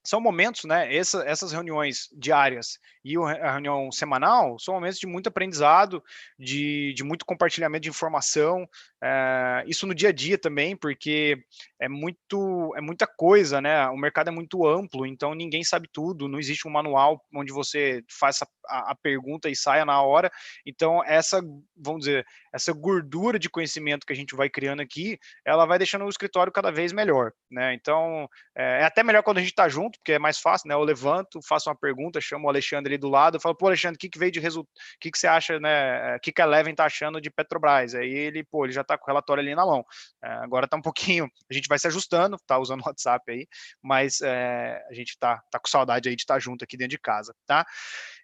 são 0.08 0.22
momentos, 0.22 0.63
né? 0.63 0.96
Essa, 0.96 1.22
essas 1.28 1.52
reuniões 1.52 2.08
diárias 2.17 2.80
e 3.04 3.17
a 3.17 3.52
reunião 3.52 3.91
semanal 3.91 4.58
são 4.58 4.74
momentos 4.74 5.00
de 5.00 5.06
muito 5.06 5.28
aprendizado, 5.28 6.02
de, 6.39 6.93
de 6.93 7.04
muito 7.04 7.26
compartilhamento 7.26 7.84
de 7.84 7.89
informação, 7.89 8.65
é, 9.04 9.63
isso 9.67 9.86
no 9.86 9.93
dia 9.93 10.10
a 10.10 10.12
dia 10.12 10.38
também, 10.38 10.78
porque 10.78 11.38
é 11.80 11.89
muito 11.89 12.74
é 12.76 12.82
muita 12.82 13.06
coisa, 13.06 13.60
né? 13.60 13.88
O 13.89 13.98
mercado 13.98 14.30
é 14.30 14.32
muito 14.32 14.65
amplo, 14.65 15.06
então 15.06 15.36
ninguém 15.36 15.63
sabe 15.63 15.89
tudo, 15.91 16.28
não 16.30 16.39
existe 16.39 16.67
um 16.67 16.72
manual 16.72 17.22
onde 17.36 17.52
você 17.52 18.02
faça 18.10 18.48
a, 18.67 18.91
a 18.91 18.96
pergunta 18.96 19.50
e 19.50 19.56
saia 19.56 19.86
na 19.86 20.02
hora. 20.02 20.32
Então, 20.65 21.04
essa, 21.06 21.41
vamos 21.76 22.06
dizer, 22.06 22.26
essa 22.54 22.72
gordura 22.74 23.38
de 23.38 23.50
conhecimento 23.50 24.06
que 24.06 24.13
a 24.13 24.15
gente 24.15 24.36
vai 24.36 24.50
criando 24.50 24.82
aqui, 24.82 25.20
ela 25.46 25.65
vai 25.65 25.78
deixando 25.78 26.06
o 26.06 26.10
escritório 26.10 26.52
cada 26.52 26.72
vez 26.72 26.91
melhor, 26.91 27.32
né? 27.52 27.74
Então, 27.74 28.28
é, 28.56 28.82
é 28.82 28.84
até 28.84 29.04
melhor 29.04 29.22
quando 29.22 29.38
a 29.38 29.41
gente 29.41 29.52
está 29.52 29.70
junto, 29.70 29.97
porque 29.98 30.14
é 30.14 30.20
mais 30.20 30.40
fácil, 30.40 30.68
né? 30.70 30.76
Eu 30.76 30.84
levanto, 30.84 31.40
faço 31.48 31.70
uma 31.70 31.76
pergunta, 31.76 32.22
chamo 32.22 32.48
o 32.48 32.50
Alexandre 32.50 32.94
ali 32.94 32.98
do 32.98 33.10
lado, 33.10 33.40
falo, 33.40 33.56
pô, 33.56 33.68
Alexandre, 33.68 33.96
o 33.96 34.00
que, 34.00 34.10
que 34.10 34.20
veio 34.20 34.32
de 34.32 34.40
resultado? 34.40 34.72
O 34.74 35.00
que, 35.00 35.12
que 35.12 35.18
você 35.18 35.28
acha, 35.28 35.60
né? 35.60 36.16
O 36.16 36.20
que, 36.20 36.32
que 36.32 36.42
a 36.42 36.46
Eleven 36.46 36.74
tá 36.76 36.86
achando 36.86 37.22
de 37.22 37.30
Petrobras? 37.30 37.96
Aí 37.96 38.10
ele, 38.10 38.44
pô, 38.44 38.66
ele 38.66 38.74
já 38.74 38.84
tá 38.84 38.98
com 38.98 39.06
o 39.06 39.08
relatório 39.08 39.42
ali 39.42 39.56
na 39.56 39.66
mão. 39.66 39.86
É, 40.24 40.30
agora 40.44 40.68
tá 40.68 40.78
um 40.78 40.82
pouquinho, 40.88 41.30
a 41.50 41.54
gente 41.54 41.68
vai 41.68 41.80
se 41.80 41.88
ajustando, 41.88 42.38
tá 42.48 42.58
usando 42.58 42.82
o 42.82 42.88
WhatsApp 42.88 43.32
aí, 43.32 43.48
mas 43.82 44.22
é, 44.22 44.82
a 44.90 44.94
gente 44.94 45.18
tá, 45.20 45.42
tá 45.52 45.60
com 45.60 45.68
saudade 45.68 46.10
aí 46.10 46.16
de 46.16 46.24
estar 46.24 46.36
tá 46.36 46.40
junto 46.40 46.64
aqui 46.64 46.78
dentro 46.78 46.92
de 46.92 47.00
casa, 47.00 47.34
tá? 47.46 47.66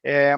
É, 0.06 0.38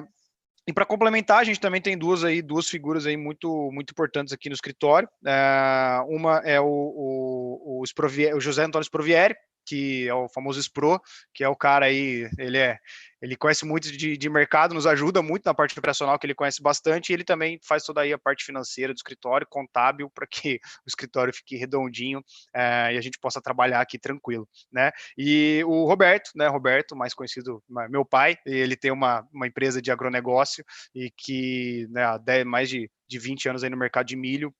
e 0.68 0.72
para 0.72 0.84
complementar, 0.84 1.38
a 1.38 1.44
gente 1.44 1.60
também 1.60 1.80
tem 1.80 1.96
duas 1.96 2.24
aí, 2.24 2.42
duas 2.42 2.68
figuras 2.68 3.06
aí 3.06 3.16
muito, 3.16 3.70
muito 3.70 3.92
importantes 3.92 4.32
aqui 4.32 4.48
no 4.48 4.54
escritório. 4.54 5.08
É, 5.24 6.00
uma 6.08 6.38
é 6.38 6.60
o, 6.60 6.66
o, 6.66 7.80
o, 7.80 8.34
o, 8.34 8.40
José 8.40 8.64
Antônio 8.64 8.82
Sprovieri, 8.82 9.36
que 9.66 10.08
é 10.08 10.14
o 10.14 10.28
famoso 10.28 10.60
SPRO, 10.60 11.00
que 11.34 11.42
é 11.44 11.48
o 11.48 11.56
cara 11.56 11.86
aí, 11.86 12.28
ele 12.38 12.58
é 12.58 12.78
ele 13.20 13.36
conhece 13.36 13.64
muito 13.64 13.90
de, 13.90 14.16
de, 14.16 14.28
mercado, 14.28 14.74
nos 14.74 14.86
ajuda 14.86 15.22
muito 15.22 15.44
na 15.44 15.54
parte 15.54 15.76
operacional, 15.78 16.18
que 16.18 16.26
ele 16.26 16.34
conhece 16.34 16.62
bastante, 16.62 17.10
e 17.10 17.12
ele 17.14 17.24
também 17.24 17.58
faz 17.62 17.82
toda 17.82 18.02
aí 18.02 18.12
a 18.12 18.18
parte 18.18 18.44
financeira 18.44 18.92
do 18.92 18.96
escritório, 18.96 19.46
contábil, 19.48 20.10
para 20.10 20.26
que 20.26 20.60
o 20.84 20.88
escritório 20.88 21.32
fique 21.32 21.56
redondinho 21.56 22.22
é, 22.54 22.94
e 22.94 22.98
a 22.98 23.00
gente 23.00 23.18
possa 23.18 23.40
trabalhar 23.40 23.80
aqui 23.80 23.98
tranquilo, 23.98 24.48
né? 24.70 24.92
E 25.16 25.62
o 25.66 25.86
Roberto, 25.86 26.30
né? 26.36 26.46
Roberto, 26.46 26.94
mais 26.94 27.14
conhecido, 27.14 27.62
meu 27.88 28.04
pai, 28.04 28.36
ele 28.44 28.76
tem 28.76 28.90
uma, 28.90 29.26
uma 29.32 29.46
empresa 29.46 29.80
de 29.80 29.90
agronegócio 29.90 30.64
e 30.94 31.10
que 31.16 31.86
né, 31.90 32.04
há 32.04 32.18
10, 32.18 32.44
mais 32.44 32.68
de, 32.68 32.90
de 33.08 33.18
20 33.18 33.48
anos 33.48 33.64
aí 33.64 33.70
no 33.70 33.76
mercado 33.76 34.06
de 34.06 34.16
milho, 34.16 34.54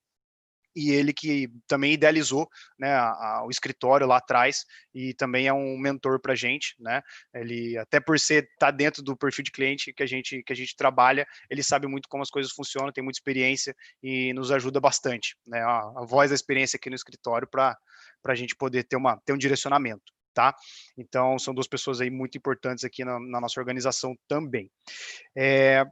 e 0.77 0.91
ele 0.91 1.11
que 1.11 1.49
também 1.67 1.93
idealizou 1.93 2.47
né, 2.77 2.93
a, 2.93 3.09
a, 3.09 3.43
o 3.47 3.49
escritório 3.49 4.05
lá 4.05 4.17
atrás 4.17 4.63
e 4.93 5.11
também 5.15 5.47
é 5.47 5.53
um 5.53 5.75
mentor 5.75 6.21
para 6.21 6.33
a 6.33 6.35
gente, 6.35 6.75
né? 6.79 7.01
Ele 7.33 7.75
até 7.79 7.99
por 7.99 8.19
ser 8.19 8.47
tá 8.59 8.69
dentro 8.69 9.01
do 9.01 9.17
perfil 9.17 9.43
de 9.43 9.51
cliente 9.51 9.91
que 9.91 10.03
a 10.03 10.05
gente 10.05 10.43
que 10.43 10.53
a 10.53 10.55
gente 10.55 10.75
trabalha, 10.75 11.25
ele 11.49 11.63
sabe 11.63 11.87
muito 11.87 12.07
como 12.07 12.21
as 12.21 12.29
coisas 12.29 12.51
funcionam, 12.51 12.91
tem 12.91 13.03
muita 13.03 13.17
experiência 13.17 13.75
e 14.03 14.31
nos 14.33 14.51
ajuda 14.51 14.79
bastante, 14.79 15.35
né? 15.47 15.61
A, 15.61 15.79
a 15.79 16.05
voz 16.05 16.29
da 16.29 16.35
experiência 16.35 16.77
aqui 16.77 16.91
no 16.91 16.95
escritório 16.95 17.47
para 17.49 17.75
para 18.21 18.33
a 18.33 18.35
gente 18.35 18.55
poder 18.55 18.83
ter 18.83 18.97
uma 18.97 19.17
ter 19.25 19.33
um 19.33 19.37
direcionamento. 19.37 20.13
Tá? 20.31 20.55
Então, 20.95 21.39
são 21.39 21.51
duas 21.51 21.67
pessoas 21.67 21.99
aí 21.99 22.11
muito 22.11 22.37
importantes 22.37 22.83
aqui 22.83 23.03
na, 23.03 23.19
na 23.19 23.41
nossa 23.41 23.59
organização 23.59 24.15
também. 24.27 24.69
É, 25.35 25.83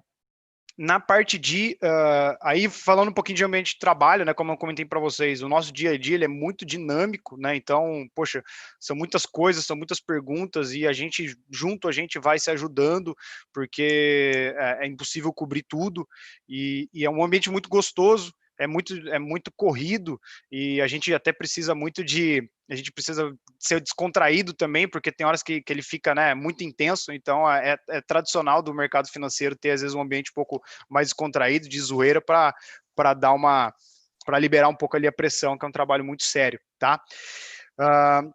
na 0.77 0.99
parte 0.99 1.37
de, 1.37 1.77
uh, 1.81 2.37
aí 2.41 2.69
falando 2.69 3.09
um 3.09 3.13
pouquinho 3.13 3.37
de 3.37 3.43
ambiente 3.45 3.73
de 3.73 3.79
trabalho, 3.79 4.25
né, 4.25 4.33
como 4.33 4.51
eu 4.51 4.57
comentei 4.57 4.83
para 4.83 4.99
vocês, 4.99 5.41
o 5.41 5.47
nosso 5.47 5.71
dia 5.71 5.91
a 5.91 5.97
dia 5.97 6.15
ele 6.15 6.25
é 6.25 6.27
muito 6.27 6.65
dinâmico, 6.65 7.37
né, 7.37 7.55
então, 7.55 8.07
poxa, 8.13 8.43
são 8.79 8.95
muitas 8.95 9.25
coisas, 9.25 9.65
são 9.65 9.77
muitas 9.77 10.01
perguntas 10.01 10.73
e 10.73 10.85
a 10.85 10.91
gente, 10.91 11.37
junto 11.49 11.87
a 11.87 11.91
gente 11.91 12.19
vai 12.19 12.37
se 12.39 12.51
ajudando, 12.51 13.15
porque 13.53 14.53
é, 14.57 14.85
é 14.85 14.87
impossível 14.87 15.31
cobrir 15.31 15.63
tudo 15.63 16.07
e, 16.47 16.89
e 16.93 17.05
é 17.05 17.09
um 17.09 17.23
ambiente 17.23 17.49
muito 17.49 17.69
gostoso, 17.69 18.33
é 18.59 18.67
muito, 18.67 18.93
é 19.09 19.19
muito 19.19 19.51
corrido 19.55 20.19
e 20.51 20.81
a 20.81 20.87
gente 20.87 21.13
até 21.13 21.31
precisa 21.31 21.75
muito 21.75 22.03
de. 22.03 22.49
A 22.69 22.75
gente 22.75 22.91
precisa 22.91 23.31
ser 23.59 23.79
descontraído 23.79 24.53
também, 24.53 24.87
porque 24.87 25.11
tem 25.11 25.25
horas 25.25 25.43
que, 25.43 25.61
que 25.61 25.71
ele 25.71 25.83
fica 25.83 26.15
né, 26.15 26.33
muito 26.33 26.63
intenso, 26.63 27.11
então 27.11 27.49
é, 27.49 27.77
é, 27.89 28.01
tradicional 28.01 28.61
do 28.61 28.73
mercado 28.73 29.07
financeiro 29.07 29.55
ter, 29.55 29.71
às 29.71 29.81
vezes, 29.81 29.95
um 29.95 30.01
ambiente 30.01 30.31
um 30.31 30.33
pouco 30.33 30.61
mais 30.89 31.09
descontraído, 31.09 31.69
de 31.69 31.79
zoeira, 31.79 32.21
para 32.21 33.13
dar 33.13 33.33
uma. 33.33 33.73
para 34.25 34.39
liberar 34.39 34.69
um 34.69 34.75
pouco 34.75 34.95
ali 34.95 35.07
a 35.07 35.11
pressão, 35.11 35.57
que 35.57 35.65
é 35.65 35.69
um 35.69 35.71
trabalho 35.71 36.03
muito 36.03 36.23
sério, 36.23 36.59
tá? 36.79 36.99
Uh, 37.79 38.33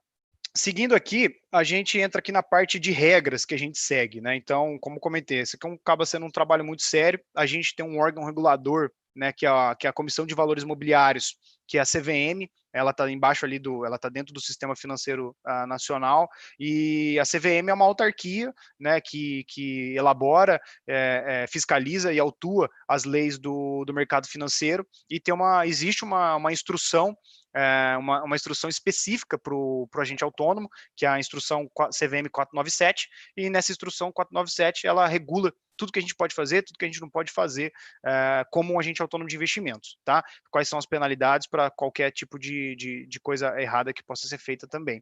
Seguindo 0.56 0.96
aqui, 0.96 1.32
a 1.52 1.62
gente 1.62 1.96
entra 1.98 2.18
aqui 2.18 2.32
na 2.32 2.42
parte 2.42 2.80
de 2.80 2.90
regras 2.90 3.44
que 3.44 3.54
a 3.54 3.58
gente 3.58 3.78
segue, 3.78 4.20
né? 4.20 4.34
Então, 4.34 4.76
como 4.80 4.98
comentei, 4.98 5.38
esse 5.38 5.54
aqui 5.54 5.68
é 5.68 5.72
acaba 5.72 6.04
sendo 6.04 6.26
um 6.26 6.30
trabalho 6.30 6.64
muito 6.64 6.82
sério. 6.82 7.20
A 7.36 7.46
gente 7.46 7.74
tem 7.76 7.86
um 7.86 8.00
órgão 8.00 8.24
regulador 8.24 8.90
né, 9.14 9.32
que, 9.32 9.46
é 9.46 9.48
a, 9.48 9.74
que 9.78 9.86
é 9.86 9.90
a 9.90 9.92
Comissão 9.92 10.26
de 10.26 10.34
Valores 10.34 10.62
Imobiliários, 10.62 11.36
que 11.66 11.78
é 11.78 11.80
a 11.80 11.86
CVM, 11.86 12.48
ela 12.72 12.90
está 12.90 13.10
embaixo 13.10 13.44
ali 13.44 13.58
do, 13.58 13.84
ela 13.84 13.96
está 13.96 14.08
dentro 14.08 14.32
do 14.32 14.40
sistema 14.40 14.76
financeiro 14.76 15.36
uh, 15.46 15.66
nacional 15.66 16.28
e 16.58 17.18
a 17.18 17.24
CVM 17.24 17.68
é 17.68 17.74
uma 17.74 17.84
autarquia, 17.84 18.52
né, 18.78 19.00
que, 19.00 19.44
que 19.48 19.94
elabora, 19.96 20.60
é, 20.88 21.42
é, 21.42 21.46
fiscaliza 21.46 22.12
e 22.12 22.18
autua 22.18 22.68
as 22.88 23.04
leis 23.04 23.38
do, 23.38 23.84
do 23.84 23.94
mercado 23.94 24.28
financeiro 24.28 24.86
e 25.08 25.20
tem 25.20 25.34
uma, 25.34 25.66
existe 25.66 26.04
uma, 26.04 26.36
uma 26.36 26.52
instrução 26.52 27.16
é, 27.54 27.96
uma, 27.98 28.22
uma, 28.22 28.36
instrução 28.36 28.68
específica 28.68 29.38
para 29.38 29.54
o 29.54 29.88
agente 29.98 30.24
autônomo, 30.24 30.68
que 30.96 31.04
é 31.04 31.08
a 31.08 31.18
instrução 31.18 31.68
CVM 31.68 32.28
497, 32.30 33.08
e 33.36 33.50
nessa 33.50 33.72
instrução 33.72 34.12
497 34.12 34.86
ela 34.86 35.06
regula 35.06 35.52
tudo 35.76 35.92
que 35.92 35.98
a 35.98 36.02
gente 36.02 36.14
pode 36.14 36.34
fazer, 36.34 36.62
tudo 36.62 36.76
que 36.76 36.84
a 36.84 36.88
gente 36.88 37.00
não 37.00 37.08
pode 37.08 37.32
fazer 37.32 37.72
é, 38.04 38.44
como 38.50 38.74
um 38.74 38.78
agente 38.78 39.00
autônomo 39.00 39.28
de 39.28 39.36
investimentos, 39.36 39.98
tá? 40.04 40.22
Quais 40.50 40.68
são 40.68 40.78
as 40.78 40.84
penalidades 40.84 41.48
para 41.48 41.70
qualquer 41.70 42.10
tipo 42.10 42.38
de, 42.38 42.76
de, 42.76 43.06
de, 43.06 43.20
coisa 43.20 43.58
errada 43.60 43.92
que 43.92 44.02
possa 44.02 44.28
ser 44.28 44.38
feita 44.38 44.66
também. 44.66 45.00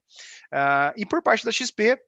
Uh, 0.53 0.95
e 0.97 1.05
por 1.05 1.21
parte 1.23 1.45
da 1.45 1.51
XP, 1.51 1.99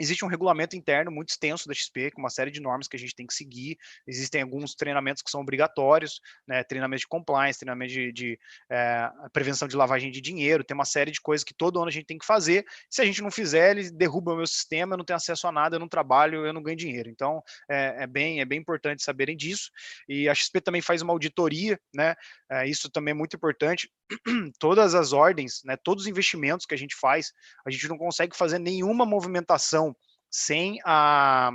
Existe 0.00 0.24
um 0.24 0.28
regulamento 0.28 0.74
interno 0.74 1.10
muito 1.10 1.28
extenso 1.28 1.68
da 1.68 1.74
XP, 1.74 2.10
com 2.12 2.22
uma 2.22 2.30
série 2.30 2.50
de 2.50 2.58
normas 2.58 2.88
que 2.88 2.96
a 2.96 2.98
gente 2.98 3.14
tem 3.14 3.26
que 3.26 3.34
seguir. 3.34 3.76
Existem 4.06 4.40
alguns 4.40 4.74
treinamentos 4.74 5.22
que 5.22 5.30
são 5.30 5.42
obrigatórios, 5.42 6.22
né? 6.48 6.64
treinamento 6.64 7.00
de 7.00 7.06
compliance, 7.06 7.58
treinamento 7.58 7.92
de, 7.92 8.10
de 8.10 8.38
é, 8.70 9.10
prevenção 9.30 9.68
de 9.68 9.76
lavagem 9.76 10.10
de 10.10 10.22
dinheiro, 10.22 10.64
tem 10.64 10.74
uma 10.74 10.86
série 10.86 11.10
de 11.10 11.20
coisas 11.20 11.44
que 11.44 11.52
todo 11.52 11.78
ano 11.78 11.88
a 11.88 11.92
gente 11.92 12.06
tem 12.06 12.16
que 12.16 12.24
fazer. 12.24 12.64
Se 12.88 13.02
a 13.02 13.04
gente 13.04 13.20
não 13.20 13.30
fizer, 13.30 13.76
ele 13.76 13.90
derruba 13.90 14.32
o 14.32 14.36
meu 14.36 14.46
sistema, 14.46 14.94
eu 14.94 14.98
não 14.98 15.04
tenho 15.04 15.18
acesso 15.18 15.46
a 15.46 15.52
nada, 15.52 15.76
eu 15.76 15.80
não 15.80 15.88
trabalho, 15.88 16.46
eu 16.46 16.52
não 16.52 16.62
ganho 16.62 16.78
dinheiro. 16.78 17.10
Então, 17.10 17.42
é, 17.68 18.04
é 18.04 18.06
bem, 18.06 18.40
é 18.40 18.44
bem 18.46 18.58
importante 18.58 19.02
saberem 19.02 19.36
disso. 19.36 19.70
E 20.08 20.30
a 20.30 20.34
XP 20.34 20.62
também 20.62 20.80
faz 20.80 21.02
uma 21.02 21.12
auditoria, 21.12 21.78
né? 21.94 22.14
É, 22.50 22.66
isso 22.66 22.88
também 22.90 23.12
é 23.12 23.14
muito 23.14 23.36
importante. 23.36 23.90
Todas 24.58 24.94
as 24.94 25.12
ordens, 25.12 25.60
né? 25.64 25.76
todos 25.76 26.04
os 26.04 26.10
investimentos 26.10 26.66
que 26.66 26.74
a 26.74 26.78
gente 26.78 26.96
faz, 26.96 27.32
a 27.64 27.70
gente 27.70 27.88
não 27.88 27.96
consegue 27.96 28.36
fazer 28.36 28.58
nenhuma 28.58 29.06
movimentação 29.06 29.89
sem 30.30 30.78
a 30.84 31.50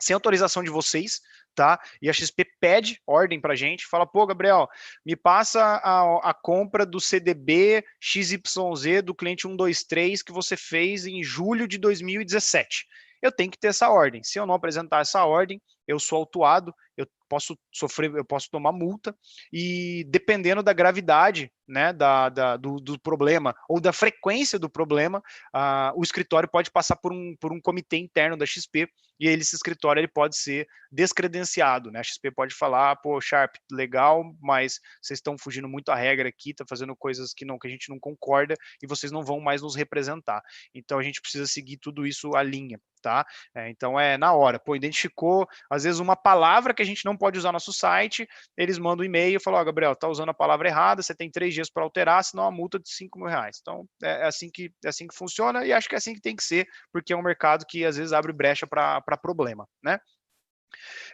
sem 0.00 0.14
autorização 0.14 0.62
de 0.62 0.70
vocês, 0.70 1.20
tá? 1.54 1.80
E 2.00 2.08
a 2.08 2.12
XP 2.12 2.44
pede 2.60 3.00
ordem 3.04 3.40
para 3.40 3.56
gente, 3.56 3.84
fala, 3.84 4.06
pô, 4.06 4.24
Gabriel, 4.24 4.68
me 5.04 5.16
passa 5.16 5.60
a, 5.60 6.30
a 6.30 6.32
compra 6.32 6.86
do 6.86 7.00
CDB 7.00 7.84
XYZ 8.00 9.02
do 9.04 9.12
cliente 9.12 9.42
123 9.42 10.22
que 10.22 10.30
você 10.30 10.56
fez 10.56 11.04
em 11.04 11.20
julho 11.22 11.66
de 11.66 11.76
2017. 11.76 12.86
Eu 13.20 13.32
tenho 13.32 13.50
que 13.50 13.58
ter 13.58 13.68
essa 13.68 13.88
ordem. 13.90 14.22
Se 14.22 14.38
eu 14.38 14.46
não 14.46 14.54
apresentar 14.54 15.00
essa 15.00 15.24
ordem, 15.24 15.60
eu 15.86 15.98
sou 15.98 16.18
autuado, 16.18 16.72
eu 16.96 17.04
posso 17.28 17.58
sofrer, 17.74 18.14
eu 18.14 18.24
posso 18.24 18.48
tomar 18.50 18.70
multa, 18.70 19.16
e 19.52 20.04
dependendo 20.08 20.62
da 20.62 20.72
gravidade 20.72 21.50
né, 21.68 21.92
da, 21.92 22.28
da 22.28 22.56
do, 22.56 22.80
do, 22.80 22.98
problema 22.98 23.54
ou 23.68 23.80
da 23.80 23.92
frequência 23.92 24.58
do 24.58 24.70
problema, 24.70 25.18
uh, 25.54 25.92
o 25.94 26.02
escritório 26.02 26.48
pode 26.48 26.70
passar 26.70 26.96
por 26.96 27.12
um, 27.12 27.36
por 27.36 27.52
um 27.52 27.60
comitê 27.60 27.98
interno 27.98 28.36
da 28.36 28.46
XP 28.46 28.88
e 29.20 29.26
ele, 29.26 29.42
esse 29.42 29.54
escritório 29.54 30.00
ele 30.00 30.08
pode 30.08 30.36
ser 30.36 30.66
descredenciado. 30.90 31.90
Né? 31.90 32.00
A 32.00 32.02
XP 32.02 32.30
pode 32.30 32.54
falar, 32.54 32.96
pô, 32.96 33.20
Sharp, 33.20 33.56
legal, 33.70 34.24
mas 34.40 34.80
vocês 35.02 35.18
estão 35.18 35.36
fugindo 35.36 35.68
muito 35.68 35.90
à 35.90 35.96
regra 35.96 36.28
aqui, 36.28 36.54
tá 36.54 36.64
fazendo 36.68 36.96
coisas 36.96 37.34
que, 37.34 37.44
não, 37.44 37.58
que 37.58 37.66
a 37.66 37.70
gente 37.70 37.90
não 37.90 37.98
concorda 37.98 38.54
e 38.82 38.86
vocês 38.86 39.12
não 39.12 39.22
vão 39.22 39.40
mais 39.40 39.60
nos 39.60 39.74
representar. 39.74 40.40
Então 40.74 40.98
a 40.98 41.02
gente 41.02 41.20
precisa 41.20 41.46
seguir 41.46 41.78
tudo 41.78 42.06
isso 42.06 42.34
à 42.36 42.42
linha 42.42 42.80
tá? 42.98 43.24
É, 43.54 43.70
então 43.70 43.98
é 43.98 44.18
na 44.18 44.32
hora. 44.32 44.58
Pô, 44.58 44.76
identificou, 44.76 45.46
às 45.70 45.84
vezes, 45.84 46.00
uma 46.00 46.16
palavra 46.16 46.74
que 46.74 46.82
a 46.82 46.84
gente 46.84 47.04
não 47.04 47.16
pode 47.16 47.38
usar 47.38 47.50
no 47.50 47.54
nosso 47.54 47.72
site, 47.72 48.28
eles 48.56 48.78
mandam 48.78 49.02
um 49.02 49.06
e-mail 49.06 49.36
e 49.36 49.40
falam, 49.40 49.58
ó, 49.58 49.62
oh, 49.62 49.64
Gabriel, 49.64 49.96
tá 49.96 50.08
usando 50.08 50.30
a 50.30 50.34
palavra 50.34 50.68
errada, 50.68 51.02
você 51.02 51.14
tem 51.14 51.30
três 51.30 51.54
dias 51.58 51.70
para 51.70 51.82
alterar, 51.82 52.24
senão 52.24 52.44
a 52.44 52.50
multa 52.50 52.78
de 52.78 52.88
5 52.90 53.18
mil 53.18 53.28
reais. 53.28 53.58
Então 53.60 53.86
é, 54.02 54.22
é, 54.22 54.26
assim 54.26 54.50
que, 54.50 54.72
é 54.84 54.88
assim 54.88 55.06
que 55.06 55.16
funciona 55.16 55.64
e 55.64 55.72
acho 55.72 55.88
que 55.88 55.94
é 55.94 55.98
assim 55.98 56.14
que 56.14 56.20
tem 56.20 56.36
que 56.36 56.42
ser, 56.42 56.66
porque 56.92 57.12
é 57.12 57.16
um 57.16 57.22
mercado 57.22 57.64
que 57.68 57.84
às 57.84 57.96
vezes 57.96 58.12
abre 58.12 58.32
brecha 58.32 58.66
para 58.66 59.16
problema, 59.20 59.66
né? 59.82 59.98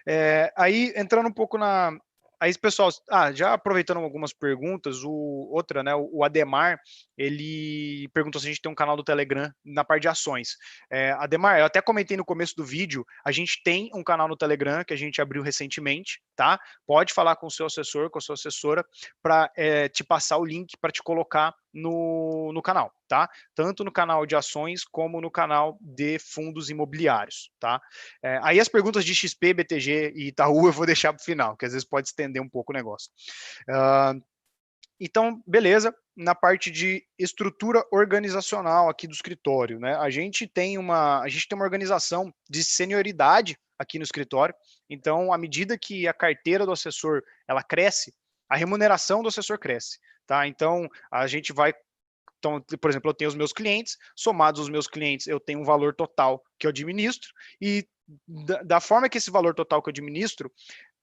É, 0.07 0.53
aí, 0.57 0.93
entrando 0.97 1.29
um 1.29 1.33
pouco 1.33 1.57
na, 1.57 1.93
Aí, 2.40 2.57
pessoal, 2.59 2.90
ah, 3.11 3.33
já 3.33 3.53
aproveitando 3.53 3.99
algumas 3.99 4.33
perguntas, 4.33 5.03
o 5.05 5.49
outra, 5.53 5.83
né, 5.83 5.94
o 5.94 6.25
Ademar, 6.25 6.79
ele 7.16 8.09
perguntou 8.12 8.40
se 8.40 8.47
a 8.47 8.51
gente 8.51 8.61
tem 8.61 8.70
um 8.70 8.75
canal 8.75 8.97
do 8.97 9.05
Telegram 9.05 9.51
na 9.64 9.85
parte 9.85 10.03
de 10.03 10.09
ações. 10.09 10.57
É, 10.90 11.12
Ademar, 11.12 11.59
eu 11.59 11.64
até 11.64 11.81
comentei 11.81 12.16
no 12.16 12.25
começo 12.25 12.55
do 12.57 12.64
vídeo, 12.64 13.05
a 13.25 13.33
gente 13.33 13.62
tem 13.64 13.90
um 13.94 14.03
canal 14.03 14.29
no 14.29 14.37
Telegram 14.37 14.85
que 14.85 14.94
a 14.94 14.97
gente 14.97 15.20
abriu 15.20 15.42
recentemente, 15.42 16.20
tá? 16.37 16.59
Pode 16.87 17.12
falar 17.12 17.37
com 17.37 17.47
o 17.47 17.51
seu 17.51 17.66
assessor, 17.66 18.11
com 18.11 18.18
a 18.18 18.23
sua 18.23 18.35
assessora, 18.35 18.85
para 19.23 19.51
é, 19.57 19.88
te 19.88 20.03
passar 20.05 20.38
o 20.38 20.44
link 20.44 20.77
para 20.81 20.90
te 20.90 21.03
colocar 21.03 21.55
no, 21.75 22.53
no 22.53 22.63
canal, 22.63 22.93
tá? 23.09 23.29
Tanto 23.55 23.85
no 23.85 23.93
canal 23.93 24.25
de 24.25 24.37
ações 24.37 24.85
como 24.85 25.21
no 25.21 25.31
canal 25.31 25.77
de 25.81 26.19
fundos 26.19 26.71
imobiliários, 26.71 27.51
tá? 27.59 27.81
É, 28.23 28.39
aí 28.43 28.61
as 28.61 28.69
perguntas 28.69 29.05
de 29.05 29.15
XP, 29.15 29.53
BTG 29.53 30.13
e 30.15 30.29
Itaú 30.29 30.67
eu 30.69 30.73
vou 30.73 30.87
deixar 30.87 31.13
para 31.13 31.21
o 31.21 31.25
final, 31.25 31.57
que 31.57 31.67
às 31.67 31.73
vezes 31.73 31.87
pode 31.87 32.09
estender 32.09 32.41
um 32.41 32.49
pouco 32.49 32.73
o 32.73 32.77
negócio. 32.77 33.11
Uh, 33.69 34.23
então, 35.01 35.43
beleza, 35.45 35.95
na 36.17 36.35
parte 36.35 36.71
de 36.71 37.05
estrutura 37.19 37.85
organizacional 37.91 38.89
aqui 38.89 39.09
do 39.09 39.13
escritório, 39.13 39.81
né? 39.81 39.97
A 39.97 40.09
gente 40.09 40.47
tem 40.47 40.79
uma, 40.79 41.21
a 41.21 41.29
gente 41.29 41.49
tem 41.49 41.57
uma 41.57 41.65
organização 41.65 42.33
de 42.49 42.63
senioridade 42.63 43.59
aqui 43.77 43.99
no 43.99 44.05
escritório. 44.05 44.55
Então, 44.89 45.33
à 45.33 45.39
medida 45.39 45.77
que 45.77 46.07
a 46.07 46.15
carteira 46.15 46.65
do 46.65 46.73
assessor 46.73 47.23
ela 47.49 47.63
cresce, 47.63 48.15
a 48.49 48.57
remuneração 48.57 49.23
do 49.23 49.29
assessor 49.29 49.59
cresce 49.59 49.99
tá? 50.27 50.47
Então, 50.47 50.89
a 51.11 51.27
gente 51.27 51.53
vai 51.53 51.73
então, 52.45 52.61
por 52.79 52.91
exemplo, 52.91 53.09
eu 53.09 53.15
tenho 53.15 53.31
os 53.31 53.35
meus 53.35 53.55
clientes, 53.55 53.97
somados 54.15 54.61
os 54.61 54.69
meus 54.69 54.87
clientes, 54.87 55.27
eu 55.27 55.41
tenho 55.41 55.61
um 55.61 55.65
valor 55.65 55.95
total 55.95 56.45
que 56.59 56.67
eu 56.67 56.69
administro, 56.69 57.31
e 57.59 57.89
da, 58.29 58.63
da 58.63 58.81
forma 58.81 59.09
que 59.09 59.17
esse 59.17 59.31
valor 59.31 59.55
total 59.55 59.83
que 59.83 59.89
eu 59.89 59.93
administro, 59.93 60.53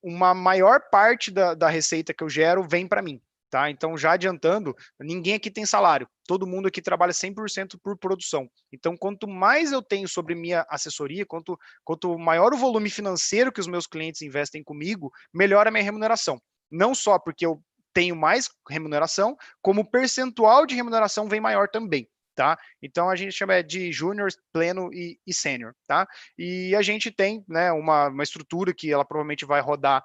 uma 0.04 0.36
maior 0.36 0.82
parte 0.92 1.32
da, 1.32 1.56
da 1.56 1.68
receita 1.68 2.14
que 2.14 2.24
eu 2.24 2.30
gero 2.30 2.64
vem 2.64 2.88
para 2.88 3.02
mim. 3.02 3.20
Tá? 3.50 3.70
Então, 3.70 3.98
já 3.98 4.14
adiantando, 4.14 4.74
ninguém 4.98 5.34
aqui 5.34 5.52
tem 5.52 5.66
salário, 5.66 6.08
todo 6.26 6.48
mundo 6.48 6.70
aqui 6.70 6.82
trabalha 6.82 7.12
100% 7.12 7.78
por 7.84 7.98
produção. 7.98 8.50
Então, 8.72 8.96
quanto 8.96 9.28
mais 9.28 9.74
eu 9.74 9.82
tenho 9.82 10.08
sobre 10.08 10.34
minha 10.34 10.66
assessoria, 10.70 11.26
quanto, 11.26 11.60
quanto 11.84 12.18
maior 12.18 12.54
o 12.54 12.58
volume 12.58 12.90
financeiro 12.90 13.52
que 13.52 13.60
os 13.60 13.68
meus 13.68 13.86
clientes 13.86 14.22
investem 14.22 14.64
comigo, 14.64 15.12
melhor 15.34 15.68
a 15.68 15.72
minha 15.72 15.84
remuneração. 15.84 16.41
Não 16.72 16.95
só 16.95 17.20
porque 17.20 17.45
eu 17.45 17.62
tenho 17.94 18.16
mais 18.16 18.50
remuneração, 18.70 19.38
como 19.62 19.82
o 19.82 19.89
percentual 19.89 20.66
de 20.66 20.76
remuneração 20.76 21.28
vem 21.28 21.42
maior 21.42 21.68
também. 21.68 22.08
Tá? 22.34 22.58
Então 22.82 23.10
a 23.10 23.16
gente 23.16 23.34
chama 23.34 23.62
de 23.62 23.92
júnior, 23.92 24.30
pleno 24.54 24.89
e, 24.94 25.20
e 25.28 25.34
sênior, 25.34 25.76
tá? 25.86 26.08
E 26.38 26.74
a 26.76 26.82
gente 26.82 27.12
tem, 27.12 27.44
né, 27.48 27.72
uma, 27.74 28.08
uma 28.08 28.24
estrutura 28.24 28.74
que 28.74 28.92
ela 28.92 29.04
provavelmente 29.04 29.46
vai 29.46 29.60
rodar 29.60 30.04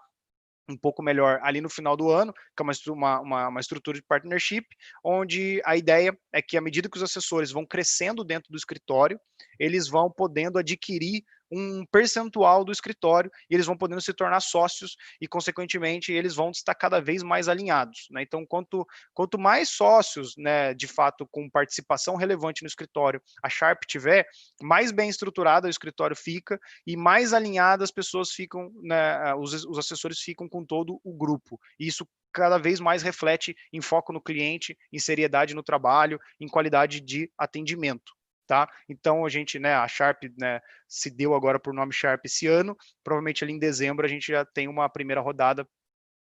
um 0.68 0.76
pouco 0.76 1.02
melhor 1.02 1.38
ali 1.42 1.60
no 1.60 1.70
final 1.70 1.96
do 1.96 2.10
ano, 2.10 2.32
que 2.32 2.62
é 2.62 2.92
uma, 2.92 3.20
uma, 3.20 3.48
uma, 3.48 3.60
estrutura 3.60 3.96
de 3.96 4.02
partnership, 4.02 4.66
onde 5.04 5.62
a 5.64 5.76
ideia 5.76 6.16
é 6.32 6.42
que 6.42 6.56
à 6.56 6.60
medida 6.60 6.88
que 6.88 6.96
os 6.96 7.02
assessores 7.02 7.50
vão 7.50 7.64
crescendo 7.64 8.24
dentro 8.24 8.50
do 8.50 8.56
escritório, 8.56 9.18
eles 9.58 9.88
vão 9.88 10.10
podendo 10.10 10.58
adquirir 10.58 11.24
um 11.50 11.84
percentual 11.86 12.64
do 12.64 12.72
escritório 12.72 13.30
e 13.48 13.54
eles 13.54 13.66
vão 13.66 13.76
podendo 13.76 14.00
se 14.00 14.12
tornar 14.12 14.40
sócios 14.40 14.96
e, 15.20 15.26
consequentemente, 15.26 16.12
eles 16.12 16.34
vão 16.34 16.50
estar 16.50 16.74
cada 16.74 17.00
vez 17.00 17.22
mais 17.22 17.48
alinhados. 17.48 18.06
Né? 18.10 18.22
Então, 18.22 18.44
quanto, 18.46 18.86
quanto 19.14 19.38
mais 19.38 19.68
sócios, 19.70 20.34
né, 20.36 20.74
de 20.74 20.86
fato, 20.86 21.26
com 21.30 21.48
participação 21.48 22.16
relevante 22.16 22.62
no 22.62 22.68
escritório, 22.68 23.20
a 23.42 23.48
Sharp 23.48 23.82
tiver, 23.86 24.26
mais 24.62 24.90
bem 24.90 25.08
estruturada 25.08 25.66
o 25.66 25.70
escritório 25.70 26.16
fica 26.16 26.58
e 26.86 26.96
mais 26.96 27.32
alinhadas 27.32 27.84
as 27.84 27.90
pessoas 27.90 28.30
ficam, 28.30 28.70
né, 28.82 29.34
os, 29.34 29.64
os 29.64 29.78
assessores 29.78 30.18
ficam 30.20 30.48
com 30.48 30.64
todo 30.64 31.00
o 31.04 31.12
grupo. 31.12 31.58
E 31.78 31.86
isso 31.86 32.06
cada 32.32 32.58
vez 32.58 32.80
mais 32.80 33.02
reflete 33.02 33.56
em 33.72 33.80
foco 33.80 34.12
no 34.12 34.20
cliente, 34.20 34.76
em 34.92 34.98
seriedade 34.98 35.54
no 35.54 35.62
trabalho, 35.62 36.18
em 36.38 36.46
qualidade 36.46 37.00
de 37.00 37.30
atendimento 37.38 38.16
tá? 38.46 38.68
Então 38.88 39.24
a 39.24 39.28
gente, 39.28 39.58
né, 39.58 39.74
a 39.74 39.88
Sharp, 39.88 40.22
né, 40.38 40.60
se 40.88 41.10
deu 41.10 41.34
agora 41.34 41.58
por 41.58 41.74
nome 41.74 41.92
Sharp 41.92 42.24
esse 42.24 42.46
ano, 42.46 42.76
provavelmente 43.02 43.42
ali 43.42 43.52
em 43.52 43.58
dezembro 43.58 44.06
a 44.06 44.08
gente 44.08 44.26
já 44.26 44.44
tem 44.44 44.68
uma 44.68 44.88
primeira 44.88 45.20
rodada 45.20 45.66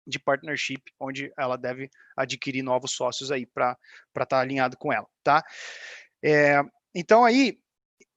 de 0.06 0.18
partnership, 0.18 0.82
onde 0.98 1.30
ela 1.38 1.56
deve 1.56 1.90
adquirir 2.16 2.62
novos 2.62 2.92
sócios 2.92 3.30
aí 3.30 3.46
para 3.46 3.76
estar 4.08 4.26
tá 4.26 4.40
alinhado 4.40 4.76
com 4.76 4.92
ela, 4.92 5.06
tá? 5.22 5.44
É, 6.24 6.62
então 6.94 7.24
aí, 7.24 7.58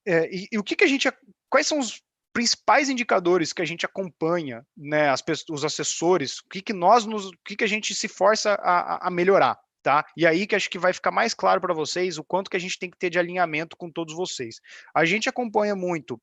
é, 0.06 0.28
e, 0.34 0.48
e, 0.50 0.58
o 0.58 0.64
que 0.64 0.74
que 0.74 0.84
a 0.84 0.88
gente, 0.88 1.08
quais 1.50 1.66
são 1.66 1.78
os 1.78 2.02
principais 2.32 2.88
indicadores 2.88 3.52
que 3.52 3.60
a 3.60 3.64
gente 3.64 3.84
acompanha, 3.84 4.66
né, 4.76 5.10
as, 5.10 5.22
os 5.50 5.64
assessores, 5.64 6.38
o 6.38 6.48
que 6.48 6.62
que 6.62 6.72
nós, 6.72 7.04
nos, 7.04 7.26
o 7.26 7.32
que 7.44 7.56
que 7.56 7.64
a 7.64 7.68
gente 7.68 7.94
se 7.94 8.08
força 8.08 8.54
a, 8.54 9.06
a 9.06 9.10
melhorar, 9.10 9.58
tá? 9.82 10.06
E 10.16 10.26
aí 10.26 10.46
que 10.46 10.54
acho 10.54 10.70
que 10.70 10.78
vai 10.78 10.92
ficar 10.92 11.10
mais 11.10 11.34
claro 11.34 11.60
para 11.60 11.74
vocês 11.74 12.18
o 12.18 12.24
quanto 12.24 12.50
que 12.50 12.56
a 12.56 12.60
gente 12.60 12.78
tem 12.78 12.90
que 12.90 12.96
ter 12.96 13.10
de 13.10 13.18
alinhamento 13.18 13.76
com 13.76 13.90
todos 13.90 14.14
vocês. 14.14 14.60
A 14.94 15.04
gente 15.04 15.28
acompanha 15.28 15.74
muito 15.74 16.20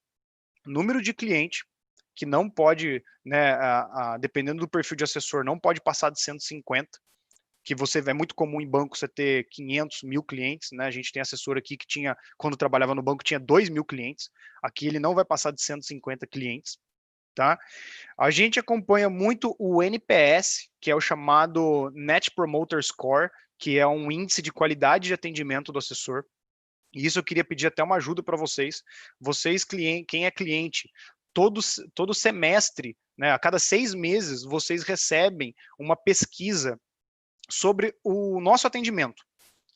número 0.65 1.01
de 1.01 1.13
cliente, 1.13 1.65
que 2.15 2.25
não 2.25 2.49
pode, 2.49 3.03
né, 3.25 3.53
a, 3.53 4.13
a, 4.13 4.17
dependendo 4.17 4.59
do 4.59 4.67
perfil 4.67 4.97
de 4.97 5.03
assessor, 5.03 5.43
não 5.43 5.59
pode 5.59 5.81
passar 5.81 6.09
de 6.09 6.21
150, 6.21 6.89
que 7.63 7.75
você 7.75 7.99
é 7.99 8.13
muito 8.13 8.35
comum 8.35 8.61
em 8.61 8.67
banco 8.67 8.97
você 8.97 9.07
ter 9.07 9.47
500 9.49 10.03
mil 10.03 10.23
clientes, 10.23 10.69
né? 10.71 10.85
A 10.85 10.91
gente 10.91 11.11
tem 11.11 11.21
assessor 11.21 11.57
aqui 11.57 11.77
que 11.77 11.85
tinha, 11.85 12.15
quando 12.37 12.57
trabalhava 12.57 12.95
no 12.95 13.03
banco, 13.03 13.23
tinha 13.23 13.39
2 13.39 13.69
mil 13.69 13.85
clientes. 13.85 14.29
Aqui 14.63 14.87
ele 14.87 14.99
não 14.99 15.13
vai 15.13 15.23
passar 15.23 15.51
de 15.51 15.61
150 15.61 16.25
clientes 16.25 16.79
tá? 17.39 17.57
A 18.17 18.29
gente 18.29 18.59
acompanha 18.59 19.09
muito 19.09 19.55
o 19.57 19.81
NPS, 19.81 20.69
que 20.81 20.91
é 20.91 20.95
o 20.95 20.99
chamado 20.99 21.89
Net 21.91 22.31
Promoter 22.31 22.83
Score, 22.83 23.29
que 23.59 23.77
é 23.77 23.85
um 23.85 24.09
índice 24.09 24.41
de 24.41 24.51
qualidade 24.51 25.07
de 25.07 25.13
atendimento 25.13 25.71
do 25.71 25.77
assessor. 25.79 26.23
E 26.95 27.05
isso 27.05 27.19
eu 27.19 27.23
queria 27.23 27.43
pedir 27.43 27.67
até 27.67 27.83
uma 27.83 27.97
ajuda 27.97 28.23
para 28.23 28.37
vocês. 28.37 28.81
Vocês, 29.19 29.63
quem 29.63 30.25
é 30.25 30.31
cliente, 30.31 30.89
todo, 31.33 31.59
todo 31.93 32.13
semestre, 32.13 32.97
né, 33.17 33.31
a 33.31 33.37
cada 33.37 33.59
seis 33.59 33.93
meses, 33.93 34.43
vocês 34.43 34.83
recebem 34.83 35.53
uma 35.77 35.95
pesquisa 35.95 36.79
sobre 37.51 37.93
o 38.03 38.39
nosso 38.39 38.65
atendimento. 38.65 39.23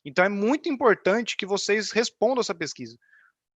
Então 0.04 0.24
é 0.24 0.28
muito 0.28 0.68
importante 0.68 1.36
que 1.36 1.46
vocês 1.46 1.92
respondam 1.92 2.40
essa 2.40 2.54
pesquisa. 2.54 2.96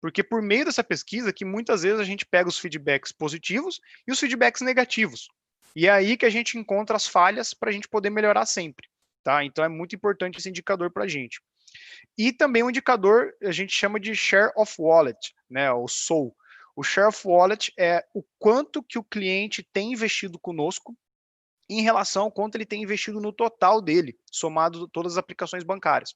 Porque 0.01 0.23
por 0.23 0.43
meio 0.43 0.65
dessa 0.65 0.85
pesquisa 0.85 1.33
que 1.33 1.45
muitas 1.45 1.83
vezes 1.83 2.01
a 2.01 2.05
gente 2.05 2.27
pega 2.27 2.49
os 2.49 2.59
feedbacks 2.59 3.13
positivos 3.13 3.81
e 4.07 4.13
os 4.13 4.19
feedbacks 4.21 4.61
negativos. 4.61 5.29
E 5.75 5.87
é 5.87 5.91
aí 5.91 6.17
que 6.17 6.27
a 6.27 6.31
gente 6.31 6.59
encontra 6.59 6.97
as 6.97 7.07
falhas 7.07 7.55
para 7.55 7.71
a 7.71 7.73
gente 7.73 7.89
poder 7.89 8.11
melhorar 8.11 8.47
sempre. 8.47 8.89
Tá? 9.27 9.45
Então 9.45 9.65
é 9.65 9.69
muito 9.69 9.97
importante 9.97 10.39
esse 10.39 10.49
indicador 10.49 10.89
para 10.89 11.03
a 11.03 11.09
gente. 11.09 11.43
E 12.17 12.33
também 12.33 12.63
um 12.63 12.71
indicador 12.71 13.35
a 13.43 13.51
gente 13.51 13.73
chama 13.73 13.99
de 13.99 14.15
share 14.15 14.53
of 14.57 14.73
wallet, 14.79 15.19
né, 15.51 15.69
o 15.73 15.89
SOL. 15.89 16.33
O 16.77 16.85
share 16.85 17.09
of 17.09 17.27
wallet 17.27 17.73
é 17.77 18.07
o 18.15 18.23
quanto 18.39 18.85
que 18.85 18.97
o 18.97 19.03
cliente 19.03 19.69
tem 19.73 19.95
investido 19.95 20.39
conosco 20.39 20.97
em 21.69 21.83
relação 21.83 22.23
ao 22.23 22.31
quanto 22.31 22.55
ele 22.55 22.65
tem 22.65 22.85
investido 22.85 23.21
no 23.21 23.33
total 23.33 23.83
dele, 23.83 24.17
somado 24.31 24.87
todas 24.87 25.15
as 25.15 25.19
aplicações 25.19 25.65
bancárias. 25.65 26.15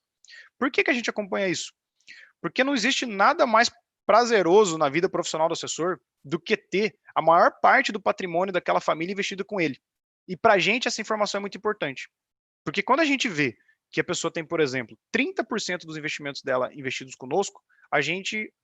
Por 0.57 0.71
que, 0.71 0.85
que 0.85 0.91
a 0.93 0.95
gente 0.95 1.11
acompanha 1.11 1.49
isso? 1.49 1.73
Porque 2.41 2.63
não 2.63 2.75
existe 2.75 3.07
nada 3.07 3.45
mais 3.45 3.69
prazeroso 4.07 4.79
na 4.79 4.89
vida 4.89 5.09
profissional 5.09 5.49
do 5.49 5.55
assessor 5.55 5.99
do 6.25 6.39
que 6.39 6.57
ter 6.57 6.97
a 7.13 7.21
maior 7.21 7.51
parte 7.61 7.91
do 7.91 8.01
patrimônio 8.01 8.53
daquela 8.53 8.81
família 8.81 9.13
investido 9.13 9.45
com 9.45 9.61
ele. 9.61 9.81
E 10.29 10.37
para 10.37 10.55
a 10.55 10.59
gente 10.61 10.87
essa 10.87 11.01
informação 11.01 11.41
é 11.41 11.41
muito 11.41 11.59
importante. 11.59 12.09
Porque 12.71 12.85
quando 12.85 13.01
a 13.01 13.05
gente 13.05 13.29
vê 13.29 13.57
que 13.91 14.01
a 14.01 14.05
pessoa 14.05 14.33
tem, 14.33 14.45
por 14.45 14.61
exemplo, 14.61 14.97
30% 15.13 15.81
dos 15.85 15.97
investimentos 15.97 16.41
dela 16.41 16.73
investidos 16.73 17.17
conosco, 17.17 17.61
a 17.91 18.01
gente 18.01 18.55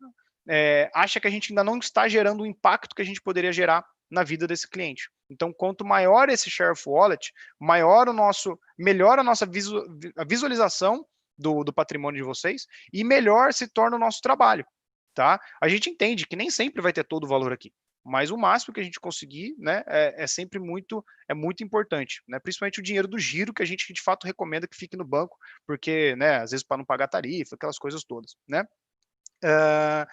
é, 0.48 0.88
acha 0.94 1.18
que 1.18 1.26
a 1.26 1.30
gente 1.30 1.50
ainda 1.50 1.64
não 1.64 1.76
está 1.76 2.06
gerando 2.06 2.44
o 2.44 2.46
impacto 2.46 2.94
que 2.94 3.02
a 3.02 3.04
gente 3.04 3.20
poderia 3.20 3.52
gerar 3.52 3.84
na 4.08 4.22
vida 4.22 4.46
desse 4.46 4.70
cliente. 4.70 5.10
Então, 5.28 5.52
quanto 5.52 5.84
maior 5.84 6.28
esse 6.28 6.48
share 6.48 6.70
of 6.70 6.80
wallet, 6.86 7.32
maior 7.58 8.08
o 8.08 8.12
nosso, 8.12 8.56
melhor 8.78 9.18
a 9.18 9.24
nossa 9.24 9.44
visualização 10.24 11.04
do, 11.36 11.64
do 11.64 11.72
patrimônio 11.72 12.22
de 12.22 12.24
vocês 12.24 12.64
e 12.92 13.02
melhor 13.02 13.52
se 13.52 13.66
torna 13.66 13.96
o 13.96 14.00
nosso 14.00 14.20
trabalho, 14.20 14.64
tá? 15.16 15.40
A 15.60 15.66
gente 15.66 15.90
entende 15.90 16.28
que 16.28 16.36
nem 16.36 16.48
sempre 16.48 16.80
vai 16.80 16.92
ter 16.92 17.02
todo 17.02 17.24
o 17.24 17.28
valor 17.28 17.52
aqui, 17.52 17.72
mas 18.06 18.30
o 18.30 18.36
máximo 18.36 18.72
que 18.72 18.80
a 18.80 18.84
gente 18.84 19.00
conseguir, 19.00 19.56
né, 19.58 19.82
é, 19.86 20.22
é, 20.22 20.26
sempre 20.28 20.60
muito, 20.60 21.04
é 21.28 21.34
muito 21.34 21.64
importante, 21.64 22.22
né? 22.28 22.38
Principalmente 22.38 22.78
o 22.78 22.82
dinheiro 22.82 23.08
do 23.08 23.18
giro 23.18 23.52
que 23.52 23.62
a 23.62 23.66
gente 23.66 23.92
de 23.92 24.00
fato 24.00 24.24
recomenda 24.24 24.68
que 24.68 24.76
fique 24.76 24.96
no 24.96 25.04
banco, 25.04 25.36
porque, 25.66 26.14
né, 26.14 26.36
às 26.36 26.52
vezes 26.52 26.64
para 26.64 26.76
não 26.76 26.84
pagar 26.84 27.08
tarifa, 27.08 27.56
aquelas 27.56 27.78
coisas 27.78 28.04
todas, 28.04 28.36
né? 28.48 28.64
Uh, 29.44 30.06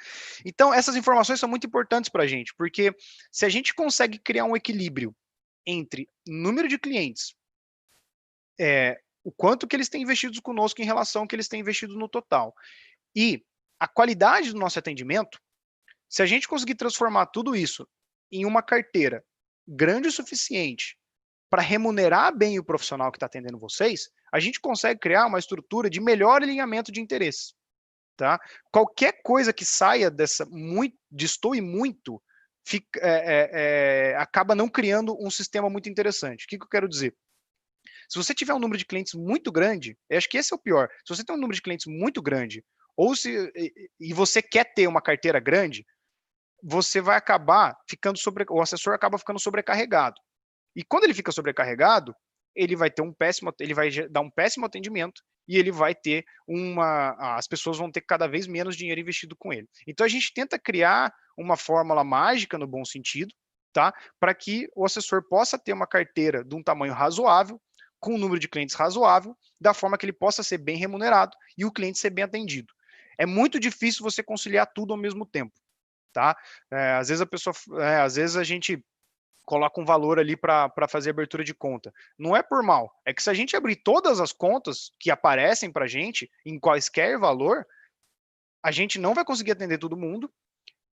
então 0.44 0.74
essas 0.74 0.96
informações 0.96 1.40
são 1.40 1.48
muito 1.48 1.68
importantes 1.68 2.10
para 2.10 2.24
a 2.24 2.28
gente, 2.28 2.54
porque 2.58 2.94
se 3.32 3.46
a 3.46 3.50
gente 3.50 3.74
consegue 3.74 4.18
criar 4.18 4.46
um 4.46 4.56
equilíbrio 4.56 5.16
entre 5.66 6.10
número 6.28 6.68
de 6.68 6.80
clientes, 6.80 7.36
é, 8.60 9.00
o 9.24 9.32
quanto 9.32 9.68
que 9.68 9.76
eles 9.76 9.88
têm 9.88 10.02
investido 10.02 10.42
conosco 10.42 10.82
em 10.82 10.86
relação 10.86 11.22
ao 11.22 11.28
que 11.28 11.36
eles 11.36 11.48
têm 11.48 11.62
investido 11.62 11.96
no 11.96 12.10
total. 12.10 12.54
E 13.16 13.46
a 13.80 13.88
qualidade 13.88 14.52
do 14.52 14.60
nosso 14.60 14.80
atendimento, 14.80 15.40
se 16.14 16.22
a 16.22 16.28
gente 16.28 16.48
conseguir 16.48 16.76
transformar 16.76 17.26
tudo 17.26 17.56
isso 17.56 17.90
em 18.32 18.46
uma 18.46 18.62
carteira 18.62 19.26
grande 19.68 20.10
o 20.10 20.12
suficiente 20.12 20.96
para 21.50 21.60
remunerar 21.60 22.38
bem 22.38 22.60
o 22.60 22.64
profissional 22.64 23.12
que 23.12 23.16
está 23.18 23.26
atendendo 23.26 23.58
vocês, 23.58 24.12
a 24.32 24.40
gente 24.40 24.62
consegue 24.62 25.00
criar 25.00 25.26
uma 25.26 25.40
estrutura 25.40 25.90
de 25.90 26.00
melhor 26.00 26.44
alinhamento 26.44 26.92
de 26.92 27.02
interesses. 27.02 27.56
Tá? 28.16 28.40
Qualquer 28.72 29.24
coisa 29.24 29.52
que 29.52 29.66
saia 29.66 30.12
dessa 30.12 30.46
muito, 30.46 30.96
destoe 31.10 31.62
muito, 31.62 32.22
fica, 32.64 33.00
é, 33.02 33.10
é, 33.10 33.50
é, 34.12 34.16
acaba 34.18 34.54
não 34.54 34.70
criando 34.70 35.18
um 35.20 35.32
sistema 35.32 35.68
muito 35.68 35.90
interessante. 35.90 36.46
O 36.46 36.48
que, 36.48 36.60
que 36.60 36.64
eu 36.64 36.70
quero 36.70 36.88
dizer? 36.88 37.16
Se 38.08 38.20
você 38.20 38.36
tiver 38.36 38.54
um 38.54 38.60
número 38.60 38.78
de 38.78 38.86
clientes 38.86 39.16
muito 39.16 39.52
grande, 39.52 39.98
acho 40.12 40.30
que 40.30 40.38
esse 40.38 40.54
é 40.54 40.56
o 40.56 40.62
pior. 40.62 40.88
Se 41.04 41.16
você 41.16 41.26
tem 41.26 41.36
um 41.36 41.40
número 41.40 41.56
de 41.56 41.62
clientes 41.64 41.88
muito 41.88 42.22
grande, 42.22 42.64
ou 42.96 43.16
se 43.16 43.52
e 44.00 44.14
você 44.14 44.44
quer 44.44 44.72
ter 44.76 44.88
uma 44.88 45.02
carteira 45.02 45.40
grande, 45.40 45.84
você 46.64 47.02
vai 47.02 47.18
acabar 47.18 47.78
ficando 47.90 48.18
sobre 48.18 48.46
o 48.50 48.62
assessor 48.62 48.94
acaba 48.94 49.18
ficando 49.18 49.40
sobrecarregado. 49.40 50.16
E 50.74 50.84
quando 50.84 51.04
ele 51.04 51.14
fica 51.14 51.32
sobrecarregado, 51.32 52.16
ele 52.56 52.76
vai 52.76 52.90
ter 52.90 53.02
um 53.02 53.14
péssimo, 53.14 53.54
ele 53.60 53.74
vai 53.74 53.90
dar 54.10 54.22
um 54.22 54.30
péssimo 54.30 54.66
atendimento 54.66 55.22
e 55.48 55.58
ele 55.58 55.72
vai 55.72 55.94
ter 55.94 56.24
uma 56.48 57.36
as 57.38 57.48
pessoas 57.48 57.78
vão 57.78 57.92
ter 57.92 58.02
cada 58.02 58.28
vez 58.28 58.48
menos 58.48 58.78
dinheiro 58.78 59.02
investido 59.02 59.36
com 59.36 59.52
ele. 59.52 59.68
Então 59.86 60.06
a 60.06 60.10
gente 60.10 60.34
tenta 60.34 60.58
criar 60.58 61.14
uma 61.38 61.58
fórmula 61.58 62.04
mágica 62.04 62.58
no 62.58 62.68
bom 62.68 62.86
sentido, 62.86 63.34
tá? 63.74 63.94
Para 64.20 64.34
que 64.34 64.70
o 64.76 64.86
assessor 64.86 65.28
possa 65.28 65.60
ter 65.60 65.74
uma 65.74 65.88
carteira 65.88 66.46
de 66.46 66.56
um 66.56 66.64
tamanho 66.64 66.94
razoável, 66.94 67.60
com 68.00 68.16
um 68.16 68.18
número 68.18 68.40
de 68.40 68.48
clientes 68.48 68.76
razoável, 68.76 69.36
da 69.60 69.74
forma 69.74 69.98
que 69.98 70.06
ele 70.06 70.14
possa 70.14 70.44
ser 70.44 70.60
bem 70.60 70.78
remunerado 70.78 71.36
e 71.58 71.66
o 71.66 71.72
cliente 71.72 72.00
ser 72.00 72.10
bem 72.10 72.24
atendido. 72.24 72.74
É 73.18 73.26
muito 73.26 73.60
difícil 73.60 74.04
você 74.04 74.24
conciliar 74.24 74.72
tudo 74.74 74.94
ao 74.94 75.00
mesmo 75.00 75.26
tempo, 75.26 75.54
tá? 76.14 76.38
É, 76.72 76.94
às 76.94 77.10
vezes 77.10 77.22
a 77.22 77.26
pessoa, 77.26 77.56
é, 77.82 78.02
às 78.02 78.16
vezes 78.16 78.38
a 78.38 78.44
gente 78.44 78.84
coloca 79.46 79.82
um 79.82 79.86
valor 79.86 80.20
ali 80.20 80.38
para 80.38 80.72
fazer 80.90 81.10
abertura 81.10 81.44
de 81.44 81.54
conta. 81.54 81.94
Não 82.18 82.36
é 82.36 82.42
por 82.42 82.64
mal, 82.64 82.94
é 83.06 83.14
que 83.14 83.22
se 83.22 83.30
a 83.30 83.34
gente 83.34 83.56
abrir 83.56 83.76
todas 83.78 84.20
as 84.20 84.32
contas 84.32 84.92
que 85.00 85.12
aparecem 85.12 85.72
para 85.72 85.86
a 85.86 85.88
gente, 85.88 86.30
em 86.46 86.60
quaisquer 86.60 87.20
valor, 87.20 87.66
a 88.64 88.72
gente 88.72 88.98
não 88.98 89.14
vai 89.14 89.26
conseguir 89.26 89.52
atender 89.52 89.78
todo 89.78 89.98
mundo, 89.98 90.32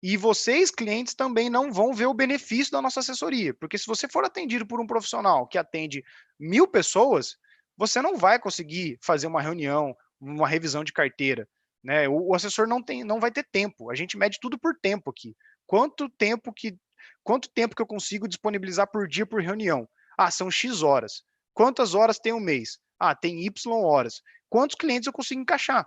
e 0.02 0.16
vocês, 0.16 0.70
clientes, 0.70 1.14
também 1.14 1.50
não 1.50 1.70
vão 1.70 1.92
ver 1.92 2.06
o 2.06 2.14
benefício 2.14 2.72
da 2.72 2.80
nossa 2.80 3.00
assessoria. 3.00 3.52
Porque 3.52 3.76
se 3.76 3.86
você 3.86 4.08
for 4.08 4.24
atendido 4.24 4.66
por 4.66 4.80
um 4.80 4.86
profissional 4.86 5.46
que 5.46 5.58
atende 5.58 6.02
mil 6.38 6.66
pessoas, 6.66 7.36
você 7.76 8.00
não 8.00 8.16
vai 8.16 8.38
conseguir 8.38 8.98
fazer 9.02 9.26
uma 9.26 9.42
reunião, 9.42 9.94
uma 10.18 10.48
revisão 10.48 10.82
de 10.82 10.92
carteira. 10.92 11.46
Né? 11.82 12.08
O, 12.08 12.28
o 12.28 12.34
assessor 12.34 12.66
não, 12.66 12.82
tem, 12.82 13.04
não 13.04 13.20
vai 13.20 13.30
ter 13.30 13.46
tempo. 13.50 13.90
A 13.90 13.94
gente 13.94 14.16
mede 14.16 14.38
tudo 14.40 14.58
por 14.58 14.74
tempo 14.80 15.10
aqui. 15.10 15.34
Quanto 15.66 16.08
tempo 16.08 16.52
que 16.52 16.76
quanto 17.22 17.50
tempo 17.50 17.74
que 17.74 17.82
eu 17.82 17.86
consigo 17.86 18.28
disponibilizar 18.28 18.90
por 18.90 19.06
dia 19.08 19.26
por 19.26 19.42
reunião? 19.42 19.88
Ah, 20.18 20.30
são 20.30 20.50
X 20.50 20.82
horas. 20.82 21.22
Quantas 21.54 21.94
horas 21.94 22.18
tem 22.18 22.32
um 22.32 22.40
mês? 22.40 22.78
Ah, 22.98 23.14
tem 23.14 23.44
Y 23.44 23.72
horas. 23.72 24.20
Quantos 24.48 24.76
clientes 24.76 25.06
eu 25.06 25.12
consigo 25.12 25.40
encaixar? 25.40 25.86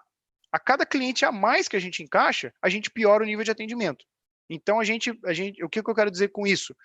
A 0.51 0.59
cada 0.59 0.85
cliente 0.85 1.25
a 1.25 1.31
mais 1.31 1.67
que 1.67 1.75
a 1.75 1.79
gente 1.79 2.01
encaixa, 2.01 2.53
a 2.61 2.69
gente 2.69 2.89
piora 2.89 3.23
o 3.23 3.25
nível 3.25 3.43
de 3.43 3.51
atendimento. 3.51 4.05
Então 4.49 4.79
a 4.79 4.83
gente, 4.83 5.17
a 5.25 5.33
gente, 5.33 5.63
o 5.63 5.69
que, 5.69 5.81
que 5.81 5.89
eu 5.89 5.95
quero 5.95 6.11
dizer 6.11 6.29
com 6.29 6.45
isso? 6.45 6.75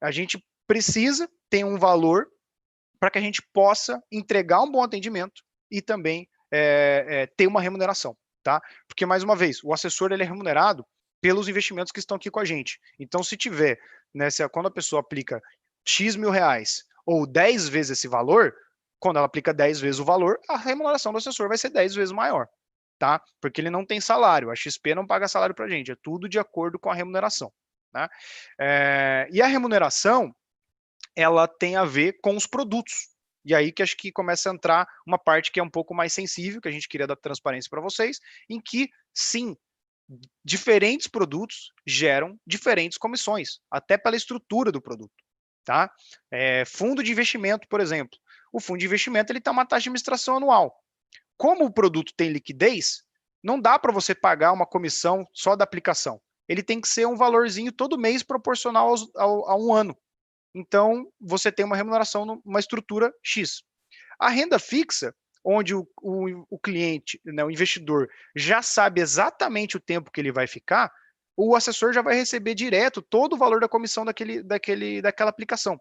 A 0.00 0.10
gente 0.10 0.42
precisa 0.66 1.28
ter 1.50 1.64
um 1.64 1.78
valor 1.78 2.26
para 2.98 3.10
que 3.10 3.18
a 3.18 3.22
gente 3.22 3.42
possa 3.52 4.02
entregar 4.10 4.62
um 4.62 4.70
bom 4.70 4.82
atendimento 4.82 5.42
e 5.70 5.82
também 5.82 6.28
é, 6.52 7.04
é, 7.08 7.26
ter 7.26 7.46
uma 7.46 7.60
remuneração, 7.60 8.16
tá? 8.42 8.60
Porque 8.88 9.06
mais 9.06 9.22
uma 9.22 9.36
vez, 9.36 9.62
o 9.62 9.72
assessor 9.72 10.12
ele 10.12 10.22
é 10.22 10.26
remunerado 10.26 10.86
pelos 11.20 11.48
investimentos 11.48 11.92
que 11.92 12.00
estão 12.00 12.16
aqui 12.16 12.30
com 12.30 12.40
a 12.40 12.44
gente. 12.44 12.80
Então, 12.98 13.22
se 13.22 13.36
tiver, 13.36 13.78
né, 14.12 14.30
se, 14.30 14.46
quando 14.48 14.66
a 14.66 14.72
pessoa 14.72 15.00
aplica 15.00 15.42
X 15.86 16.16
mil 16.16 16.30
reais 16.30 16.84
ou 17.06 17.26
10 17.26 17.68
vezes 17.68 17.98
esse 17.98 18.08
valor, 18.08 18.54
quando 18.98 19.16
ela 19.16 19.26
aplica 19.26 19.52
10 19.54 19.80
vezes 19.80 20.00
o 20.00 20.04
valor, 20.04 20.38
a 20.48 20.56
remuneração 20.56 21.12
do 21.12 21.18
assessor 21.18 21.48
vai 21.48 21.58
ser 21.58 21.70
10 21.70 21.94
vezes 21.94 22.12
maior 22.12 22.48
tá? 23.02 23.20
Porque 23.40 23.60
ele 23.60 23.68
não 23.68 23.84
tem 23.84 24.00
salário, 24.00 24.48
a 24.48 24.54
XP 24.54 24.94
não 24.94 25.04
paga 25.04 25.26
salário 25.26 25.56
para 25.56 25.64
a 25.64 25.68
gente, 25.68 25.90
é 25.90 25.96
tudo 26.00 26.28
de 26.28 26.38
acordo 26.38 26.78
com 26.78 26.88
a 26.88 26.94
remuneração, 26.94 27.52
né? 27.92 28.08
É, 28.60 29.28
e 29.32 29.42
a 29.42 29.46
remuneração, 29.48 30.32
ela 31.16 31.48
tem 31.48 31.74
a 31.74 31.84
ver 31.84 32.20
com 32.22 32.36
os 32.36 32.46
produtos, 32.46 33.08
e 33.44 33.54
aí 33.54 33.72
que 33.72 33.82
acho 33.82 33.96
que 33.96 34.12
começa 34.12 34.50
a 34.50 34.54
entrar 34.54 34.86
uma 35.06 35.18
parte 35.18 35.50
que 35.50 35.60
é 35.60 35.62
um 35.62 35.70
pouco 35.70 35.94
mais 35.94 36.12
sensível, 36.12 36.60
que 36.60 36.68
a 36.68 36.72
gente 36.72 36.88
queria 36.88 37.06
dar 37.06 37.16
transparência 37.16 37.68
para 37.68 37.80
vocês, 37.80 38.20
em 38.48 38.60
que, 38.60 38.90
sim, 39.14 39.56
diferentes 40.44 41.06
produtos 41.06 41.72
geram 41.86 42.38
diferentes 42.46 42.98
comissões, 42.98 43.60
até 43.70 43.96
pela 43.96 44.16
estrutura 44.16 44.70
do 44.70 44.80
produto, 44.80 45.14
tá? 45.64 45.90
É, 46.30 46.64
fundo 46.64 47.02
de 47.02 47.10
investimento, 47.10 47.66
por 47.68 47.80
exemplo. 47.80 48.18
O 48.52 48.60
fundo 48.60 48.80
de 48.80 48.86
investimento 48.86 49.32
ele 49.32 49.40
tem 49.40 49.52
uma 49.52 49.64
taxa 49.64 49.84
de 49.84 49.88
administração 49.88 50.36
anual 50.36 50.82
como 51.42 51.64
o 51.64 51.72
produto 51.72 52.12
tem 52.16 52.30
liquidez, 52.30 53.02
não 53.42 53.60
dá 53.60 53.76
para 53.76 53.92
você 53.92 54.14
pagar 54.14 54.52
uma 54.52 54.64
comissão 54.64 55.26
só 55.32 55.56
da 55.56 55.64
aplicação. 55.64 56.20
Ele 56.48 56.62
tem 56.62 56.80
que 56.80 56.88
ser 56.88 57.04
um 57.04 57.16
valorzinho 57.16 57.72
todo 57.72 57.98
mês 57.98 58.22
proporcional 58.22 58.88
aos, 58.88 59.10
ao, 59.16 59.48
a 59.48 59.56
um 59.56 59.74
ano. 59.74 59.98
Então, 60.54 61.10
você 61.20 61.50
tem 61.50 61.64
uma 61.64 61.76
remuneração 61.76 62.24
numa 62.24 62.60
estrutura 62.60 63.12
X. 63.22 63.62
A 64.18 64.28
renda 64.28 64.58
fixa, 64.58 65.14
onde 65.44 65.74
o, 65.74 65.86
o, 66.00 66.46
o 66.50 66.58
cliente, 66.58 67.20
né, 67.24 67.44
o 67.44 67.50
investidor, 67.50 68.08
já 68.36 68.62
sabe 68.62 69.00
exatamente 69.00 69.76
o 69.76 69.80
tempo 69.80 70.10
que 70.10 70.20
ele 70.20 70.30
vai 70.30 70.46
ficar, 70.46 70.92
o 71.36 71.56
assessor 71.56 71.92
já 71.92 72.02
vai 72.02 72.14
receber 72.14 72.54
direto 72.54 73.00
todo 73.00 73.32
o 73.32 73.38
valor 73.38 73.60
da 73.60 73.68
comissão 73.68 74.04
daquele, 74.04 74.42
daquele, 74.42 75.00
daquela 75.00 75.30
aplicação. 75.30 75.80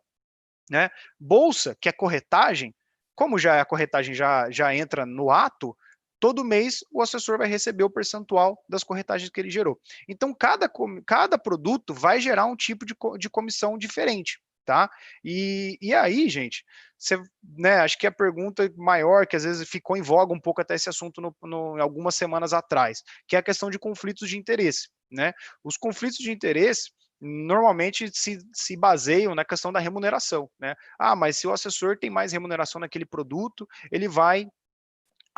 Né? 0.69 0.89
Bolsa, 1.19 1.75
que 1.79 1.89
é 1.89 1.91
corretagem, 1.91 2.73
como 3.13 3.37
já 3.37 3.61
a 3.61 3.65
corretagem 3.65 4.15
já, 4.15 4.49
já 4.49 4.73
entra 4.73 5.05
no 5.05 5.29
ato, 5.29 5.77
todo 6.19 6.45
mês 6.45 6.83
o 6.91 7.01
assessor 7.01 7.37
vai 7.37 7.47
receber 7.47 7.83
o 7.83 7.89
percentual 7.89 8.63
das 8.69 8.83
corretagens 8.83 9.29
que 9.29 9.39
ele 9.39 9.49
gerou. 9.49 9.79
Então, 10.07 10.33
cada, 10.33 10.71
cada 11.05 11.37
produto 11.37 11.93
vai 11.93 12.21
gerar 12.21 12.45
um 12.45 12.55
tipo 12.55 12.85
de, 12.85 12.95
de 13.19 13.29
comissão 13.29 13.77
diferente, 13.77 14.39
tá? 14.65 14.89
E, 15.23 15.77
e 15.81 15.93
aí, 15.93 16.29
gente, 16.29 16.63
você, 16.97 17.21
né, 17.43 17.75
acho 17.77 17.97
que 17.97 18.07
a 18.07 18.11
pergunta 18.11 18.71
maior, 18.77 19.25
que 19.25 19.35
às 19.35 19.43
vezes 19.43 19.67
ficou 19.67 19.97
em 19.97 20.01
voga 20.01 20.33
um 20.33 20.39
pouco 20.39 20.61
até 20.61 20.75
esse 20.75 20.89
assunto 20.89 21.19
no, 21.21 21.35
no, 21.41 21.81
algumas 21.81 22.15
semanas 22.15 22.53
atrás, 22.53 23.03
que 23.27 23.35
é 23.35 23.39
a 23.39 23.43
questão 23.43 23.69
de 23.69 23.79
conflitos 23.79 24.29
de 24.29 24.37
interesse, 24.37 24.89
né? 25.09 25.33
Os 25.63 25.77
conflitos 25.77 26.17
de 26.17 26.31
interesse, 26.31 26.91
normalmente 27.19 28.09
se, 28.13 28.39
se 28.53 28.75
baseiam 28.77 29.35
na 29.35 29.45
questão 29.45 29.71
da 29.71 29.79
remuneração, 29.79 30.49
né? 30.59 30.75
Ah, 30.99 31.15
mas 31.15 31.37
se 31.37 31.47
o 31.47 31.51
assessor 31.51 31.97
tem 31.97 32.09
mais 32.09 32.31
remuneração 32.31 32.79
naquele 32.81 33.05
produto, 33.05 33.67
ele 33.91 34.07
vai 34.07 34.47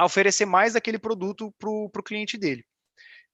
oferecer 0.02 0.46
mais 0.46 0.74
daquele 0.74 0.98
produto 0.98 1.54
para 1.60 1.70
o 1.70 2.04
cliente 2.04 2.38
dele. 2.38 2.66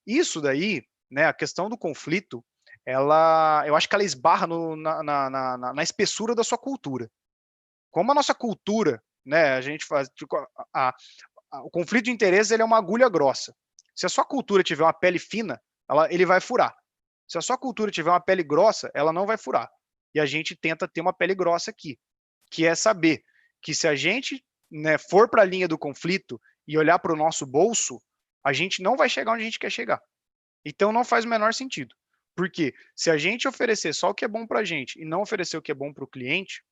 Isso 0.06 0.42
daí, 0.42 0.84
né, 1.10 1.26
a 1.26 1.34
questão 1.34 1.70
do 1.70 1.78
conflito, 1.78 2.44
ela, 2.90 3.64
eu 3.68 3.76
acho 3.76 3.88
que 3.88 3.94
ela 3.94 4.04
esbarra 4.04 4.48
no, 4.48 4.76
na, 4.76 5.04
na, 5.04 5.30
na, 5.30 5.74
na, 5.74 5.84
espessura 5.84 6.34
da 6.34 6.44
sua 6.44 6.58
cultura. 6.58 7.10
Como 7.92 8.12
a 8.12 8.16
nossa 8.16 8.34
cultura, 8.34 9.02
né, 9.24 9.52
a 9.52 9.62
gente 9.62 9.86
faz, 9.86 10.10
tipo, 10.10 10.36
a, 10.74 10.96
a, 11.52 11.62
o 11.64 11.70
conflito 11.70 12.06
de 12.06 12.12
interesses 12.12 12.52
ele 12.52 12.64
é 12.64 12.66
uma 12.66 12.78
agulha 12.78 13.08
grossa. 13.08 13.56
Se 13.96 14.08
a 14.08 14.10
sua 14.10 14.26
cultura 14.26 14.64
tiver 14.64 14.84
uma 14.84 14.94
pele 14.94 15.20
fina, 15.20 15.62
ela, 15.88 16.12
ele 16.12 16.26
vai 16.26 16.42
furar. 16.42 16.76
Se 17.28 17.38
a 17.38 17.42
sua 17.42 17.60
cultura 17.60 17.92
tiver 17.92 18.10
uma 18.10 18.20
pele 18.20 18.42
grossa, 18.42 18.90
ela 18.96 19.14
não 19.14 19.28
vai 19.28 19.38
furar. 19.38 19.70
E 20.16 20.20
a 20.20 20.26
gente 20.26 20.56
tenta 20.56 20.88
ter 20.88 21.02
uma 21.02 21.14
pele 21.14 21.36
grossa 21.36 21.70
aqui, 21.70 22.00
que 22.50 22.66
é 22.66 22.74
saber 22.74 23.24
que 23.62 23.76
se 23.76 23.88
a 23.88 23.96
gente 23.96 24.44
né, 24.72 24.98
for 24.98 25.30
para 25.30 25.44
a 25.44 25.46
linha 25.46 25.68
do 25.68 25.78
conflito 25.78 26.42
e 26.68 26.76
olhar 26.76 26.98
para 26.98 27.14
o 27.14 27.18
nosso 27.18 27.46
bolso, 27.46 28.02
a 28.44 28.52
gente 28.52 28.82
não 28.82 28.98
vai 28.98 29.08
chegar 29.08 29.34
onde 29.34 29.44
a 29.44 29.46
gente 29.46 29.60
quer 29.60 29.70
chegar. 29.70 30.02
Então 30.66 30.92
não 30.92 31.06
faz 31.06 31.24
o 31.24 31.28
menor 31.30 31.54
sentido. 31.54 31.96
Porque 32.40 32.74
se 32.96 33.12
a 33.12 33.18
gente 33.18 33.50
oferecer 33.50 33.94
só 33.94 34.12
o 34.12 34.14
que 34.14 34.24
é 34.24 34.28
bom 34.28 34.48
para 34.48 34.62
a 34.62 34.64
gente 34.64 34.98
e 34.98 35.04
não 35.04 35.22
oferecer 35.22 35.58
o 35.58 35.62
que 35.62 35.74
é 35.74 35.76
bom 35.76 35.92
para 35.92 36.06
o 36.06 36.08
cliente, 36.08 36.64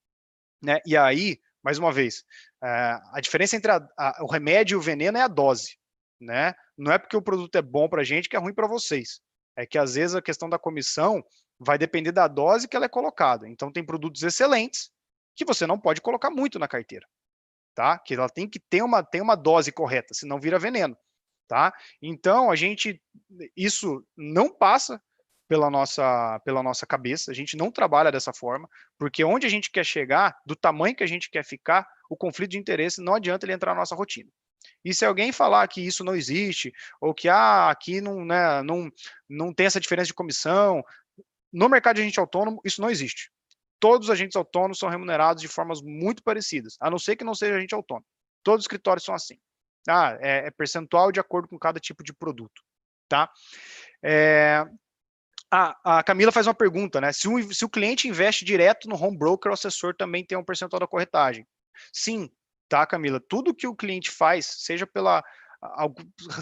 né, 0.63 0.80
e 0.86 0.95
aí, 0.95 1.41
mais 1.61 1.78
uma 1.78 1.91
vez, 1.91 2.24
é, 2.63 2.97
a 3.11 3.20
diferença 3.20 3.57
entre 3.57 3.70
a, 3.70 3.86
a, 3.97 4.24
o 4.24 4.32
remédio 4.32 4.76
e 4.76 4.78
o 4.78 4.82
veneno 4.82 5.18
é 5.18 5.22
a 5.24 5.28
dose. 5.28 5.78
Né? 6.22 6.53
Não 6.78 6.89
é 6.89 6.97
porque 6.97 7.18
o 7.18 7.22
produto 7.22 7.53
é 7.57 7.61
bom 7.61 7.89
para 7.89 7.99
a 7.99 8.05
gente 8.05 8.30
que 8.30 8.38
é 8.38 8.39
ruim 8.39 8.53
para 8.53 8.65
vocês. 8.65 9.20
É 9.57 9.65
que 9.65 9.78
às 9.78 9.95
vezes 9.95 10.15
a 10.15 10.22
questão 10.22 10.47
da 10.47 10.57
comissão 10.57 11.22
vai 11.59 11.78
depender 11.78 12.13
da 12.13 12.30
dose 12.30 12.65
que 12.65 12.78
ela 12.78 12.86
é 12.86 12.89
colocada. 12.89 13.45
Então 13.45 13.70
tem 13.70 13.86
produtos 13.86 14.24
excelentes 14.24 14.89
que 15.36 15.43
você 15.43 15.68
não 15.68 15.78
pode 15.78 15.99
colocar 15.99 16.30
muito 16.30 16.57
na 16.57 16.70
carteira, 16.70 17.05
tá? 17.76 17.99
Que 17.99 18.13
ela 18.13 18.30
tem 18.30 18.49
que 18.49 18.57
ter 18.57 18.82
uma 18.82 19.03
tem 19.03 19.20
uma 19.20 19.36
dose 19.36 19.70
correta, 19.70 20.13
senão 20.13 20.39
vira 20.39 20.57
veneno, 20.57 20.97
tá? 21.45 21.74
Então 22.01 22.49
a 22.49 22.55
gente 22.55 23.01
isso 23.53 24.01
não 24.15 24.49
passa 24.49 25.01
pela 25.48 25.70
nossa 25.70 26.39
pela 26.43 26.62
nossa 26.62 26.86
cabeça, 26.86 27.32
a 27.32 27.34
gente 27.34 27.56
não 27.56 27.72
trabalha 27.72 28.12
dessa 28.12 28.34
forma, 28.34 28.70
porque 28.98 29.24
onde 29.24 29.45
a 29.45 29.50
gente 29.50 29.72
quer 29.72 29.86
chegar, 29.86 30.38
do 30.45 30.56
tamanho 30.56 30.95
que 30.95 31.04
a 31.04 31.08
gente 31.08 31.30
quer 31.30 31.43
ficar, 31.43 31.88
o 32.10 32.16
conflito 32.16 32.52
de 32.52 32.58
interesse 32.58 33.02
não 33.02 33.16
adianta 33.16 33.45
ele 33.45 33.54
entrar 33.54 33.74
na 33.74 33.80
nossa 33.80 33.95
rotina. 33.95 34.30
E 34.84 34.93
se 34.93 35.06
alguém 35.06 35.32
falar 35.32 35.68
que 35.68 35.86
isso 35.86 36.04
não 36.04 36.16
existe, 36.16 36.74
ou 37.02 37.14
que 37.14 37.30
ah, 37.30 37.70
aqui 37.70 38.02
não, 38.02 38.26
né, 38.26 38.62
não, 38.64 38.89
não 39.30 39.54
tem 39.54 39.66
essa 39.66 39.80
diferença 39.80 40.08
de 40.08 40.14
comissão, 40.14 40.84
no 41.52 41.70
mercado 41.70 41.95
de 41.95 42.02
agente 42.02 42.20
autônomo, 42.20 42.62
isso 42.64 42.82
não 42.82 42.89
existe. 42.89 43.32
Todos 43.80 44.08
os 44.08 44.12
agentes 44.12 44.36
autônomos 44.36 44.80
são 44.80 44.89
remunerados 44.89 45.41
de 45.41 45.48
formas 45.48 45.82
muito 45.82 46.24
parecidas, 46.24 46.78
a 46.80 46.89
não 46.89 46.98
ser 46.98 47.16
que 47.16 47.24
não 47.24 47.36
seja 47.36 47.56
agente 47.56 47.76
autônomo. 47.76 48.06
Todos 48.43 48.62
os 48.62 48.64
escritórios 48.64 49.04
são 49.04 49.14
assim. 49.14 49.38
Ah, 49.88 50.18
é, 50.20 50.48
é 50.48 50.52
percentual 50.52 51.12
de 51.12 51.20
acordo 51.20 51.48
com 51.48 51.58
cada 51.58 51.80
tipo 51.80 52.04
de 52.04 52.14
produto. 52.14 52.62
Tá? 53.08 53.32
É, 54.04 54.66
a, 55.52 56.00
a, 56.00 56.04
Camila 56.04 56.32
faz 56.32 56.48
uma 56.48 56.54
pergunta, 56.54 57.00
né? 57.00 57.14
Se 57.14 57.28
o, 57.28 57.54
se 57.54 57.64
o 57.64 57.70
cliente 57.70 58.08
investe 58.08 58.43
direto 58.43 58.88
no 58.89 59.02
home 59.02 59.18
broker, 59.18 59.50
o 59.50 59.54
assessor 59.54 59.95
também 59.95 60.26
tem 60.26 60.38
um 60.38 60.43
percentual 60.43 60.80
da 60.80 60.88
corretagem. 60.88 61.48
Sim, 61.93 62.30
tá, 62.68 62.86
Camila? 62.86 63.20
Tudo 63.20 63.56
que 63.56 63.68
o 63.68 63.76
cliente 63.76 64.12
faz, 64.12 64.45
seja 64.45 64.86
pela. 64.86 65.24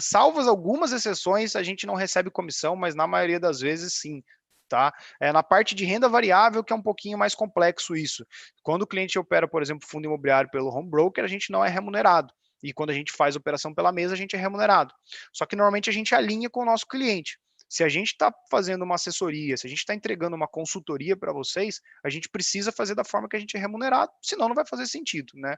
Salvas 0.00 0.46
algumas 0.46 0.92
exceções, 0.92 1.56
a 1.56 1.62
gente 1.62 1.86
não 1.86 1.94
recebe 1.94 2.30
comissão, 2.30 2.76
mas 2.76 2.94
na 2.94 3.06
maioria 3.06 3.40
das 3.40 3.60
vezes 3.60 3.94
sim. 3.94 4.22
Tá? 4.68 4.92
É, 5.20 5.32
na 5.32 5.44
parte 5.44 5.76
de 5.76 5.84
renda 5.84 6.08
variável, 6.08 6.64
que 6.64 6.72
é 6.72 6.76
um 6.76 6.82
pouquinho 6.82 7.16
mais 7.16 7.36
complexo 7.36 7.94
isso. 7.94 8.26
Quando 8.64 8.82
o 8.82 8.86
cliente 8.86 9.16
opera, 9.16 9.46
por 9.46 9.62
exemplo, 9.62 9.86
fundo 9.88 10.06
imobiliário 10.06 10.50
pelo 10.50 10.74
home 10.74 10.90
broker, 10.90 11.22
a 11.22 11.28
gente 11.28 11.52
não 11.52 11.64
é 11.64 11.68
remunerado. 11.68 12.34
E 12.60 12.72
quando 12.72 12.90
a 12.90 12.92
gente 12.92 13.12
faz 13.12 13.36
operação 13.36 13.72
pela 13.72 13.92
mesa, 13.92 14.14
a 14.14 14.16
gente 14.16 14.34
é 14.34 14.38
remunerado. 14.38 14.92
Só 15.32 15.46
que 15.46 15.54
normalmente 15.54 15.88
a 15.88 15.92
gente 15.92 16.16
alinha 16.16 16.50
com 16.50 16.62
o 16.62 16.64
nosso 16.64 16.84
cliente. 16.84 17.38
Se 17.68 17.82
a 17.82 17.88
gente 17.88 18.08
está 18.08 18.32
fazendo 18.50 18.82
uma 18.82 18.94
assessoria, 18.94 19.56
se 19.56 19.66
a 19.66 19.70
gente 19.70 19.80
está 19.80 19.94
entregando 19.94 20.36
uma 20.36 20.48
consultoria 20.48 21.16
para 21.16 21.32
vocês, 21.32 21.80
a 22.04 22.08
gente 22.08 22.28
precisa 22.28 22.70
fazer 22.70 22.94
da 22.94 23.04
forma 23.04 23.28
que 23.28 23.36
a 23.36 23.40
gente 23.40 23.56
é 23.56 23.60
remunerado, 23.60 24.12
senão 24.22 24.48
não 24.48 24.54
vai 24.54 24.66
fazer 24.66 24.86
sentido, 24.86 25.32
né? 25.34 25.56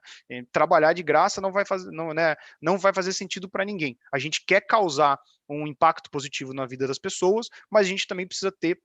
Trabalhar 0.53 0.93
de 0.93 1.03
graça 1.03 1.41
não 1.41 1.53
vai 1.53 1.65
fazer, 1.65 1.91
não, 1.91 2.13
né, 2.13 2.35
não 2.61 2.79
vai 2.79 2.93
fazer 2.93 3.13
sentido 3.13 3.49
para 3.49 3.65
ninguém. 3.65 3.99
A 4.13 4.19
gente 4.19 4.45
quer 4.47 4.61
causar 4.63 5.19
um 5.49 5.67
impacto 5.67 6.11
positivo 6.11 6.53
na 6.53 6.67
vida 6.67 6.87
das 6.87 6.99
pessoas, 6.99 7.49
mas 7.71 7.87
a 7.87 7.91
gente 7.91 8.07
também 8.07 8.27
precisa 8.27 8.53
ter 8.53 8.81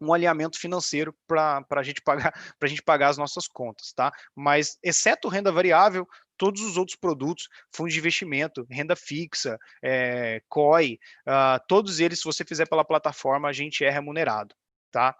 um 0.00 0.12
alinhamento 0.12 0.58
financeiro 0.58 1.14
para 1.26 1.64
a 1.70 1.82
gente 1.82 2.02
pagar 2.02 2.32
para 2.58 2.66
a 2.66 2.68
gente 2.68 2.82
pagar 2.82 3.08
as 3.08 3.18
nossas 3.18 3.46
contas, 3.46 3.92
tá? 3.92 4.12
Mas 4.34 4.78
exceto 4.82 5.28
renda 5.28 5.52
variável, 5.52 6.06
todos 6.36 6.62
os 6.62 6.76
outros 6.76 6.96
produtos, 6.96 7.48
fundos 7.72 7.92
de 7.92 7.98
investimento, 7.98 8.66
renda 8.70 8.96
fixa, 8.96 9.58
é, 9.82 10.42
COI, 10.48 10.98
uh, 11.26 11.60
todos 11.68 12.00
eles, 12.00 12.18
se 12.18 12.24
você 12.24 12.44
fizer 12.44 12.68
pela 12.68 12.84
plataforma, 12.84 13.48
a 13.48 13.52
gente 13.52 13.84
é 13.84 13.90
remunerado. 13.90 14.54
Tá? 14.90 15.16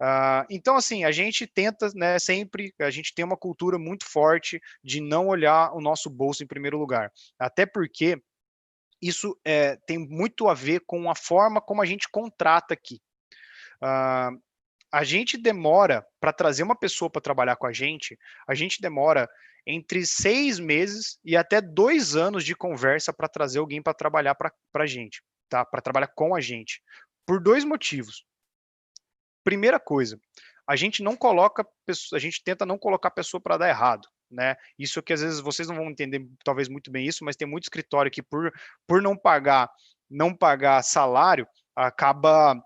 Uh, 0.00 0.46
então, 0.48 0.76
assim, 0.76 1.02
a 1.02 1.10
gente 1.10 1.48
tenta, 1.48 1.90
né, 1.96 2.16
sempre, 2.18 2.72
a 2.78 2.90
gente 2.90 3.12
tem 3.12 3.24
uma 3.24 3.36
cultura 3.36 3.76
muito 3.76 4.04
forte 4.04 4.60
de 4.84 5.00
não 5.00 5.26
olhar 5.26 5.72
o 5.72 5.80
nosso 5.80 6.08
bolso 6.08 6.44
em 6.44 6.46
primeiro 6.46 6.78
lugar. 6.78 7.12
Até 7.36 7.66
porque 7.66 8.22
isso 9.02 9.36
é, 9.44 9.76
tem 9.84 9.98
muito 9.98 10.48
a 10.48 10.54
ver 10.54 10.80
com 10.86 11.10
a 11.10 11.14
forma 11.14 11.60
como 11.60 11.82
a 11.82 11.86
gente 11.86 12.08
contrata 12.08 12.72
aqui. 12.72 13.00
Uh, 13.82 14.40
a 14.92 15.04
gente 15.04 15.36
demora 15.36 16.06
para 16.20 16.32
trazer 16.32 16.62
uma 16.62 16.76
pessoa 16.76 17.10
para 17.10 17.20
trabalhar 17.20 17.56
com 17.56 17.66
a 17.66 17.72
gente, 17.72 18.18
a 18.46 18.54
gente 18.54 18.80
demora 18.80 19.28
entre 19.66 20.06
seis 20.06 20.58
meses 20.58 21.18
e 21.24 21.36
até 21.36 21.60
dois 21.60 22.14
anos 22.14 22.44
de 22.44 22.54
conversa 22.54 23.12
para 23.12 23.28
trazer 23.28 23.58
alguém 23.58 23.82
para 23.82 23.94
trabalhar 23.94 24.34
para 24.34 24.52
a 24.74 24.86
gente, 24.86 25.22
tá? 25.48 25.64
Para 25.64 25.82
trabalhar 25.82 26.08
com 26.08 26.34
a 26.34 26.40
gente. 26.40 26.80
Por 27.26 27.40
dois 27.42 27.64
motivos. 27.64 28.24
Primeira 29.42 29.80
coisa, 29.80 30.20
a 30.68 30.76
gente 30.76 31.02
não 31.02 31.16
coloca, 31.16 31.66
a 32.12 32.18
gente 32.18 32.42
tenta 32.42 32.64
não 32.64 32.78
colocar 32.78 33.08
a 33.08 33.12
pessoa 33.12 33.40
para 33.40 33.56
dar 33.56 33.68
errado. 33.68 34.08
Né? 34.30 34.56
Isso 34.76 35.02
que 35.02 35.12
às 35.12 35.20
vezes 35.20 35.38
vocês 35.38 35.68
não 35.68 35.76
vão 35.76 35.88
entender 35.88 36.26
talvez 36.44 36.68
muito 36.68 36.90
bem 36.90 37.06
isso, 37.06 37.24
mas 37.24 37.36
tem 37.36 37.46
muito 37.46 37.64
escritório 37.64 38.10
que 38.10 38.22
por, 38.22 38.52
por 38.86 39.00
não 39.00 39.16
pagar 39.16 39.70
não 40.10 40.34
pagar 40.34 40.82
salário 40.82 41.46
acaba 41.74 42.60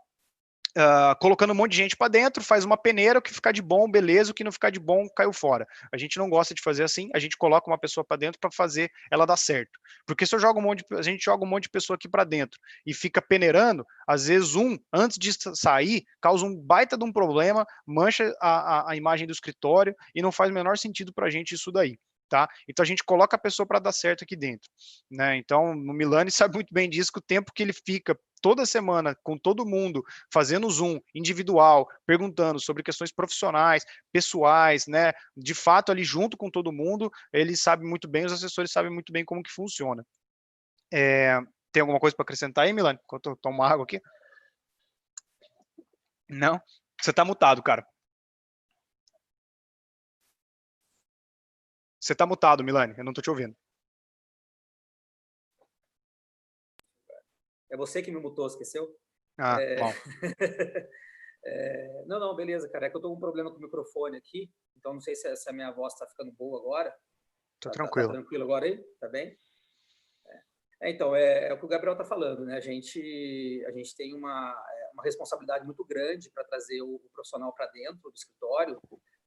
Uh, 0.77 1.19
colocando 1.21 1.53
um 1.53 1.57
monte 1.57 1.73
de 1.73 1.79
gente 1.79 1.97
para 1.97 2.09
dentro, 2.09 2.45
faz 2.45 2.65
uma 2.65 2.77
peneira, 2.77 3.19
o 3.19 3.23
que 3.23 3.33
ficar 3.33 3.51
de 3.51 3.61
bom, 3.61 3.91
beleza, 3.91 4.31
o 4.31 4.35
que 4.35 4.45
não 4.45 4.53
ficar 4.53 4.71
de 4.71 4.79
bom, 4.79 5.09
caiu 5.17 5.33
fora. 5.33 5.67
A 5.93 5.97
gente 5.97 6.17
não 6.17 6.31
gosta 6.31 6.55
de 6.55 6.63
fazer 6.63 6.85
assim, 6.85 7.11
a 7.13 7.19
gente 7.19 7.37
coloca 7.37 7.69
uma 7.69 7.79
pessoa 7.79 8.05
para 8.05 8.17
dentro 8.17 8.39
para 8.39 8.51
fazer 8.53 8.91
ela 9.11 9.27
dar 9.27 9.37
certo. 9.37 9.79
Porque 10.07 10.25
se 10.25 10.35
eu 10.35 10.39
jogo 10.39 10.61
um 10.61 10.63
monte 10.63 10.85
de, 10.89 10.97
a 10.97 11.03
gente 11.03 11.25
joga 11.25 11.45
um 11.45 11.49
monte 11.49 11.65
de 11.65 11.71
pessoa 11.71 11.97
aqui 11.97 12.09
para 12.09 12.23
dentro 12.23 12.61
e 12.87 12.95
fica 12.95 13.21
peneirando, 13.21 13.85
às 14.07 14.27
vezes 14.27 14.55
um, 14.55 14.79
antes 14.93 15.19
de 15.19 15.33
sair, 15.57 16.05
causa 16.21 16.45
um 16.45 16.57
baita 16.57 16.97
de 16.97 17.05
um 17.05 17.13
problema, 17.13 17.67
mancha 17.85 18.33
a, 18.41 18.51
a, 18.51 18.93
a 18.93 18.97
imagem 18.97 19.27
do 19.27 19.33
escritório 19.33 19.95
e 20.15 20.23
não 20.23 20.31
faz 20.31 20.51
o 20.51 20.55
menor 20.55 20.79
sentido 20.79 21.13
para 21.13 21.27
a 21.27 21.31
gente 21.31 21.55
isso 21.55 21.73
daí. 21.73 21.99
Tá? 22.31 22.49
Então 22.69 22.85
a 22.85 22.87
gente 22.87 23.03
coloca 23.03 23.37
a 23.37 23.41
pessoa 23.41 23.67
para 23.67 23.81
dar 23.81 23.91
certo 23.91 24.23
aqui 24.23 24.37
dentro, 24.37 24.71
né? 25.11 25.37
Então 25.37 25.73
o 25.73 25.93
Milani 25.93 26.31
sabe 26.31 26.55
muito 26.55 26.73
bem 26.73 26.89
disso 26.89 27.11
que 27.13 27.19
o 27.19 27.23
tempo 27.23 27.53
que 27.53 27.61
ele 27.61 27.73
fica 27.73 28.17
toda 28.41 28.65
semana 28.65 29.17
com 29.25 29.37
todo 29.37 29.67
mundo, 29.67 30.01
fazendo 30.33 30.71
Zoom 30.71 31.01
individual, 31.13 31.89
perguntando 32.07 32.61
sobre 32.61 32.85
questões 32.85 33.11
profissionais, 33.13 33.85
pessoais, 34.13 34.87
né? 34.87 35.13
De 35.37 35.55
fato, 35.55 35.91
ali 35.91 36.05
junto 36.05 36.37
com 36.37 36.49
todo 36.49 36.73
mundo, 36.73 37.11
ele 37.33 37.57
sabe 37.57 37.85
muito 37.85 38.07
bem, 38.07 38.25
os 38.25 38.33
assessores 38.33 38.71
sabem 38.71 38.93
muito 38.93 39.13
bem 39.13 39.25
como 39.25 39.43
que 39.43 39.51
funciona. 39.51 40.07
É, 40.95 41.37
tem 41.73 41.81
alguma 41.81 41.99
coisa 41.99 42.15
para 42.15 42.23
acrescentar 42.23 42.65
aí, 42.65 42.73
Milani? 42.73 43.01
Enquanto 43.03 43.31
eu 43.31 43.37
tomo 43.37 43.65
água 43.65 43.83
aqui. 43.83 44.01
Não? 46.29 46.63
Você 47.03 47.11
está 47.11 47.25
mutado, 47.25 47.61
cara. 47.61 47.85
Você 52.01 52.15
está 52.15 52.27
mutado, 52.27 52.65
Milani. 52.65 52.95
Eu 52.97 53.05
não 53.05 53.13
estou 53.13 53.23
te 53.23 53.29
ouvindo. 53.29 53.55
É 57.71 57.77
você 57.77 58.03
que 58.03 58.11
me 58.11 58.19
mutou, 58.19 58.47
esqueceu? 58.47 58.99
Ah, 59.39 59.61
é... 59.61 59.77
bom. 59.77 59.93
é... 61.45 62.05
Não, 62.07 62.19
não, 62.19 62.35
beleza, 62.35 62.69
cara. 62.71 62.87
É 62.87 62.91
que 62.91 62.97
eu 62.97 63.01
tô 63.01 63.11
com 63.11 63.17
um 63.17 63.21
problema 63.21 63.51
com 63.51 63.59
o 63.59 63.61
microfone 63.61 64.17
aqui, 64.17 64.51
então 64.77 64.95
não 64.95 65.01
sei 65.01 65.15
se, 65.15 65.29
a 65.49 65.53
minha 65.53 65.71
voz 65.71 65.93
está 65.93 66.07
ficando 66.07 66.33
boa 66.33 66.59
agora. 66.59 66.91
Tô 67.61 67.69
tá, 67.69 67.75
tranquilo. 67.75 68.09
Tá, 68.09 68.15
tá, 68.15 68.21
tranquilo 68.21 68.45
agora 68.45 68.65
aí? 68.65 68.83
Tá 68.99 69.09
bem? 69.09 69.37
É. 70.27 70.89
é 70.89 70.91
então, 70.91 71.15
é, 71.15 71.49
é, 71.49 71.53
o 71.53 71.59
que 71.59 71.67
o 71.67 71.69
Gabriel 71.69 71.97
tá 71.97 72.05
falando, 72.05 72.47
né? 72.47 72.57
A 72.57 72.61
gente, 72.61 73.63
a 73.69 73.73
gente 73.73 73.95
tem 73.95 74.15
uma, 74.15 74.51
é, 74.51 74.91
uma 74.95 75.05
responsabilidade 75.05 75.67
muito 75.67 75.85
grande 75.85 76.31
para 76.31 76.45
trazer 76.45 76.81
o, 76.81 76.95
o 76.95 77.11
profissional 77.13 77.55
para 77.55 77.67
dentro 77.67 78.01
do 78.01 78.15
escritório, 78.15 78.81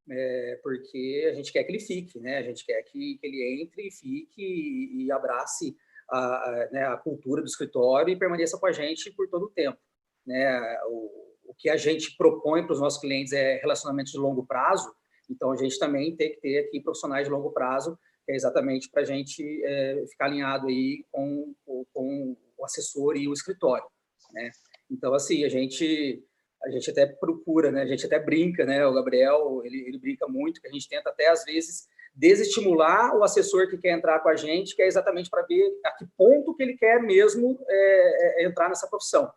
é, 0.10 0.60
porque 0.62 1.30
a 1.32 1.34
gente 1.34 1.52
quer 1.52 1.64
que 1.64 1.72
ele 1.72 1.80
fique, 1.80 2.20
né? 2.20 2.38
A 2.38 2.44
gente 2.44 2.66
quer 2.66 2.82
que, 2.84 3.18
que 3.18 3.28
ele 3.28 3.62
entre 3.62 3.88
e 3.88 3.92
fique 3.92 4.42
e, 4.42 5.06
e 5.06 5.12
abrace 5.12 5.76
a, 6.10 6.18
a, 6.18 6.70
né, 6.72 6.86
a, 6.88 6.98
cultura 6.98 7.42
do 7.42 7.48
escritório 7.48 8.12
e 8.12 8.20
permaneça 8.20 8.58
com 8.58 8.66
a 8.66 8.72
gente 8.72 9.12
por 9.12 9.30
todo 9.30 9.46
o 9.46 9.50
tempo. 9.50 9.80
Né? 10.26 10.78
O, 10.88 11.52
o 11.52 11.54
que 11.58 11.70
a 11.70 11.78
gente 11.78 12.16
propõe 12.18 12.64
para 12.64 12.74
os 12.74 12.80
nossos 12.80 13.00
clientes 13.00 13.34
é 13.34 13.58
relacionamentos 13.58 14.12
de 14.12 14.18
longo 14.18 14.46
prazo, 14.46 14.94
então 15.30 15.52
a 15.52 15.56
gente 15.56 15.80
também 15.80 16.16
tem 16.16 16.32
que 16.32 16.42
ter 16.42 16.60
aqui 16.60 16.82
profissionais 16.82 17.26
de 17.26 17.32
longo 17.32 17.52
prazo, 17.52 17.98
é 18.28 18.36
exatamente 18.36 18.90
para 18.90 19.02
a 19.02 19.06
gente 19.06 19.44
é, 19.64 20.06
ficar 20.08 20.26
alinhado 20.26 20.68
aí 20.68 21.06
com, 21.12 21.54
com 21.94 22.38
o 22.58 22.66
assessor 22.66 23.16
e 23.18 23.28
o 23.28 23.34
escritório. 23.34 23.86
Né? 24.32 24.52
Então, 24.90 25.14
assim, 25.14 25.44
a 25.44 25.50
gente 25.50 26.24
a 26.66 26.70
gente 26.70 26.90
até 26.90 27.06
procura, 27.06 27.72
né? 27.72 27.82
A 27.82 27.86
gente 27.86 28.06
até 28.06 28.20
brinca, 28.20 28.66
né? 28.66 28.86
O 28.86 28.94
Gabriel, 28.94 29.62
ele, 29.66 29.86
ele 29.88 30.00
brinca 30.00 30.28
muito, 30.28 30.62
que 30.62 30.68
a 30.68 30.72
gente 30.72 30.88
tenta 30.88 31.10
até 31.10 31.30
às 31.30 31.44
vezes 31.44 31.88
desestimular 32.16 33.16
o 33.16 33.24
assessor 33.24 33.68
que 33.70 33.78
quer 33.78 33.92
entrar 33.92 34.20
com 34.20 34.30
a 34.30 34.36
gente, 34.36 34.76
que 34.76 34.82
é 34.82 34.88
exatamente 34.88 35.30
para 35.30 35.44
ver 35.44 35.64
a 35.86 35.92
que 35.92 36.06
ponto 36.16 36.56
que 36.56 36.64
ele 36.64 36.78
quer 36.78 37.02
mesmo 37.02 37.60
é, 37.68 38.44
é, 38.44 38.46
entrar 38.46 38.70
nessa 38.70 38.88
profissão, 38.88 39.32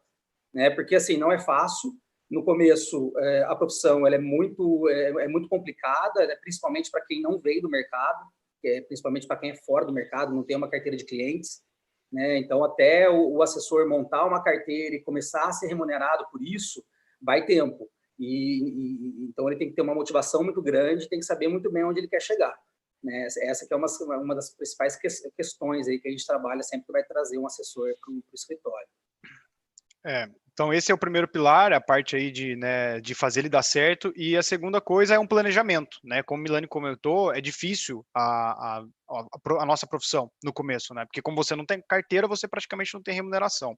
né? 0.53 0.71
Porque 0.71 0.95
assim 0.95 1.17
não 1.17 1.33
é 1.33 1.39
fácil. 1.39 1.93
No 2.31 2.45
começo, 2.45 3.13
é, 3.19 3.45
a 3.45 3.55
profissão 3.55 4.07
ela 4.07 4.17
é 4.17 4.21
muito 4.21 4.89
é, 4.89 5.25
é 5.25 5.29
muito 5.29 5.49
complicada, 5.49 6.27
né? 6.27 6.37
principalmente 6.41 6.91
para 6.91 7.05
quem 7.07 7.23
não 7.23 7.39
veio 7.39 7.63
do 7.63 7.71
mercado, 7.71 8.19
é, 8.65 8.81
principalmente 8.83 9.27
para 9.27 9.37
quem 9.37 9.51
é 9.51 9.57
fora 9.57 9.85
do 9.85 9.93
mercado, 9.93 10.35
não 10.35 10.43
tem 10.43 10.57
uma 10.57 10.69
carteira 10.69 10.97
de 10.97 11.05
clientes. 11.05 11.63
Né? 12.13 12.39
Então, 12.39 12.65
até 12.65 13.09
o, 13.09 13.37
o 13.37 13.43
assessor 13.43 13.89
montar 13.89 14.25
uma 14.25 14.43
carteira 14.43 14.97
e 14.97 15.03
começar 15.03 15.45
a 15.45 15.53
ser 15.53 15.69
remunerado 15.69 16.27
por 16.31 16.43
isso, 16.43 16.85
vai 17.27 17.45
tempo. 17.45 17.91
E, 18.19 18.63
e, 18.63 19.25
então 19.29 19.47
ele 19.49 19.59
tem 19.59 19.69
que 19.69 19.75
ter 19.75 19.83
uma 19.83 19.95
motivação 19.95 20.43
muito 20.45 20.63
grande, 20.63 21.09
tem 21.09 21.19
que 21.19 21.27
saber 21.27 21.49
muito 21.49 21.71
bem 21.71 21.85
onde 21.85 22.01
ele 22.01 22.09
quer 22.09 22.23
chegar. 22.23 22.57
Né? 23.03 23.27
Essa 23.27 23.67
que 23.67 23.75
é 23.75 23.77
uma, 23.77 23.89
uma 24.17 24.35
das 24.35 24.55
principais 24.55 24.97
questões 25.37 25.89
aí 25.89 25.99
que 25.99 26.09
a 26.09 26.11
gente 26.11 26.25
trabalha 26.25 26.63
sempre 26.63 26.87
que 26.87 26.93
vai 26.93 27.05
trazer 27.05 27.37
um 27.37 27.47
assessor 27.47 27.93
para 28.01 28.13
o 28.15 28.23
escritório. 28.33 28.89
É, 30.07 30.31
então 30.57 30.73
esse 30.73 30.91
é 30.91 30.95
o 30.95 30.99
primeiro 30.99 31.29
pilar, 31.29 31.71
a 31.75 31.81
parte 31.83 32.17
aí 32.17 32.31
de, 32.31 32.57
né, 32.57 32.99
de 32.99 33.15
fazer 33.15 33.41
ele 33.41 33.49
dar 33.51 33.63
certo, 33.63 34.11
e 34.17 34.35
a 34.39 34.43
segunda 34.43 34.81
coisa 34.81 35.15
é 35.15 35.19
um 35.19 35.27
planejamento, 35.27 35.99
né? 36.03 36.23
Como 36.23 36.43
Milani 36.43 36.67
comentou, 36.67 37.31
é 37.31 37.43
difícil 37.43 38.07
a, 38.15 38.23
a, 38.79 38.85
a, 39.11 39.27
a, 39.61 39.67
nossa 39.67 39.87
profissão 39.87 40.33
no 40.43 40.55
começo, 40.55 40.95
né? 40.95 41.05
Porque 41.05 41.21
como 41.21 41.37
você 41.37 41.55
não 41.55 41.67
tem 41.67 41.85
carteira, 41.87 42.27
você 42.27 42.49
praticamente 42.49 42.95
não 42.95 43.03
tem 43.03 43.15
remuneração. 43.15 43.77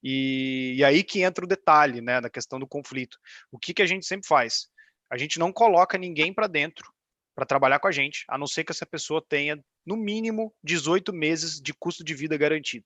E, 0.00 0.76
e 0.76 0.84
aí 0.84 1.02
que 1.02 1.20
entra 1.20 1.44
o 1.44 1.48
detalhe, 1.48 2.00
né, 2.00 2.20
da 2.20 2.30
questão 2.30 2.60
do 2.60 2.66
conflito. 2.66 3.18
O 3.50 3.58
que, 3.58 3.74
que 3.74 3.82
a 3.82 3.86
gente 3.86 4.06
sempre 4.06 4.28
faz? 4.28 4.68
A 5.10 5.18
gente 5.18 5.36
não 5.36 5.52
coloca 5.52 5.98
ninguém 5.98 6.32
para 6.32 6.46
dentro 6.46 6.92
para 7.34 7.44
trabalhar 7.44 7.80
com 7.80 7.88
a 7.88 7.92
gente, 7.92 8.24
a 8.28 8.38
não 8.38 8.46
ser 8.46 8.62
que 8.62 8.70
essa 8.70 8.86
pessoa 8.86 9.20
tenha 9.28 9.58
no 9.84 9.96
mínimo 9.96 10.54
18 10.62 11.12
meses 11.12 11.60
de 11.60 11.74
custo 11.74 12.04
de 12.04 12.14
vida 12.14 12.36
garantido. 12.36 12.84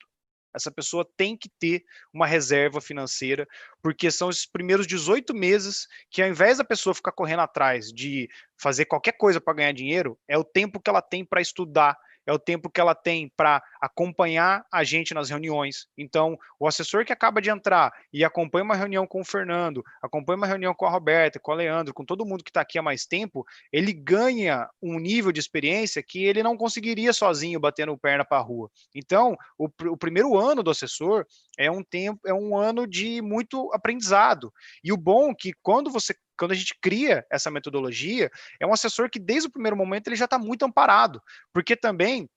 Essa 0.55 0.71
pessoa 0.71 1.09
tem 1.17 1.37
que 1.37 1.49
ter 1.59 1.85
uma 2.13 2.27
reserva 2.27 2.81
financeira, 2.81 3.47
porque 3.83 4.11
são 4.11 4.31
esses 4.31 4.47
primeiros 4.47 4.87
18 4.87 5.35
meses 5.35 5.87
que, 6.11 6.23
ao 6.23 6.29
invés 6.29 6.59
da 6.59 6.65
pessoa 6.65 6.95
ficar 6.95 7.13
correndo 7.13 7.41
atrás 7.41 7.89
de 7.93 8.29
fazer 8.57 8.85
qualquer 8.85 9.13
coisa 9.13 9.41
para 9.41 9.55
ganhar 9.55 9.73
dinheiro, 9.73 10.19
é 10.29 10.39
o 10.39 10.45
tempo 10.45 10.81
que 10.81 10.89
ela 10.89 11.03
tem 11.03 11.25
para 11.25 11.41
estudar, 11.41 11.97
é 12.27 12.33
o 12.33 12.39
tempo 12.39 12.71
que 12.71 12.81
ela 12.81 12.95
tem 12.95 13.31
para 13.37 13.63
acompanhar 13.81 14.65
a 14.73 14.85
gente 14.85 15.15
nas 15.15 15.31
reuniões. 15.31 15.87
Então, 15.97 16.39
o 16.59 16.67
assessor 16.67 17.05
que 17.05 17.13
acaba 17.13 17.41
de 17.41 17.51
entrar 17.51 17.93
e 18.13 18.25
acompanha 18.25 18.65
uma 18.65 18.77
reunião 18.77 19.07
com 19.07 19.21
o 19.21 19.25
Fernando, 19.25 19.83
acompanha 20.03 20.37
uma 20.37 20.47
reunião 20.47 20.75
com 20.75 20.87
a 20.87 20.91
Roberta, 20.91 21.39
com 21.39 21.53
o 21.53 21.55
Leandro, 21.55 21.95
com 21.95 22.05
todo 22.05 22.25
mundo 22.25 22.45
que 22.45 22.51
está 22.51 22.61
aqui 22.61 22.79
há 22.79 22.83
mais 22.83 23.07
tempo, 23.07 23.45
ele 23.73 23.93
ganha 23.93 24.69
um 24.83 24.99
nível 24.99 25.33
de 25.33 25.41
experiência 25.41 26.03
que 26.03 26.25
ele 26.25 26.43
não 26.43 26.57
conseguiria 26.57 27.13
sozinho 27.13 27.61
batendo 27.61 27.97
perna 27.99 28.25
para 28.25 28.39
a 28.39 28.43
rua. 28.43 28.71
Então, 28.95 29.37
o, 29.59 29.69
o 29.91 29.97
primeiro 29.97 30.39
ano 30.39 30.63
do 30.63 30.71
assessor 30.71 31.27
é 31.59 31.71
um 31.71 31.83
tempo, 31.83 32.21
é 32.27 32.35
um 32.35 32.57
ano 32.57 32.87
de 32.87 33.21
muito 33.23 33.71
aprendizado. 33.73 34.53
E 34.83 34.93
o 34.93 34.97
bom 34.97 35.31
é 35.31 35.35
que 35.35 35.53
quando 35.63 35.91
você 35.91 36.15
quando 36.37 36.53
a 36.53 36.55
gente 36.55 36.75
cria 36.81 37.25
essa 37.31 37.51
metodologia, 37.51 38.31
é 38.61 38.67
um 38.67 38.73
assessor 38.73 39.11
que 39.11 39.19
desde 39.19 39.49
o 39.49 39.53
primeiro 39.53 39.77
momento 39.77 40.09
ele 40.09 40.17
já 40.17 40.25
está 40.25 40.39
muito 40.39 40.65
amparado, 40.65 41.23
porque 41.53 41.77
também 41.77 42.29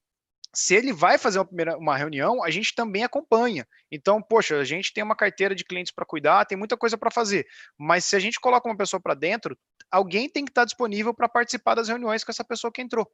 se 0.54 0.74
ele 0.74 0.92
vai 0.92 1.18
fazer 1.18 1.40
uma, 1.40 1.46
primeira, 1.46 1.78
uma 1.78 1.96
reunião, 1.96 2.44
a 2.44 2.50
gente 2.50 2.74
também 2.74 3.04
acompanha. 3.04 3.68
Então, 3.92 4.22
poxa, 4.22 4.58
a 4.58 4.64
gente 4.64 4.92
tem 4.94 5.04
uma 5.04 5.16
carteira 5.16 5.54
de 5.54 5.64
clientes 5.64 5.94
para 5.94 6.06
cuidar, 6.06 6.46
tem 6.46 6.58
muita 6.58 6.76
coisa 6.76 6.98
para 6.98 7.12
fazer. 7.12 7.46
Mas 7.78 8.06
se 8.06 8.16
a 8.16 8.20
gente 8.20 8.40
coloca 8.40 8.68
uma 8.68 8.76
pessoa 8.76 9.00
para 9.00 9.14
dentro, 9.14 9.58
alguém 9.92 10.28
tem 10.28 10.44
que 10.44 10.50
estar 10.52 10.62
tá 10.62 10.66
disponível 10.66 11.14
para 11.14 11.30
participar 11.30 11.76
das 11.76 11.88
reuniões 11.88 12.24
com 12.24 12.32
essa 12.32 12.44
pessoa 12.44 12.72
que 12.72 12.82
entrou. 12.82 13.08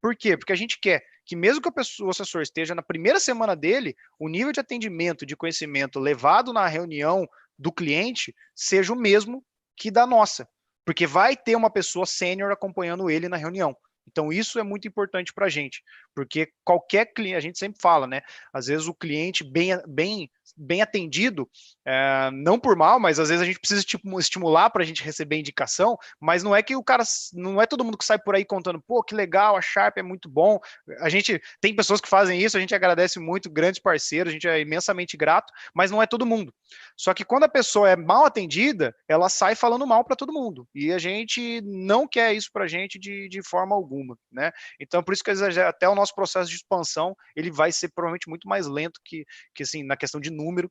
Por 0.00 0.14
quê? 0.14 0.36
Porque 0.36 0.52
a 0.52 0.56
gente 0.56 0.78
quer 0.78 1.02
que, 1.24 1.34
mesmo 1.34 1.62
que 1.62 1.72
pessoa, 1.72 2.08
o 2.08 2.10
assessor 2.10 2.42
esteja 2.42 2.74
na 2.74 2.82
primeira 2.82 3.18
semana 3.18 3.56
dele, 3.56 3.96
o 4.18 4.28
nível 4.28 4.52
de 4.52 4.60
atendimento, 4.60 5.24
de 5.24 5.34
conhecimento 5.34 5.98
levado 5.98 6.52
na 6.52 6.66
reunião 6.66 7.26
do 7.58 7.72
cliente 7.72 8.34
seja 8.54 8.92
o 8.92 8.96
mesmo 8.96 9.42
que 9.76 9.90
da 9.90 10.06
nossa, 10.06 10.48
porque 10.84 11.06
vai 11.06 11.36
ter 11.36 11.56
uma 11.56 11.70
pessoa 11.70 12.06
sênior 12.06 12.50
acompanhando 12.50 13.10
ele 13.10 13.28
na 13.28 13.36
reunião. 13.36 13.76
Então, 14.06 14.32
isso 14.32 14.58
é 14.58 14.62
muito 14.62 14.86
importante 14.86 15.32
para 15.32 15.46
a 15.46 15.50
gente, 15.50 15.82
porque 16.14 16.52
qualquer 16.62 17.06
cliente, 17.06 17.36
a 17.36 17.40
gente 17.40 17.58
sempre 17.58 17.80
fala, 17.80 18.06
né? 18.06 18.20
Às 18.52 18.66
vezes 18.66 18.86
o 18.86 18.94
cliente 18.94 19.42
bem, 19.42 19.70
bem 19.88 20.30
bem 20.56 20.82
atendido, 20.82 21.48
é, 21.86 22.30
não 22.32 22.58
por 22.58 22.76
mal, 22.76 22.98
mas 23.00 23.18
às 23.18 23.28
vezes 23.28 23.42
a 23.42 23.46
gente 23.46 23.58
precisa 23.58 23.82
tipo, 23.82 24.18
estimular 24.18 24.70
para 24.70 24.82
a 24.82 24.86
gente 24.86 25.02
receber 25.02 25.38
indicação, 25.38 25.96
mas 26.20 26.42
não 26.42 26.54
é 26.54 26.62
que 26.62 26.76
o 26.76 26.82
cara, 26.82 27.02
não 27.32 27.60
é 27.60 27.66
todo 27.66 27.84
mundo 27.84 27.98
que 27.98 28.04
sai 28.04 28.18
por 28.18 28.34
aí 28.34 28.44
contando, 28.44 28.80
pô, 28.80 29.02
que 29.02 29.14
legal, 29.14 29.56
a 29.56 29.62
Sharp 29.62 29.98
é 29.98 30.02
muito 30.02 30.28
bom. 30.28 30.58
A 31.00 31.08
gente 31.08 31.40
tem 31.60 31.74
pessoas 31.74 32.00
que 32.00 32.08
fazem 32.08 32.40
isso, 32.40 32.56
a 32.56 32.60
gente 32.60 32.74
agradece 32.74 33.18
muito, 33.18 33.50
grandes 33.50 33.80
parceiros, 33.80 34.30
a 34.30 34.32
gente 34.32 34.48
é 34.48 34.60
imensamente 34.60 35.16
grato, 35.16 35.52
mas 35.74 35.90
não 35.90 36.02
é 36.02 36.06
todo 36.06 36.26
mundo. 36.26 36.52
Só 36.96 37.12
que 37.14 37.24
quando 37.24 37.44
a 37.44 37.48
pessoa 37.48 37.90
é 37.90 37.96
mal 37.96 38.24
atendida, 38.24 38.94
ela 39.08 39.28
sai 39.28 39.54
falando 39.54 39.86
mal 39.86 40.04
para 40.04 40.16
todo 40.16 40.32
mundo, 40.32 40.68
e 40.74 40.92
a 40.92 40.98
gente 40.98 41.60
não 41.62 42.06
quer 42.06 42.34
isso 42.34 42.50
para 42.52 42.64
a 42.64 42.68
gente 42.68 42.98
de, 42.98 43.28
de 43.28 43.42
forma 43.42 43.74
alguma, 43.74 44.16
né? 44.30 44.52
Então, 44.80 45.02
por 45.02 45.12
isso 45.12 45.22
que 45.22 45.30
até 45.60 45.88
o 45.88 45.94
nosso 45.94 46.14
processo 46.14 46.50
de 46.50 46.56
expansão, 46.56 47.16
ele 47.34 47.50
vai 47.50 47.72
ser 47.72 47.90
provavelmente 47.94 48.28
muito 48.28 48.48
mais 48.48 48.66
lento 48.66 49.00
que, 49.04 49.24
que 49.54 49.62
assim, 49.62 49.82
na 49.82 49.96
questão 49.96 50.20
de 50.20 50.30
número 50.34 50.70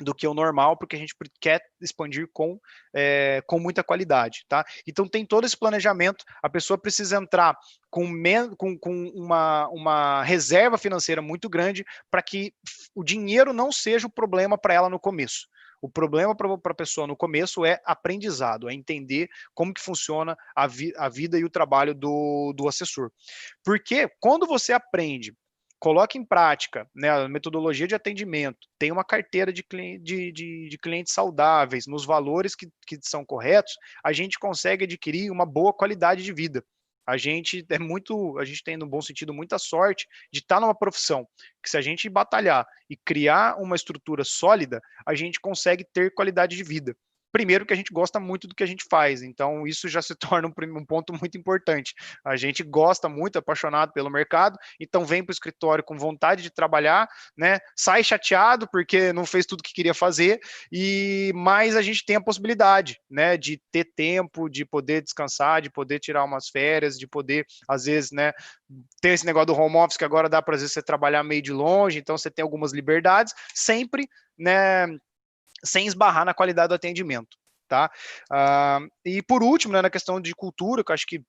do 0.00 0.14
que 0.14 0.26
o 0.26 0.34
normal, 0.34 0.76
porque 0.76 0.94
a 0.94 0.98
gente 0.98 1.14
quer 1.40 1.62
expandir 1.80 2.28
com, 2.32 2.60
é, 2.94 3.42
com 3.46 3.58
muita 3.58 3.82
qualidade, 3.82 4.44
tá? 4.48 4.64
Então 4.86 5.08
tem 5.08 5.24
todo 5.24 5.46
esse 5.46 5.56
planejamento, 5.56 6.24
a 6.42 6.50
pessoa 6.50 6.78
precisa 6.78 7.16
entrar 7.16 7.56
com, 7.90 8.06
com, 8.58 8.78
com 8.78 9.08
uma, 9.14 9.68
uma 9.68 10.22
reserva 10.22 10.76
financeira 10.76 11.22
muito 11.22 11.48
grande 11.48 11.84
para 12.10 12.22
que 12.22 12.52
o 12.94 13.02
dinheiro 13.02 13.52
não 13.52 13.72
seja 13.72 14.06
o 14.06 14.12
problema 14.12 14.58
para 14.58 14.74
ela 14.74 14.90
no 14.90 15.00
começo. 15.00 15.48
O 15.80 15.88
problema 15.88 16.34
para 16.34 16.72
a 16.72 16.74
pessoa 16.74 17.06
no 17.06 17.16
começo 17.16 17.64
é 17.64 17.80
aprendizado, 17.84 18.68
é 18.68 18.74
entender 18.74 19.28
como 19.54 19.72
que 19.72 19.80
funciona 19.80 20.36
a, 20.54 20.66
vi, 20.66 20.92
a 20.96 21.08
vida 21.08 21.38
e 21.38 21.44
o 21.44 21.50
trabalho 21.50 21.94
do, 21.94 22.52
do 22.56 22.66
assessor. 22.68 23.10
Porque 23.62 24.10
quando 24.18 24.46
você 24.46 24.72
aprende 24.72 25.34
coloca 25.78 26.16
em 26.16 26.24
prática 26.24 26.88
né, 26.94 27.10
a 27.10 27.28
metodologia 27.28 27.86
de 27.86 27.94
atendimento, 27.94 28.66
tem 28.78 28.90
uma 28.90 29.04
carteira 29.04 29.52
de, 29.52 29.64
de, 30.00 30.32
de, 30.32 30.68
de 30.68 30.78
clientes 30.78 31.12
saudáveis, 31.12 31.86
nos 31.86 32.04
valores 32.04 32.54
que, 32.54 32.68
que 32.86 32.98
são 33.02 33.24
corretos, 33.24 33.74
a 34.04 34.12
gente 34.12 34.38
consegue 34.38 34.84
adquirir 34.84 35.30
uma 35.30 35.46
boa 35.46 35.72
qualidade 35.72 36.24
de 36.24 36.32
vida. 36.32 36.64
A 37.06 37.16
gente 37.16 37.64
é 37.70 37.78
muito, 37.78 38.38
a 38.38 38.44
gente 38.44 38.64
tem 38.64 38.76
no 38.76 38.86
bom 38.86 39.00
sentido 39.00 39.32
muita 39.32 39.58
sorte 39.58 40.06
de 40.32 40.40
estar 40.40 40.60
numa 40.60 40.74
profissão 40.74 41.26
que 41.62 41.70
se 41.70 41.76
a 41.76 41.80
gente 41.80 42.08
batalhar 42.08 42.66
e 42.88 42.96
criar 42.96 43.56
uma 43.60 43.76
estrutura 43.76 44.24
sólida, 44.24 44.80
a 45.06 45.14
gente 45.14 45.40
consegue 45.40 45.84
ter 45.84 46.12
qualidade 46.14 46.56
de 46.56 46.64
vida 46.64 46.96
primeiro 47.36 47.66
que 47.66 47.74
a 47.74 47.76
gente 47.76 47.92
gosta 47.92 48.18
muito 48.18 48.48
do 48.48 48.54
que 48.54 48.62
a 48.62 48.66
gente 48.66 48.86
faz, 48.90 49.20
então 49.20 49.66
isso 49.66 49.90
já 49.90 50.00
se 50.00 50.14
torna 50.16 50.48
um, 50.48 50.78
um 50.78 50.86
ponto 50.86 51.12
muito 51.12 51.36
importante. 51.36 51.94
A 52.24 52.34
gente 52.34 52.62
gosta 52.62 53.10
muito, 53.10 53.38
apaixonado 53.38 53.92
pelo 53.92 54.08
mercado, 54.08 54.58
então 54.80 55.04
vem 55.04 55.22
para 55.22 55.32
o 55.32 55.34
escritório 55.34 55.84
com 55.84 55.98
vontade 55.98 56.42
de 56.42 56.48
trabalhar, 56.48 57.06
né? 57.36 57.58
Sai 57.76 58.02
chateado 58.02 58.66
porque 58.72 59.12
não 59.12 59.26
fez 59.26 59.44
tudo 59.44 59.62
que 59.62 59.74
queria 59.74 59.92
fazer, 59.92 60.40
e 60.72 61.30
mais 61.34 61.76
a 61.76 61.82
gente 61.82 62.06
tem 62.06 62.16
a 62.16 62.22
possibilidade, 62.22 62.98
né, 63.10 63.36
de 63.36 63.60
ter 63.70 63.84
tempo, 63.94 64.48
de 64.48 64.64
poder 64.64 65.02
descansar, 65.02 65.60
de 65.60 65.68
poder 65.68 65.98
tirar 66.00 66.24
umas 66.24 66.48
férias, 66.48 66.98
de 66.98 67.06
poder, 67.06 67.44
às 67.68 67.84
vezes, 67.84 68.12
né, 68.12 68.32
ter 69.02 69.10
esse 69.10 69.26
negócio 69.26 69.48
do 69.48 69.54
home 69.54 69.76
office 69.76 69.98
que 69.98 70.06
agora 70.06 70.26
dá 70.26 70.40
para 70.40 70.54
às 70.54 70.62
vezes 70.62 70.72
você 70.72 70.82
trabalhar 70.82 71.22
meio 71.22 71.42
de 71.42 71.52
longe, 71.52 71.98
então 71.98 72.16
você 72.16 72.30
tem 72.30 72.42
algumas 72.42 72.72
liberdades, 72.72 73.34
sempre, 73.54 74.08
né, 74.38 74.86
sem 75.64 75.86
esbarrar 75.86 76.24
na 76.24 76.34
qualidade 76.34 76.68
do 76.68 76.74
atendimento. 76.74 77.36
Tá? 77.68 77.90
Uh, 78.30 78.88
e 79.04 79.20
por 79.22 79.42
último, 79.42 79.72
né, 79.72 79.82
na 79.82 79.90
questão 79.90 80.20
de 80.20 80.32
cultura, 80.34 80.84
que 80.84 80.92
eu 80.92 80.94
acho 80.94 81.06
que 81.06 81.20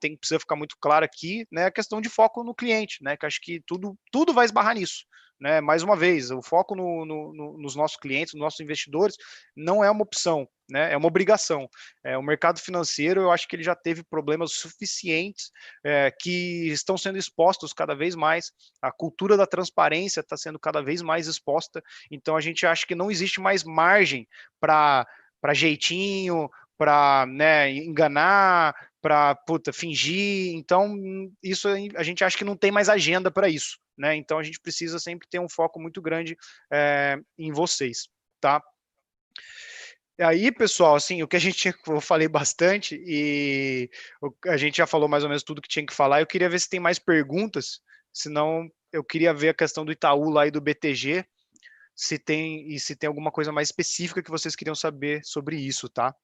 tem 0.00 0.16
precisa 0.16 0.40
ficar 0.40 0.56
muito 0.56 0.74
claro 0.80 1.04
aqui, 1.04 1.46
né, 1.52 1.66
a 1.66 1.70
questão 1.70 2.00
de 2.00 2.08
foco 2.08 2.42
no 2.42 2.54
cliente, 2.54 2.96
né, 3.02 3.14
que 3.14 3.26
acho 3.26 3.38
que 3.42 3.60
tudo, 3.66 3.94
tudo 4.10 4.32
vai 4.32 4.46
esbarrar 4.46 4.74
nisso. 4.74 5.04
Né? 5.38 5.60
Mais 5.60 5.82
uma 5.82 5.96
vez, 5.96 6.30
o 6.30 6.40
foco 6.40 6.74
no, 6.74 7.04
no, 7.04 7.32
no, 7.34 7.58
nos 7.58 7.74
nossos 7.74 7.96
clientes, 7.96 8.32
nos 8.32 8.40
nossos 8.40 8.60
investidores, 8.60 9.16
não 9.56 9.82
é 9.82 9.90
uma 9.90 10.02
opção, 10.02 10.48
né? 10.72 10.92
é 10.92 10.96
uma 10.96 11.06
obrigação. 11.06 11.68
É, 12.02 12.16
o 12.16 12.22
mercado 12.22 12.58
financeiro, 12.58 13.20
eu 13.20 13.30
acho 13.30 13.46
que 13.46 13.54
ele 13.54 13.62
já 13.62 13.74
teve 13.74 14.02
problemas 14.02 14.52
suficientes 14.52 15.50
é, 15.84 16.10
que 16.10 16.68
estão 16.68 16.96
sendo 16.96 17.18
expostos 17.18 17.72
cada 17.72 17.94
vez 17.94 18.14
mais. 18.14 18.52
A 18.80 18.90
cultura 18.90 19.36
da 19.36 19.46
transparência 19.46 20.20
está 20.20 20.36
sendo 20.36 20.58
cada 20.58 20.82
vez 20.82 21.02
mais 21.02 21.26
exposta. 21.26 21.82
Então, 22.10 22.36
a 22.36 22.40
gente 22.40 22.66
acha 22.66 22.86
que 22.86 22.94
não 22.94 23.10
existe 23.10 23.40
mais 23.40 23.62
margem 23.62 24.26
para 24.58 25.06
jeitinho, 25.52 26.48
para 26.78 27.26
né, 27.26 27.70
enganar, 27.70 28.74
para 29.00 29.36
fingir. 29.72 30.54
Então, 30.54 30.96
isso 31.42 31.68
a 31.96 32.02
gente 32.02 32.24
acha 32.24 32.36
que 32.36 32.44
não 32.44 32.56
tem 32.56 32.70
mais 32.70 32.88
agenda 32.88 33.30
para 33.30 33.48
isso 33.48 33.82
né? 33.96 34.16
Então 34.16 34.38
a 34.38 34.42
gente 34.42 34.60
precisa 34.60 34.98
sempre 34.98 35.28
ter 35.28 35.38
um 35.38 35.48
foco 35.48 35.80
muito 35.80 36.00
grande 36.00 36.36
é, 36.72 37.18
em 37.38 37.52
vocês, 37.52 38.08
tá? 38.40 38.62
Aí, 40.20 40.52
pessoal, 40.52 40.94
assim, 40.94 41.22
o 41.22 41.28
que 41.28 41.36
a 41.36 41.40
gente 41.40 41.74
eu 41.86 42.00
falei 42.00 42.28
bastante 42.28 43.02
e 43.04 43.90
a 44.46 44.56
gente 44.56 44.76
já 44.76 44.86
falou 44.86 45.08
mais 45.08 45.22
ou 45.22 45.28
menos 45.28 45.42
tudo 45.42 45.62
que 45.62 45.68
tinha 45.68 45.86
que 45.86 45.94
falar. 45.94 46.20
Eu 46.20 46.26
queria 46.26 46.48
ver 46.48 46.60
se 46.60 46.68
tem 46.68 46.78
mais 46.78 46.98
perguntas, 46.98 47.80
senão 48.12 48.70
eu 48.92 49.02
queria 49.02 49.32
ver 49.32 49.48
a 49.50 49.54
questão 49.54 49.84
do 49.84 49.92
Itaú 49.92 50.28
lá 50.28 50.46
e 50.46 50.50
do 50.50 50.60
BTG, 50.60 51.24
se 51.94 52.18
tem 52.18 52.68
e 52.68 52.78
se 52.78 52.94
tem 52.94 53.08
alguma 53.08 53.30
coisa 53.32 53.50
mais 53.50 53.68
específica 53.68 54.22
que 54.22 54.30
vocês 54.30 54.54
queriam 54.54 54.74
saber 54.74 55.24
sobre 55.24 55.56
isso, 55.56 55.88
tá? 55.88 56.14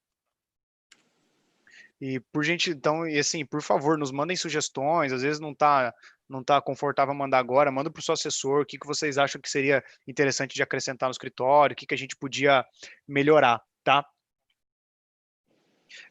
E 2.01 2.21
por 2.33 2.45
gente, 2.45 2.71
então, 2.71 3.09
e 3.09 3.19
assim, 3.19 3.45
por 3.45 3.63
favor, 3.63 3.99
nos 3.99 4.13
mandem 4.13 4.37
sugestões. 4.37 5.13
Às 5.13 5.23
vezes 5.23 5.41
não 5.41 5.53
está 5.53 5.93
não 6.29 6.45
tá 6.45 6.61
confortável 6.61 7.15
mandar 7.15 7.39
agora, 7.39 7.73
manda 7.73 7.91
para 7.91 8.01
o 8.01 8.03
seu 8.03 8.13
assessor. 8.13 8.63
O 8.63 8.67
que, 8.67 8.79
que 8.79 8.87
vocês 8.87 9.17
acham 9.17 9.41
que 9.41 9.51
seria 9.51 9.83
interessante 10.07 10.55
de 10.55 10.63
acrescentar 10.63 11.09
no 11.09 11.13
escritório? 11.13 11.73
O 11.73 11.77
que, 11.77 11.87
que 11.87 11.95
a 11.95 11.99
gente 11.99 12.15
podia 12.17 12.65
melhorar, 13.07 13.61
tá? 13.89 14.05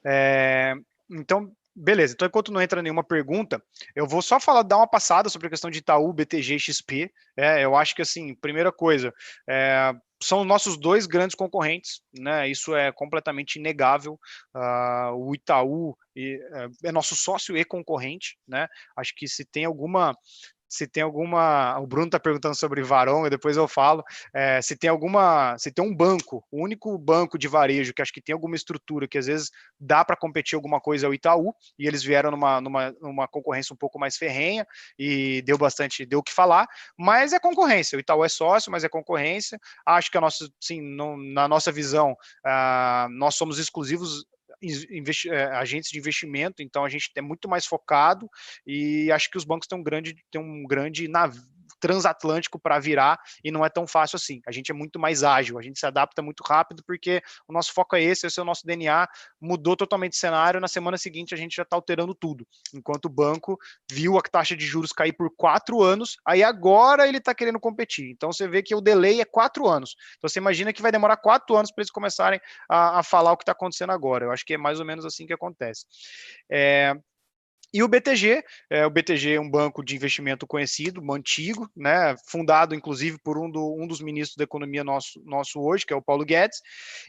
É, 0.04 0.74
então, 1.12 1.52
beleza. 1.76 2.16
Então, 2.16 2.28
enquanto 2.28 2.52
não 2.52 2.60
entra 2.60 2.82
nenhuma 2.82 3.04
pergunta, 3.04 3.62
eu 3.96 4.08
vou 4.08 4.20
só 4.20 4.40
falar, 4.40 4.64
dar 4.64 4.78
uma 4.78 4.90
passada 4.90 5.30
sobre 5.30 5.46
a 5.46 5.50
questão 5.52 5.70
de 5.70 5.78
Itaú, 5.78 6.12
BTG 6.12 6.58
XP. 6.58 7.12
É, 7.38 7.64
eu 7.64 7.76
acho 7.76 7.94
que, 7.94 8.02
assim, 8.02 8.34
primeira 8.34 8.72
coisa, 8.72 9.14
é, 9.48 9.94
são 10.24 10.44
nossos 10.44 10.76
dois 10.76 11.06
grandes 11.06 11.36
concorrentes, 11.36 12.02
né? 12.12 12.50
Isso 12.50 12.76
é 12.76 12.92
completamente 12.92 13.58
inegável. 13.58 14.20
Uh, 14.56 15.14
o 15.16 15.36
Itaú 15.36 15.96
é, 16.18 16.68
é 16.86 16.92
nosso 16.92 17.16
sócio 17.16 17.56
e 17.56 17.64
concorrente, 17.64 18.40
né? 18.48 18.68
Acho 18.98 19.14
que 19.16 19.28
se 19.28 19.46
tem 19.46 19.66
alguma 19.66 20.18
se 20.68 20.88
tem 20.88 21.04
alguma. 21.04 21.80
O 21.80 21.88
Bruno 21.88 22.08
está 22.08 22.20
perguntando 22.20 22.56
sobre 22.56 22.84
Varão, 22.84 23.26
e 23.26 23.30
depois 23.30 23.58
eu 23.58 23.68
falo. 23.68 24.04
É, 24.34 24.62
se 24.62 24.76
tem 24.76 24.90
alguma. 24.90 25.58
Se 25.58 25.72
tem 25.72 25.84
um 25.84 25.96
banco, 25.96 26.44
o 26.52 26.64
único 26.64 26.98
banco 26.98 27.38
de 27.38 27.48
varejo 27.48 27.94
que 27.94 28.02
acho 28.02 28.14
que 28.14 28.22
tem 28.22 28.34
alguma 28.34 28.56
estrutura 28.56 29.08
que 29.08 29.18
às 29.18 29.28
vezes 29.28 29.52
dá 29.80 30.04
para 30.04 30.16
competir 30.16 30.56
alguma 30.56 30.80
coisa 30.80 31.06
é 31.06 31.10
o 31.10 31.14
Itaú, 31.14 31.54
e 31.78 31.88
eles 31.88 32.04
vieram 32.04 32.32
numa, 32.32 32.60
numa, 32.62 32.96
numa 33.02 33.28
concorrência 33.28 33.74
um 33.74 33.78
pouco 33.78 34.00
mais 34.00 34.18
ferrenha 34.18 34.66
e 34.98 35.42
deu 35.44 35.58
bastante, 35.58 36.06
deu 36.06 36.20
o 36.20 36.24
que 36.24 36.34
falar, 36.34 36.68
mas 36.98 37.34
é 37.34 37.40
concorrência. 37.40 37.98
O 37.98 38.00
Itaú 38.00 38.24
é 38.24 38.30
sócio, 38.30 38.72
mas 38.72 38.84
é 38.84 38.90
concorrência. 38.90 39.60
Acho 39.86 40.12
que 40.12 40.18
a 40.18 40.22
nossa, 40.22 40.50
sim, 40.60 40.82
no, 40.82 41.18
na 41.18 41.48
nossa 41.48 41.72
visão, 41.72 42.12
uh, 42.12 43.10
nós 43.10 43.36
somos 43.36 43.60
exclusivos 43.60 44.26
agentes 45.54 45.90
de 45.90 45.98
investimento, 45.98 46.62
então 46.62 46.84
a 46.84 46.90
gente 46.90 47.12
é 47.16 47.22
muito 47.22 47.48
mais 47.48 47.66
focado 47.66 48.30
e 48.66 49.12
acho 49.12 49.30
que 49.30 49.38
os 49.38 49.46
bancos 49.46 49.68
têm 49.68 49.78
um 49.78 49.84
grande, 49.84 50.16
têm 50.32 50.42
um 50.42 50.64
grande 50.64 51.08
navio 51.08 51.57
transatlântico 51.80 52.60
para 52.60 52.80
virar 52.80 53.20
e 53.44 53.52
não 53.52 53.66
é 53.66 53.70
tão 53.70 53.88
fácil 53.88 54.18
assim. 54.18 54.42
A 54.48 54.52
gente 54.52 54.72
é 54.72 54.74
muito 54.74 55.00
mais 55.00 55.24
ágil, 55.24 55.58
a 55.58 55.62
gente 55.62 55.80
se 55.80 55.86
adapta 55.86 56.22
muito 56.22 56.44
rápido 56.44 56.84
porque 56.86 57.22
o 57.48 57.54
nosso 57.54 57.74
foco 57.74 57.96
é 57.96 58.02
esse, 58.02 58.28
esse 58.28 58.40
é 58.40 58.42
o 58.42 58.46
nosso 58.46 58.66
DNA. 58.66 59.08
Mudou 59.40 59.76
totalmente 59.76 60.14
o 60.14 60.18
cenário, 60.18 60.60
na 60.60 60.68
semana 60.68 60.98
seguinte 60.98 61.34
a 61.34 61.38
gente 61.38 61.56
já 61.56 61.64
está 61.64 61.76
alterando 61.76 62.14
tudo. 62.14 62.48
Enquanto 62.74 63.06
o 63.06 63.10
banco 63.10 63.58
viu 63.90 64.18
a 64.18 64.22
taxa 64.22 64.56
de 64.56 64.66
juros 64.66 64.92
cair 64.92 65.14
por 65.14 65.30
quatro 65.36 65.82
anos, 65.82 66.18
aí 66.26 66.44
agora 66.44 67.08
ele 67.08 67.18
está 67.18 67.34
querendo 67.34 67.60
competir. 67.60 68.12
Então 68.12 68.32
você 68.32 68.48
vê 68.48 68.62
que 68.62 68.76
o 68.76 68.82
delay 68.82 69.22
é 69.22 69.26
quatro 69.26 69.68
anos. 69.68 69.96
Então 70.18 70.30
você 70.30 70.40
imagina 70.40 70.74
que 70.74 70.82
vai 70.82 70.92
demorar 70.92 71.18
quatro 71.18 71.56
anos 71.56 71.72
para 71.72 71.82
eles 71.82 71.92
começarem 71.92 72.40
a, 72.70 73.00
a, 73.00 73.04
falar 73.04 73.32
o 73.32 73.38
que 73.38 73.44
está 73.44 73.52
acontecendo 73.52 73.92
agora. 73.92 74.26
Eu 74.26 74.32
acho 74.32 74.46
que 74.46 74.54
é 74.54 74.58
mais 74.58 74.80
ou 74.80 74.86
menos 74.86 75.06
assim 75.06 75.26
que 75.26 75.34
acontece. 75.34 75.86
É, 76.50 76.94
E 77.74 77.84
o 77.84 77.88
BTG, 77.88 78.44
é, 78.70 78.86
o 78.86 78.90
BTG 78.90 79.34
é 79.34 79.40
um 79.40 79.50
banco 79.50 79.84
de 79.84 79.96
investimento 79.96 80.48
conhecido, 80.48 81.02
antigo, 81.12 81.70
né, 81.76 82.16
fundado 82.26 82.74
inclusive 82.74 83.18
por 83.22 83.38
um, 83.38 83.50
do, 83.50 83.76
um 83.78 83.86
dos 83.86 84.00
ministros 84.00 84.38
da 84.38 84.44
economia 84.44 84.84
nosso, 84.84 85.22
nosso 85.26 85.60
hoje, 85.60 85.86
que 85.86 85.94
é 85.94 85.96
o 85.96 86.02
Paulo 86.02 86.24
Guedes. 86.24 86.62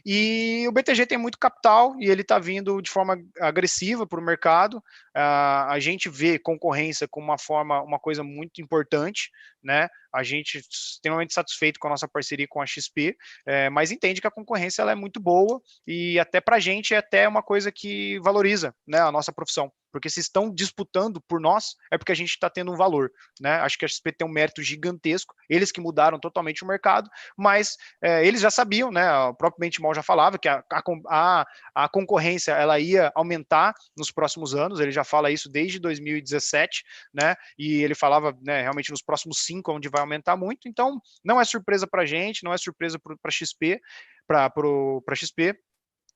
E 0.05 0.65
o 0.67 0.71
BTG 0.71 1.05
tem 1.05 1.17
muito 1.17 1.37
capital 1.37 1.95
e 1.99 2.09
ele 2.09 2.21
está 2.21 2.39
vindo 2.39 2.81
de 2.81 2.89
forma 2.89 3.17
agressiva 3.39 4.05
para 4.05 4.19
o 4.19 4.23
mercado. 4.23 4.77
Uh, 5.15 5.69
a 5.69 5.77
gente 5.79 6.09
vê 6.09 6.37
concorrência 6.37 7.07
como 7.07 7.27
uma 7.27 7.37
forma, 7.37 7.81
uma 7.81 7.99
coisa 7.99 8.23
muito 8.23 8.61
importante, 8.61 9.29
né? 9.63 9.87
A 10.13 10.23
gente 10.23 10.57
extremamente 10.57 11.33
satisfeito 11.33 11.79
com 11.79 11.87
a 11.87 11.91
nossa 11.91 12.07
parceria 12.07 12.47
com 12.49 12.61
a 12.61 12.65
XP, 12.65 13.15
é, 13.45 13.69
mas 13.69 13.91
entende 13.91 14.21
que 14.21 14.27
a 14.27 14.31
concorrência 14.31 14.81
ela 14.81 14.91
é 14.91 14.95
muito 14.95 15.19
boa 15.19 15.61
e 15.85 16.19
até 16.19 16.41
para 16.41 16.55
a 16.55 16.59
gente 16.59 16.93
é 16.93 16.97
até 16.97 17.27
uma 17.27 17.43
coisa 17.43 17.71
que 17.71 18.19
valoriza, 18.19 18.73
né, 18.87 18.99
a 18.99 19.11
nossa 19.11 19.31
profissão 19.31 19.71
porque 19.91 20.09
se 20.09 20.19
estão 20.19 20.53
disputando 20.53 21.21
por 21.21 21.39
nós, 21.39 21.75
é 21.91 21.97
porque 21.97 22.11
a 22.11 22.15
gente 22.15 22.29
está 22.29 22.49
tendo 22.49 22.71
um 22.71 22.75
valor, 22.75 23.11
né? 23.39 23.55
Acho 23.59 23.77
que 23.77 23.85
a 23.85 23.87
XP 23.87 24.11
tem 24.11 24.27
um 24.27 24.31
mérito 24.31 24.61
gigantesco, 24.61 25.33
eles 25.49 25.71
que 25.71 25.81
mudaram 25.81 26.19
totalmente 26.19 26.63
o 26.63 26.67
mercado, 26.67 27.09
mas 27.37 27.77
é, 28.01 28.25
eles 28.25 28.41
já 28.41 28.51
sabiam, 28.51 28.91
né? 28.91 29.11
O 29.25 29.33
próprio 29.33 29.59
Benchimol 29.59 29.93
já 29.93 30.03
falava 30.03 30.37
que 30.37 30.47
a, 30.47 30.63
a, 31.07 31.45
a, 31.75 31.89
concorrência 31.89 32.51
ela 32.51 32.79
ia 32.79 33.11
aumentar 33.15 33.73
nos 33.97 34.11
próximos 34.11 34.55
anos, 34.55 34.79
ele 34.79 34.91
já 34.91 35.03
fala 35.03 35.31
isso 35.31 35.49
desde 35.49 35.79
2017, 35.79 36.83
né? 37.13 37.35
E 37.57 37.83
ele 37.83 37.95
falava, 37.95 38.37
né, 38.41 38.61
realmente 38.61 38.91
nos 38.91 39.01
próximos 39.01 39.39
cinco, 39.39 39.73
onde 39.73 39.89
vai 39.89 40.01
aumentar 40.01 40.35
muito, 40.35 40.67
então 40.67 40.99
não 41.23 41.39
é 41.39 41.45
surpresa 41.45 41.87
para 41.87 42.03
a 42.03 42.05
gente, 42.05 42.43
não 42.43 42.53
é 42.53 42.57
surpresa 42.57 42.99
para 42.99 43.15
a 43.25 43.31
XP, 43.31 43.79
para 44.27 45.15
XP, 45.15 45.55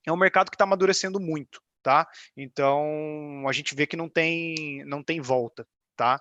é 0.05 0.11
um 0.11 0.17
mercado 0.17 0.49
que 0.49 0.55
está 0.55 0.65
amadurecendo 0.65 1.19
muito, 1.19 1.61
tá? 1.83 2.07
Então 2.35 3.43
a 3.47 3.51
gente 3.51 3.75
vê 3.75 3.85
que 3.85 3.97
não 3.97 4.09
tem 4.09 4.83
não 4.85 5.03
tem 5.03 5.21
volta, 5.21 5.67
tá? 5.95 6.19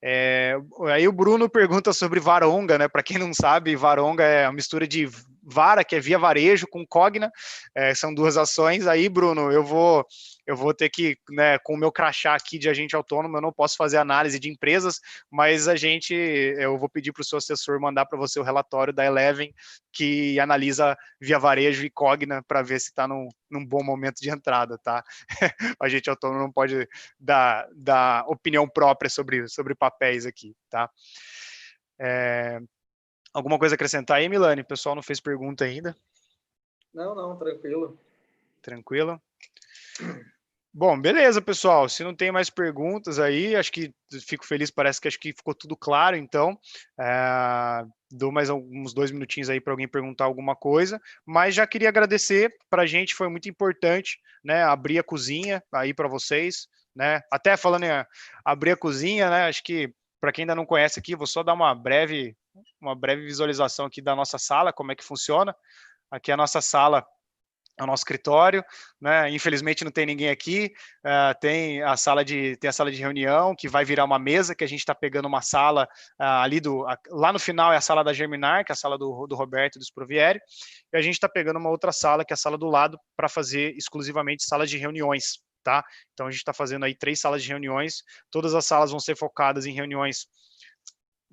É, 0.00 0.56
aí 0.92 1.06
o 1.06 1.12
Bruno 1.12 1.48
pergunta 1.50 1.92
sobre 1.92 2.20
Varonga, 2.20 2.78
né? 2.78 2.88
Para 2.88 3.02
quem 3.02 3.18
não 3.18 3.34
sabe, 3.34 3.76
Varonga 3.76 4.24
é 4.24 4.44
a 4.44 4.52
mistura 4.52 4.86
de 4.86 5.08
Vara, 5.42 5.84
que 5.84 5.96
é 5.96 6.00
via 6.00 6.18
varejo, 6.18 6.66
com 6.68 6.86
Cogna, 6.86 7.30
é, 7.74 7.94
são 7.94 8.14
duas 8.14 8.36
ações. 8.36 8.86
Aí, 8.86 9.08
Bruno, 9.08 9.50
eu 9.50 9.64
vou 9.64 10.06
eu 10.46 10.56
vou 10.56 10.74
ter 10.74 10.90
que, 10.90 11.16
né, 11.30 11.58
com 11.58 11.74
o 11.74 11.76
meu 11.76 11.92
crachá 11.92 12.34
aqui 12.34 12.58
de 12.58 12.68
agente 12.68 12.96
autônomo, 12.96 13.36
eu 13.36 13.40
não 13.40 13.52
posso 13.52 13.76
fazer 13.76 13.96
análise 13.98 14.38
de 14.38 14.50
empresas, 14.50 15.00
mas 15.30 15.68
a 15.68 15.76
gente, 15.76 16.14
eu 16.14 16.76
vou 16.78 16.88
pedir 16.88 17.12
para 17.12 17.22
o 17.22 17.24
seu 17.24 17.38
assessor 17.38 17.80
mandar 17.80 18.06
para 18.06 18.18
você 18.18 18.40
o 18.40 18.42
relatório 18.42 18.92
da 18.92 19.04
Eleven, 19.04 19.54
que 19.92 20.38
analisa 20.40 20.96
via 21.20 21.38
varejo 21.38 21.84
e 21.84 21.90
Cogna 21.90 22.42
para 22.42 22.62
ver 22.62 22.80
se 22.80 22.88
está 22.88 23.06
num, 23.06 23.28
num 23.50 23.64
bom 23.64 23.84
momento 23.84 24.20
de 24.20 24.30
entrada, 24.30 24.76
tá? 24.78 25.04
a 25.80 25.88
gente 25.88 26.10
autônomo 26.10 26.40
não 26.40 26.52
pode 26.52 26.88
dar, 27.18 27.68
dar 27.74 28.24
opinião 28.26 28.68
própria 28.68 29.08
sobre, 29.08 29.48
sobre 29.48 29.74
papéis 29.74 30.26
aqui, 30.26 30.54
tá? 30.68 30.90
É, 32.00 32.58
alguma 33.32 33.58
coisa 33.58 33.74
a 33.74 33.76
acrescentar 33.76 34.18
aí, 34.18 34.28
Milani? 34.28 34.62
O 34.62 34.66
pessoal 34.66 34.94
não 34.94 35.02
fez 35.02 35.20
pergunta 35.20 35.64
ainda. 35.64 35.96
Não, 36.92 37.14
não, 37.14 37.36
tranquilo. 37.36 37.98
Tranquilo? 38.60 39.20
Bom, 40.74 40.98
beleza, 40.98 41.42
pessoal. 41.42 41.88
Se 41.88 42.02
não 42.02 42.14
tem 42.14 42.32
mais 42.32 42.48
perguntas 42.48 43.18
aí, 43.18 43.54
acho 43.54 43.70
que 43.70 43.94
fico 44.26 44.46
feliz, 44.46 44.70
parece 44.70 45.00
que 45.00 45.08
acho 45.08 45.20
que 45.20 45.32
ficou 45.32 45.54
tudo 45.54 45.76
claro, 45.76 46.16
então. 46.16 46.58
É, 46.98 47.84
dou 48.10 48.30
mais 48.30 48.48
uns 48.50 48.92
dois 48.92 49.10
minutinhos 49.10 49.50
aí 49.50 49.60
para 49.60 49.72
alguém 49.72 49.88
perguntar 49.88 50.24
alguma 50.24 50.54
coisa, 50.54 51.00
mas 51.26 51.54
já 51.54 51.66
queria 51.66 51.88
agradecer, 51.88 52.54
para 52.70 52.82
a 52.82 52.86
gente 52.86 53.14
foi 53.14 53.28
muito 53.28 53.48
importante, 53.48 54.18
né, 54.44 54.62
abrir 54.62 54.98
a 54.98 55.02
cozinha 55.02 55.62
aí 55.72 55.94
para 55.94 56.08
vocês, 56.08 56.68
né, 56.94 57.20
até 57.30 57.56
falando 57.56 57.84
em 57.84 58.06
abrir 58.44 58.72
a 58.72 58.76
cozinha, 58.76 59.30
né, 59.30 59.48
acho 59.48 59.62
que 59.64 59.92
para 60.20 60.30
quem 60.30 60.42
ainda 60.42 60.54
não 60.54 60.66
conhece 60.66 60.98
aqui, 60.98 61.16
vou 61.16 61.26
só 61.26 61.42
dar 61.42 61.54
uma 61.54 61.74
breve, 61.74 62.36
uma 62.80 62.94
breve 62.94 63.22
visualização 63.22 63.86
aqui 63.86 64.02
da 64.02 64.14
nossa 64.14 64.38
sala, 64.38 64.72
como 64.72 64.92
é 64.92 64.94
que 64.94 65.04
funciona. 65.04 65.54
Aqui 66.10 66.30
é 66.30 66.34
a 66.34 66.36
nossa 66.36 66.60
sala 66.60 67.06
é 67.78 67.82
o 67.82 67.86
nosso 67.86 68.02
escritório, 68.02 68.62
né? 69.00 69.30
Infelizmente 69.30 69.84
não 69.84 69.90
tem 69.90 70.04
ninguém 70.04 70.28
aqui. 70.28 70.72
Uh, 71.04 71.38
tem 71.40 71.82
a 71.82 71.96
sala 71.96 72.24
de 72.24 72.56
tem 72.56 72.68
a 72.68 72.72
sala 72.72 72.90
de 72.90 72.98
reunião 72.98 73.54
que 73.56 73.68
vai 73.68 73.84
virar 73.84 74.04
uma 74.04 74.18
mesa 74.18 74.54
que 74.54 74.62
a 74.62 74.66
gente 74.66 74.80
está 74.80 74.94
pegando 74.94 75.26
uma 75.26 75.40
sala 75.40 75.88
uh, 76.20 76.42
ali 76.42 76.60
do 76.60 76.84
lá 77.10 77.32
no 77.32 77.38
final 77.38 77.72
é 77.72 77.76
a 77.76 77.80
sala 77.80 78.04
da 78.04 78.12
Germinar, 78.12 78.64
que 78.64 78.72
é 78.72 78.74
a 78.74 78.76
sala 78.76 78.98
do, 78.98 79.26
do 79.26 79.34
Roberto 79.34 79.78
do 79.78 79.84
Sprovieri, 79.84 80.38
e 80.92 80.96
a 80.96 81.00
gente 81.00 81.14
está 81.14 81.28
pegando 81.28 81.58
uma 81.58 81.70
outra 81.70 81.92
sala 81.92 82.24
que 82.24 82.32
é 82.32 82.36
a 82.36 82.36
sala 82.36 82.58
do 82.58 82.66
lado 82.66 82.98
para 83.16 83.28
fazer 83.28 83.74
exclusivamente 83.76 84.44
salas 84.44 84.68
de 84.68 84.76
reuniões, 84.76 85.40
tá? 85.64 85.82
Então 86.12 86.26
a 86.26 86.30
gente 86.30 86.40
está 86.40 86.52
fazendo 86.52 86.84
aí 86.84 86.94
três 86.94 87.20
salas 87.20 87.42
de 87.42 87.48
reuniões. 87.48 88.02
Todas 88.30 88.54
as 88.54 88.66
salas 88.66 88.90
vão 88.90 89.00
ser 89.00 89.16
focadas 89.16 89.64
em 89.64 89.72
reuniões 89.72 90.26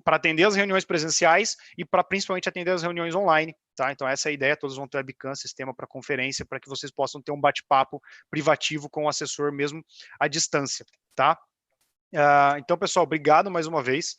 para 0.04 0.16
atender 0.16 0.44
as 0.44 0.54
reuniões 0.54 0.84
presenciais 0.84 1.56
e 1.76 1.84
para 1.84 2.02
principalmente 2.02 2.48
atender 2.48 2.70
as 2.70 2.82
reuniões 2.82 3.14
online, 3.14 3.54
tá? 3.74 3.92
Então 3.92 4.08
essa 4.08 4.28
é 4.28 4.30
a 4.30 4.32
ideia, 4.32 4.56
todos 4.56 4.76
vão 4.76 4.88
ter 4.88 4.98
webcam, 4.98 5.34
sistema 5.34 5.74
para 5.74 5.86
conferência, 5.86 6.44
para 6.44 6.60
que 6.60 6.68
vocês 6.68 6.90
possam 6.90 7.20
ter 7.20 7.32
um 7.32 7.40
bate-papo 7.40 8.00
privativo 8.30 8.88
com 8.88 9.04
o 9.04 9.08
assessor 9.08 9.52
mesmo 9.52 9.84
à 10.18 10.28
distância, 10.28 10.84
tá? 11.14 11.38
Uh, 12.12 12.58
então, 12.58 12.76
pessoal, 12.76 13.04
obrigado 13.04 13.50
mais 13.50 13.66
uma 13.68 13.82
vez 13.82 14.16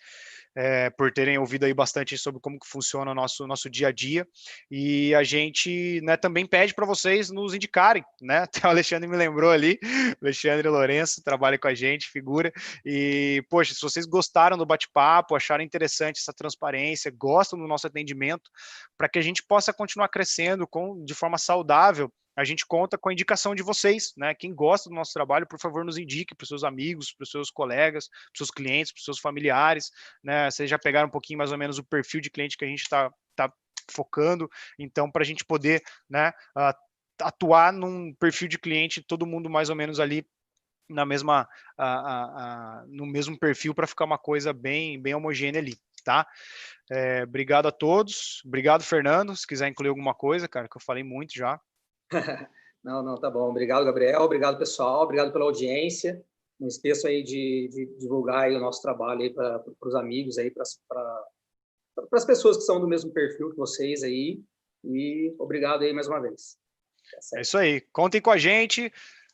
é, 0.56 0.90
por 0.90 1.12
terem 1.12 1.38
ouvido 1.38 1.66
aí 1.66 1.74
bastante 1.74 2.18
sobre 2.18 2.42
como 2.42 2.60
que 2.60 2.68
funciona 2.68 3.12
o 3.12 3.16
nosso, 3.16 3.48
nosso 3.48 3.70
dia 3.70 3.88
a 3.88 3.92
dia. 3.92 4.28
E 4.70 5.14
a 5.16 5.24
gente 5.24 6.02
né, 6.02 6.18
também 6.18 6.46
pede 6.46 6.74
para 6.74 6.86
vocês 6.86 7.30
nos 7.30 7.54
indicarem, 7.54 8.04
né? 8.22 8.40
Até 8.44 8.68
o 8.68 8.70
Alexandre 8.70 9.08
me 9.08 9.16
lembrou 9.16 9.52
ali, 9.52 9.80
Alexandre 10.22 10.68
Lourenço 10.68 11.24
trabalha 11.24 11.58
com 11.58 11.68
a 11.68 11.74
gente, 11.74 12.10
figura. 12.10 12.52
E, 12.86 13.44
poxa, 13.50 13.74
se 13.74 13.82
vocês 13.82 14.06
gostaram 14.06 14.58
do 14.58 14.66
bate-papo, 14.66 15.36
acharam 15.36 15.64
interessante 15.64 16.20
essa 16.20 16.34
transparência, 16.34 17.14
gostam 17.16 17.58
do 17.58 17.68
nosso 17.68 17.88
atendimento, 17.88 18.50
para 18.98 19.10
que 19.10 19.20
a 19.20 19.22
gente 19.22 19.44
possa 19.44 19.74
continuar 19.74 20.10
crescendo 20.10 20.68
com, 20.68 21.04
de 21.04 21.14
forma 21.14 21.38
saudável 21.38 22.12
a 22.36 22.44
gente 22.44 22.66
conta 22.66 22.98
com 22.98 23.10
a 23.10 23.14
indicação 23.14 23.54
de 23.54 23.64
vocês, 23.64 24.14
né? 24.16 24.34
Quem 24.34 24.54
gosta 24.54 24.90
do 24.90 24.96
nosso 24.96 25.14
trabalho, 25.14 25.48
por 25.48 25.60
favor, 25.60 25.84
nos 25.84 25.98
indique 25.98 26.34
para 26.34 26.44
os 26.44 26.50
seus 26.50 26.64
amigos, 26.64 27.14
para 27.14 27.24
os 27.24 27.32
seus 27.32 27.52
colegas, 27.52 28.08
para 28.08 28.18
os 28.34 28.38
seus 28.38 28.52
clientes, 28.52 28.92
para 28.92 29.00
os 29.00 29.06
seus 29.06 29.20
familiares, 29.20 29.92
né? 30.24 30.50
Vocês 30.50 30.70
já 30.70 30.80
pegaram 30.80 31.08
um 31.08 31.12
pouquinho 31.12 31.38
mais 31.38 31.52
ou 31.52 31.58
menos 31.58 31.78
o 31.78 31.84
perfil 31.84 32.22
de 32.22 32.30
cliente 32.30 32.58
que 32.58 32.66
a 32.66 32.68
gente 32.68 32.82
está 32.82 33.12
tá 33.36 33.52
focando, 33.90 34.50
então, 34.80 35.12
para 35.12 35.24
a 35.24 35.26
gente 35.26 35.44
poder, 35.44 35.82
né, 36.10 36.32
atuar 37.22 37.74
num 37.74 38.14
perfil 38.14 38.48
de 38.48 38.58
cliente, 38.58 39.04
todo 39.04 39.26
mundo 39.26 39.50
mais 39.50 39.70
ou 39.70 39.76
menos 39.76 40.00
ali 40.00 40.26
na 40.90 41.06
mesma, 41.06 41.48
no 42.88 43.06
mesmo 43.06 43.38
perfil 43.38 43.74
para 43.74 43.88
ficar 43.88 44.06
uma 44.06 44.18
coisa 44.18 44.54
bem, 44.54 45.02
bem 45.02 45.14
homogênea 45.14 45.60
ali, 45.60 45.78
tá? 46.04 46.28
É, 46.90 47.24
obrigado 47.24 47.68
a 47.68 47.72
todos, 47.72 48.42
obrigado, 48.46 48.84
Fernando, 48.84 49.36
se 49.36 49.48
quiser 49.48 49.68
incluir 49.68 49.90
alguma 49.90 50.14
coisa, 50.14 50.48
cara, 50.48 50.68
que 50.68 50.78
eu 50.78 50.82
falei 50.82 51.04
muito 51.04 51.34
já. 51.34 51.60
não, 52.84 53.04
não, 53.04 53.16
tá 53.16 53.30
bom. 53.30 53.50
Obrigado, 53.50 53.86
Gabriel. 53.86 54.22
Obrigado, 54.22 54.58
pessoal. 54.58 55.04
Obrigado 55.04 55.32
pela 55.32 55.46
audiência. 55.46 56.24
Não 56.60 56.68
esqueçam 56.68 57.10
aí 57.10 57.24
de, 57.24 57.70
de 57.72 57.98
divulgar 57.98 58.44
aí 58.44 58.56
o 58.56 58.60
nosso 58.60 58.82
trabalho 58.82 59.22
aí 59.22 59.34
para 59.34 59.64
os 59.84 59.96
amigos 59.96 60.38
aí, 60.38 60.52
para 60.52 60.64
as 62.14 62.26
pessoas 62.26 62.58
que 62.58 62.64
são 62.64 62.80
do 62.80 62.88
mesmo 62.88 63.12
perfil 63.12 63.50
que 63.50 63.58
vocês 63.58 64.04
aí. 64.04 64.40
E 64.84 65.34
obrigado 65.40 65.84
aí 65.84 65.94
mais 65.94 66.08
uma 66.08 66.20
vez. 66.20 66.58
É 67.36 67.42
isso 67.42 67.58
aí. 67.58 67.82
Contem 67.92 68.22
com 68.22 68.32
a 68.32 68.38
gente. 68.38 68.92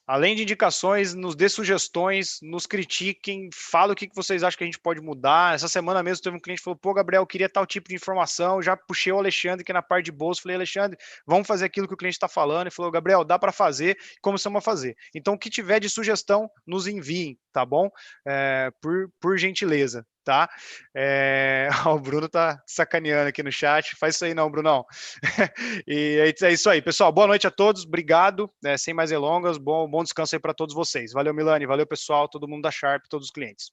Além 0.07 0.37
de 0.37 0.43
indicações, 0.43 1.13
nos 1.13 1.35
dê 1.35 1.49
sugestões, 1.49 2.39
nos 2.41 2.65
critiquem, 2.65 3.49
fala 3.53 3.91
o 3.91 3.95
que 3.95 4.07
vocês 4.15 4.41
acham 4.41 4.57
que 4.57 4.63
a 4.63 4.67
gente 4.67 4.79
pode 4.79 5.01
mudar. 5.01 5.53
Essa 5.53 5.67
semana 5.67 6.01
mesmo 6.01 6.23
teve 6.23 6.37
um 6.37 6.39
cliente 6.39 6.61
que 6.61 6.63
falou: 6.63 6.79
pô, 6.79 6.93
Gabriel, 6.93 7.23
eu 7.23 7.27
queria 7.27 7.49
tal 7.49 7.65
tipo 7.65 7.89
de 7.89 7.95
informação. 7.95 8.61
Já 8.61 8.77
puxei 8.77 9.11
o 9.11 9.17
Alexandre 9.17 9.63
aqui 9.63 9.73
na 9.73 9.81
parte 9.81 10.05
de 10.05 10.13
bolsa. 10.13 10.41
Falei, 10.41 10.55
Alexandre, 10.55 10.97
vamos 11.25 11.45
fazer 11.45 11.65
aquilo 11.65 11.89
que 11.89 11.93
o 11.93 11.97
cliente 11.97 12.15
está 12.15 12.29
falando. 12.29 12.61
Ele 12.61 12.71
falou: 12.71 12.89
Gabriel, 12.89 13.25
dá 13.25 13.37
para 13.37 13.51
fazer. 13.51 13.97
Começamos 14.21 14.59
a 14.59 14.61
fazer. 14.61 14.95
Então, 15.13 15.33
o 15.33 15.37
que 15.37 15.49
tiver 15.49 15.81
de 15.81 15.89
sugestão, 15.89 16.49
nos 16.65 16.87
enviem, 16.87 17.37
tá 17.51 17.65
bom? 17.65 17.89
É, 18.25 18.71
por, 18.81 19.09
por 19.19 19.37
gentileza 19.37 20.05
tá? 20.27 20.49
É... 20.99 21.69
o 21.85 21.99
Bruno 21.99 22.27
tá 22.27 22.59
sacaneando 22.65 23.29
aqui 23.29 23.43
no 23.43 23.51
chat, 23.51 23.95
faz 23.95 24.15
isso 24.15 24.25
aí 24.25 24.33
não, 24.33 24.49
Brunão. 24.49 24.83
e 25.87 26.33
é 26.41 26.51
isso 26.51 26.67
aí, 26.69 26.81
pessoal, 26.81 27.11
boa 27.11 27.27
noite 27.27 27.45
a 27.45 27.51
todos, 27.51 27.85
obrigado, 27.85 28.51
é, 28.65 28.75
sem 28.77 28.95
mais 28.95 29.11
delongas, 29.11 29.59
bom, 29.59 29.87
bom 29.87 30.01
descanso 30.01 30.35
aí 30.35 30.41
para 30.41 30.55
todos 30.55 30.73
vocês. 30.73 31.13
Valeu, 31.13 31.35
Milani, 31.35 31.67
valeu, 31.67 31.85
pessoal, 31.85 32.27
todo 32.27 32.47
mundo 32.47 32.63
da 32.63 32.71
Sharp, 32.71 33.05
todos 33.07 33.27
os 33.27 33.31
clientes. 33.31 33.71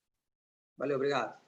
Valeu, 0.76 0.96
obrigado. 0.96 1.43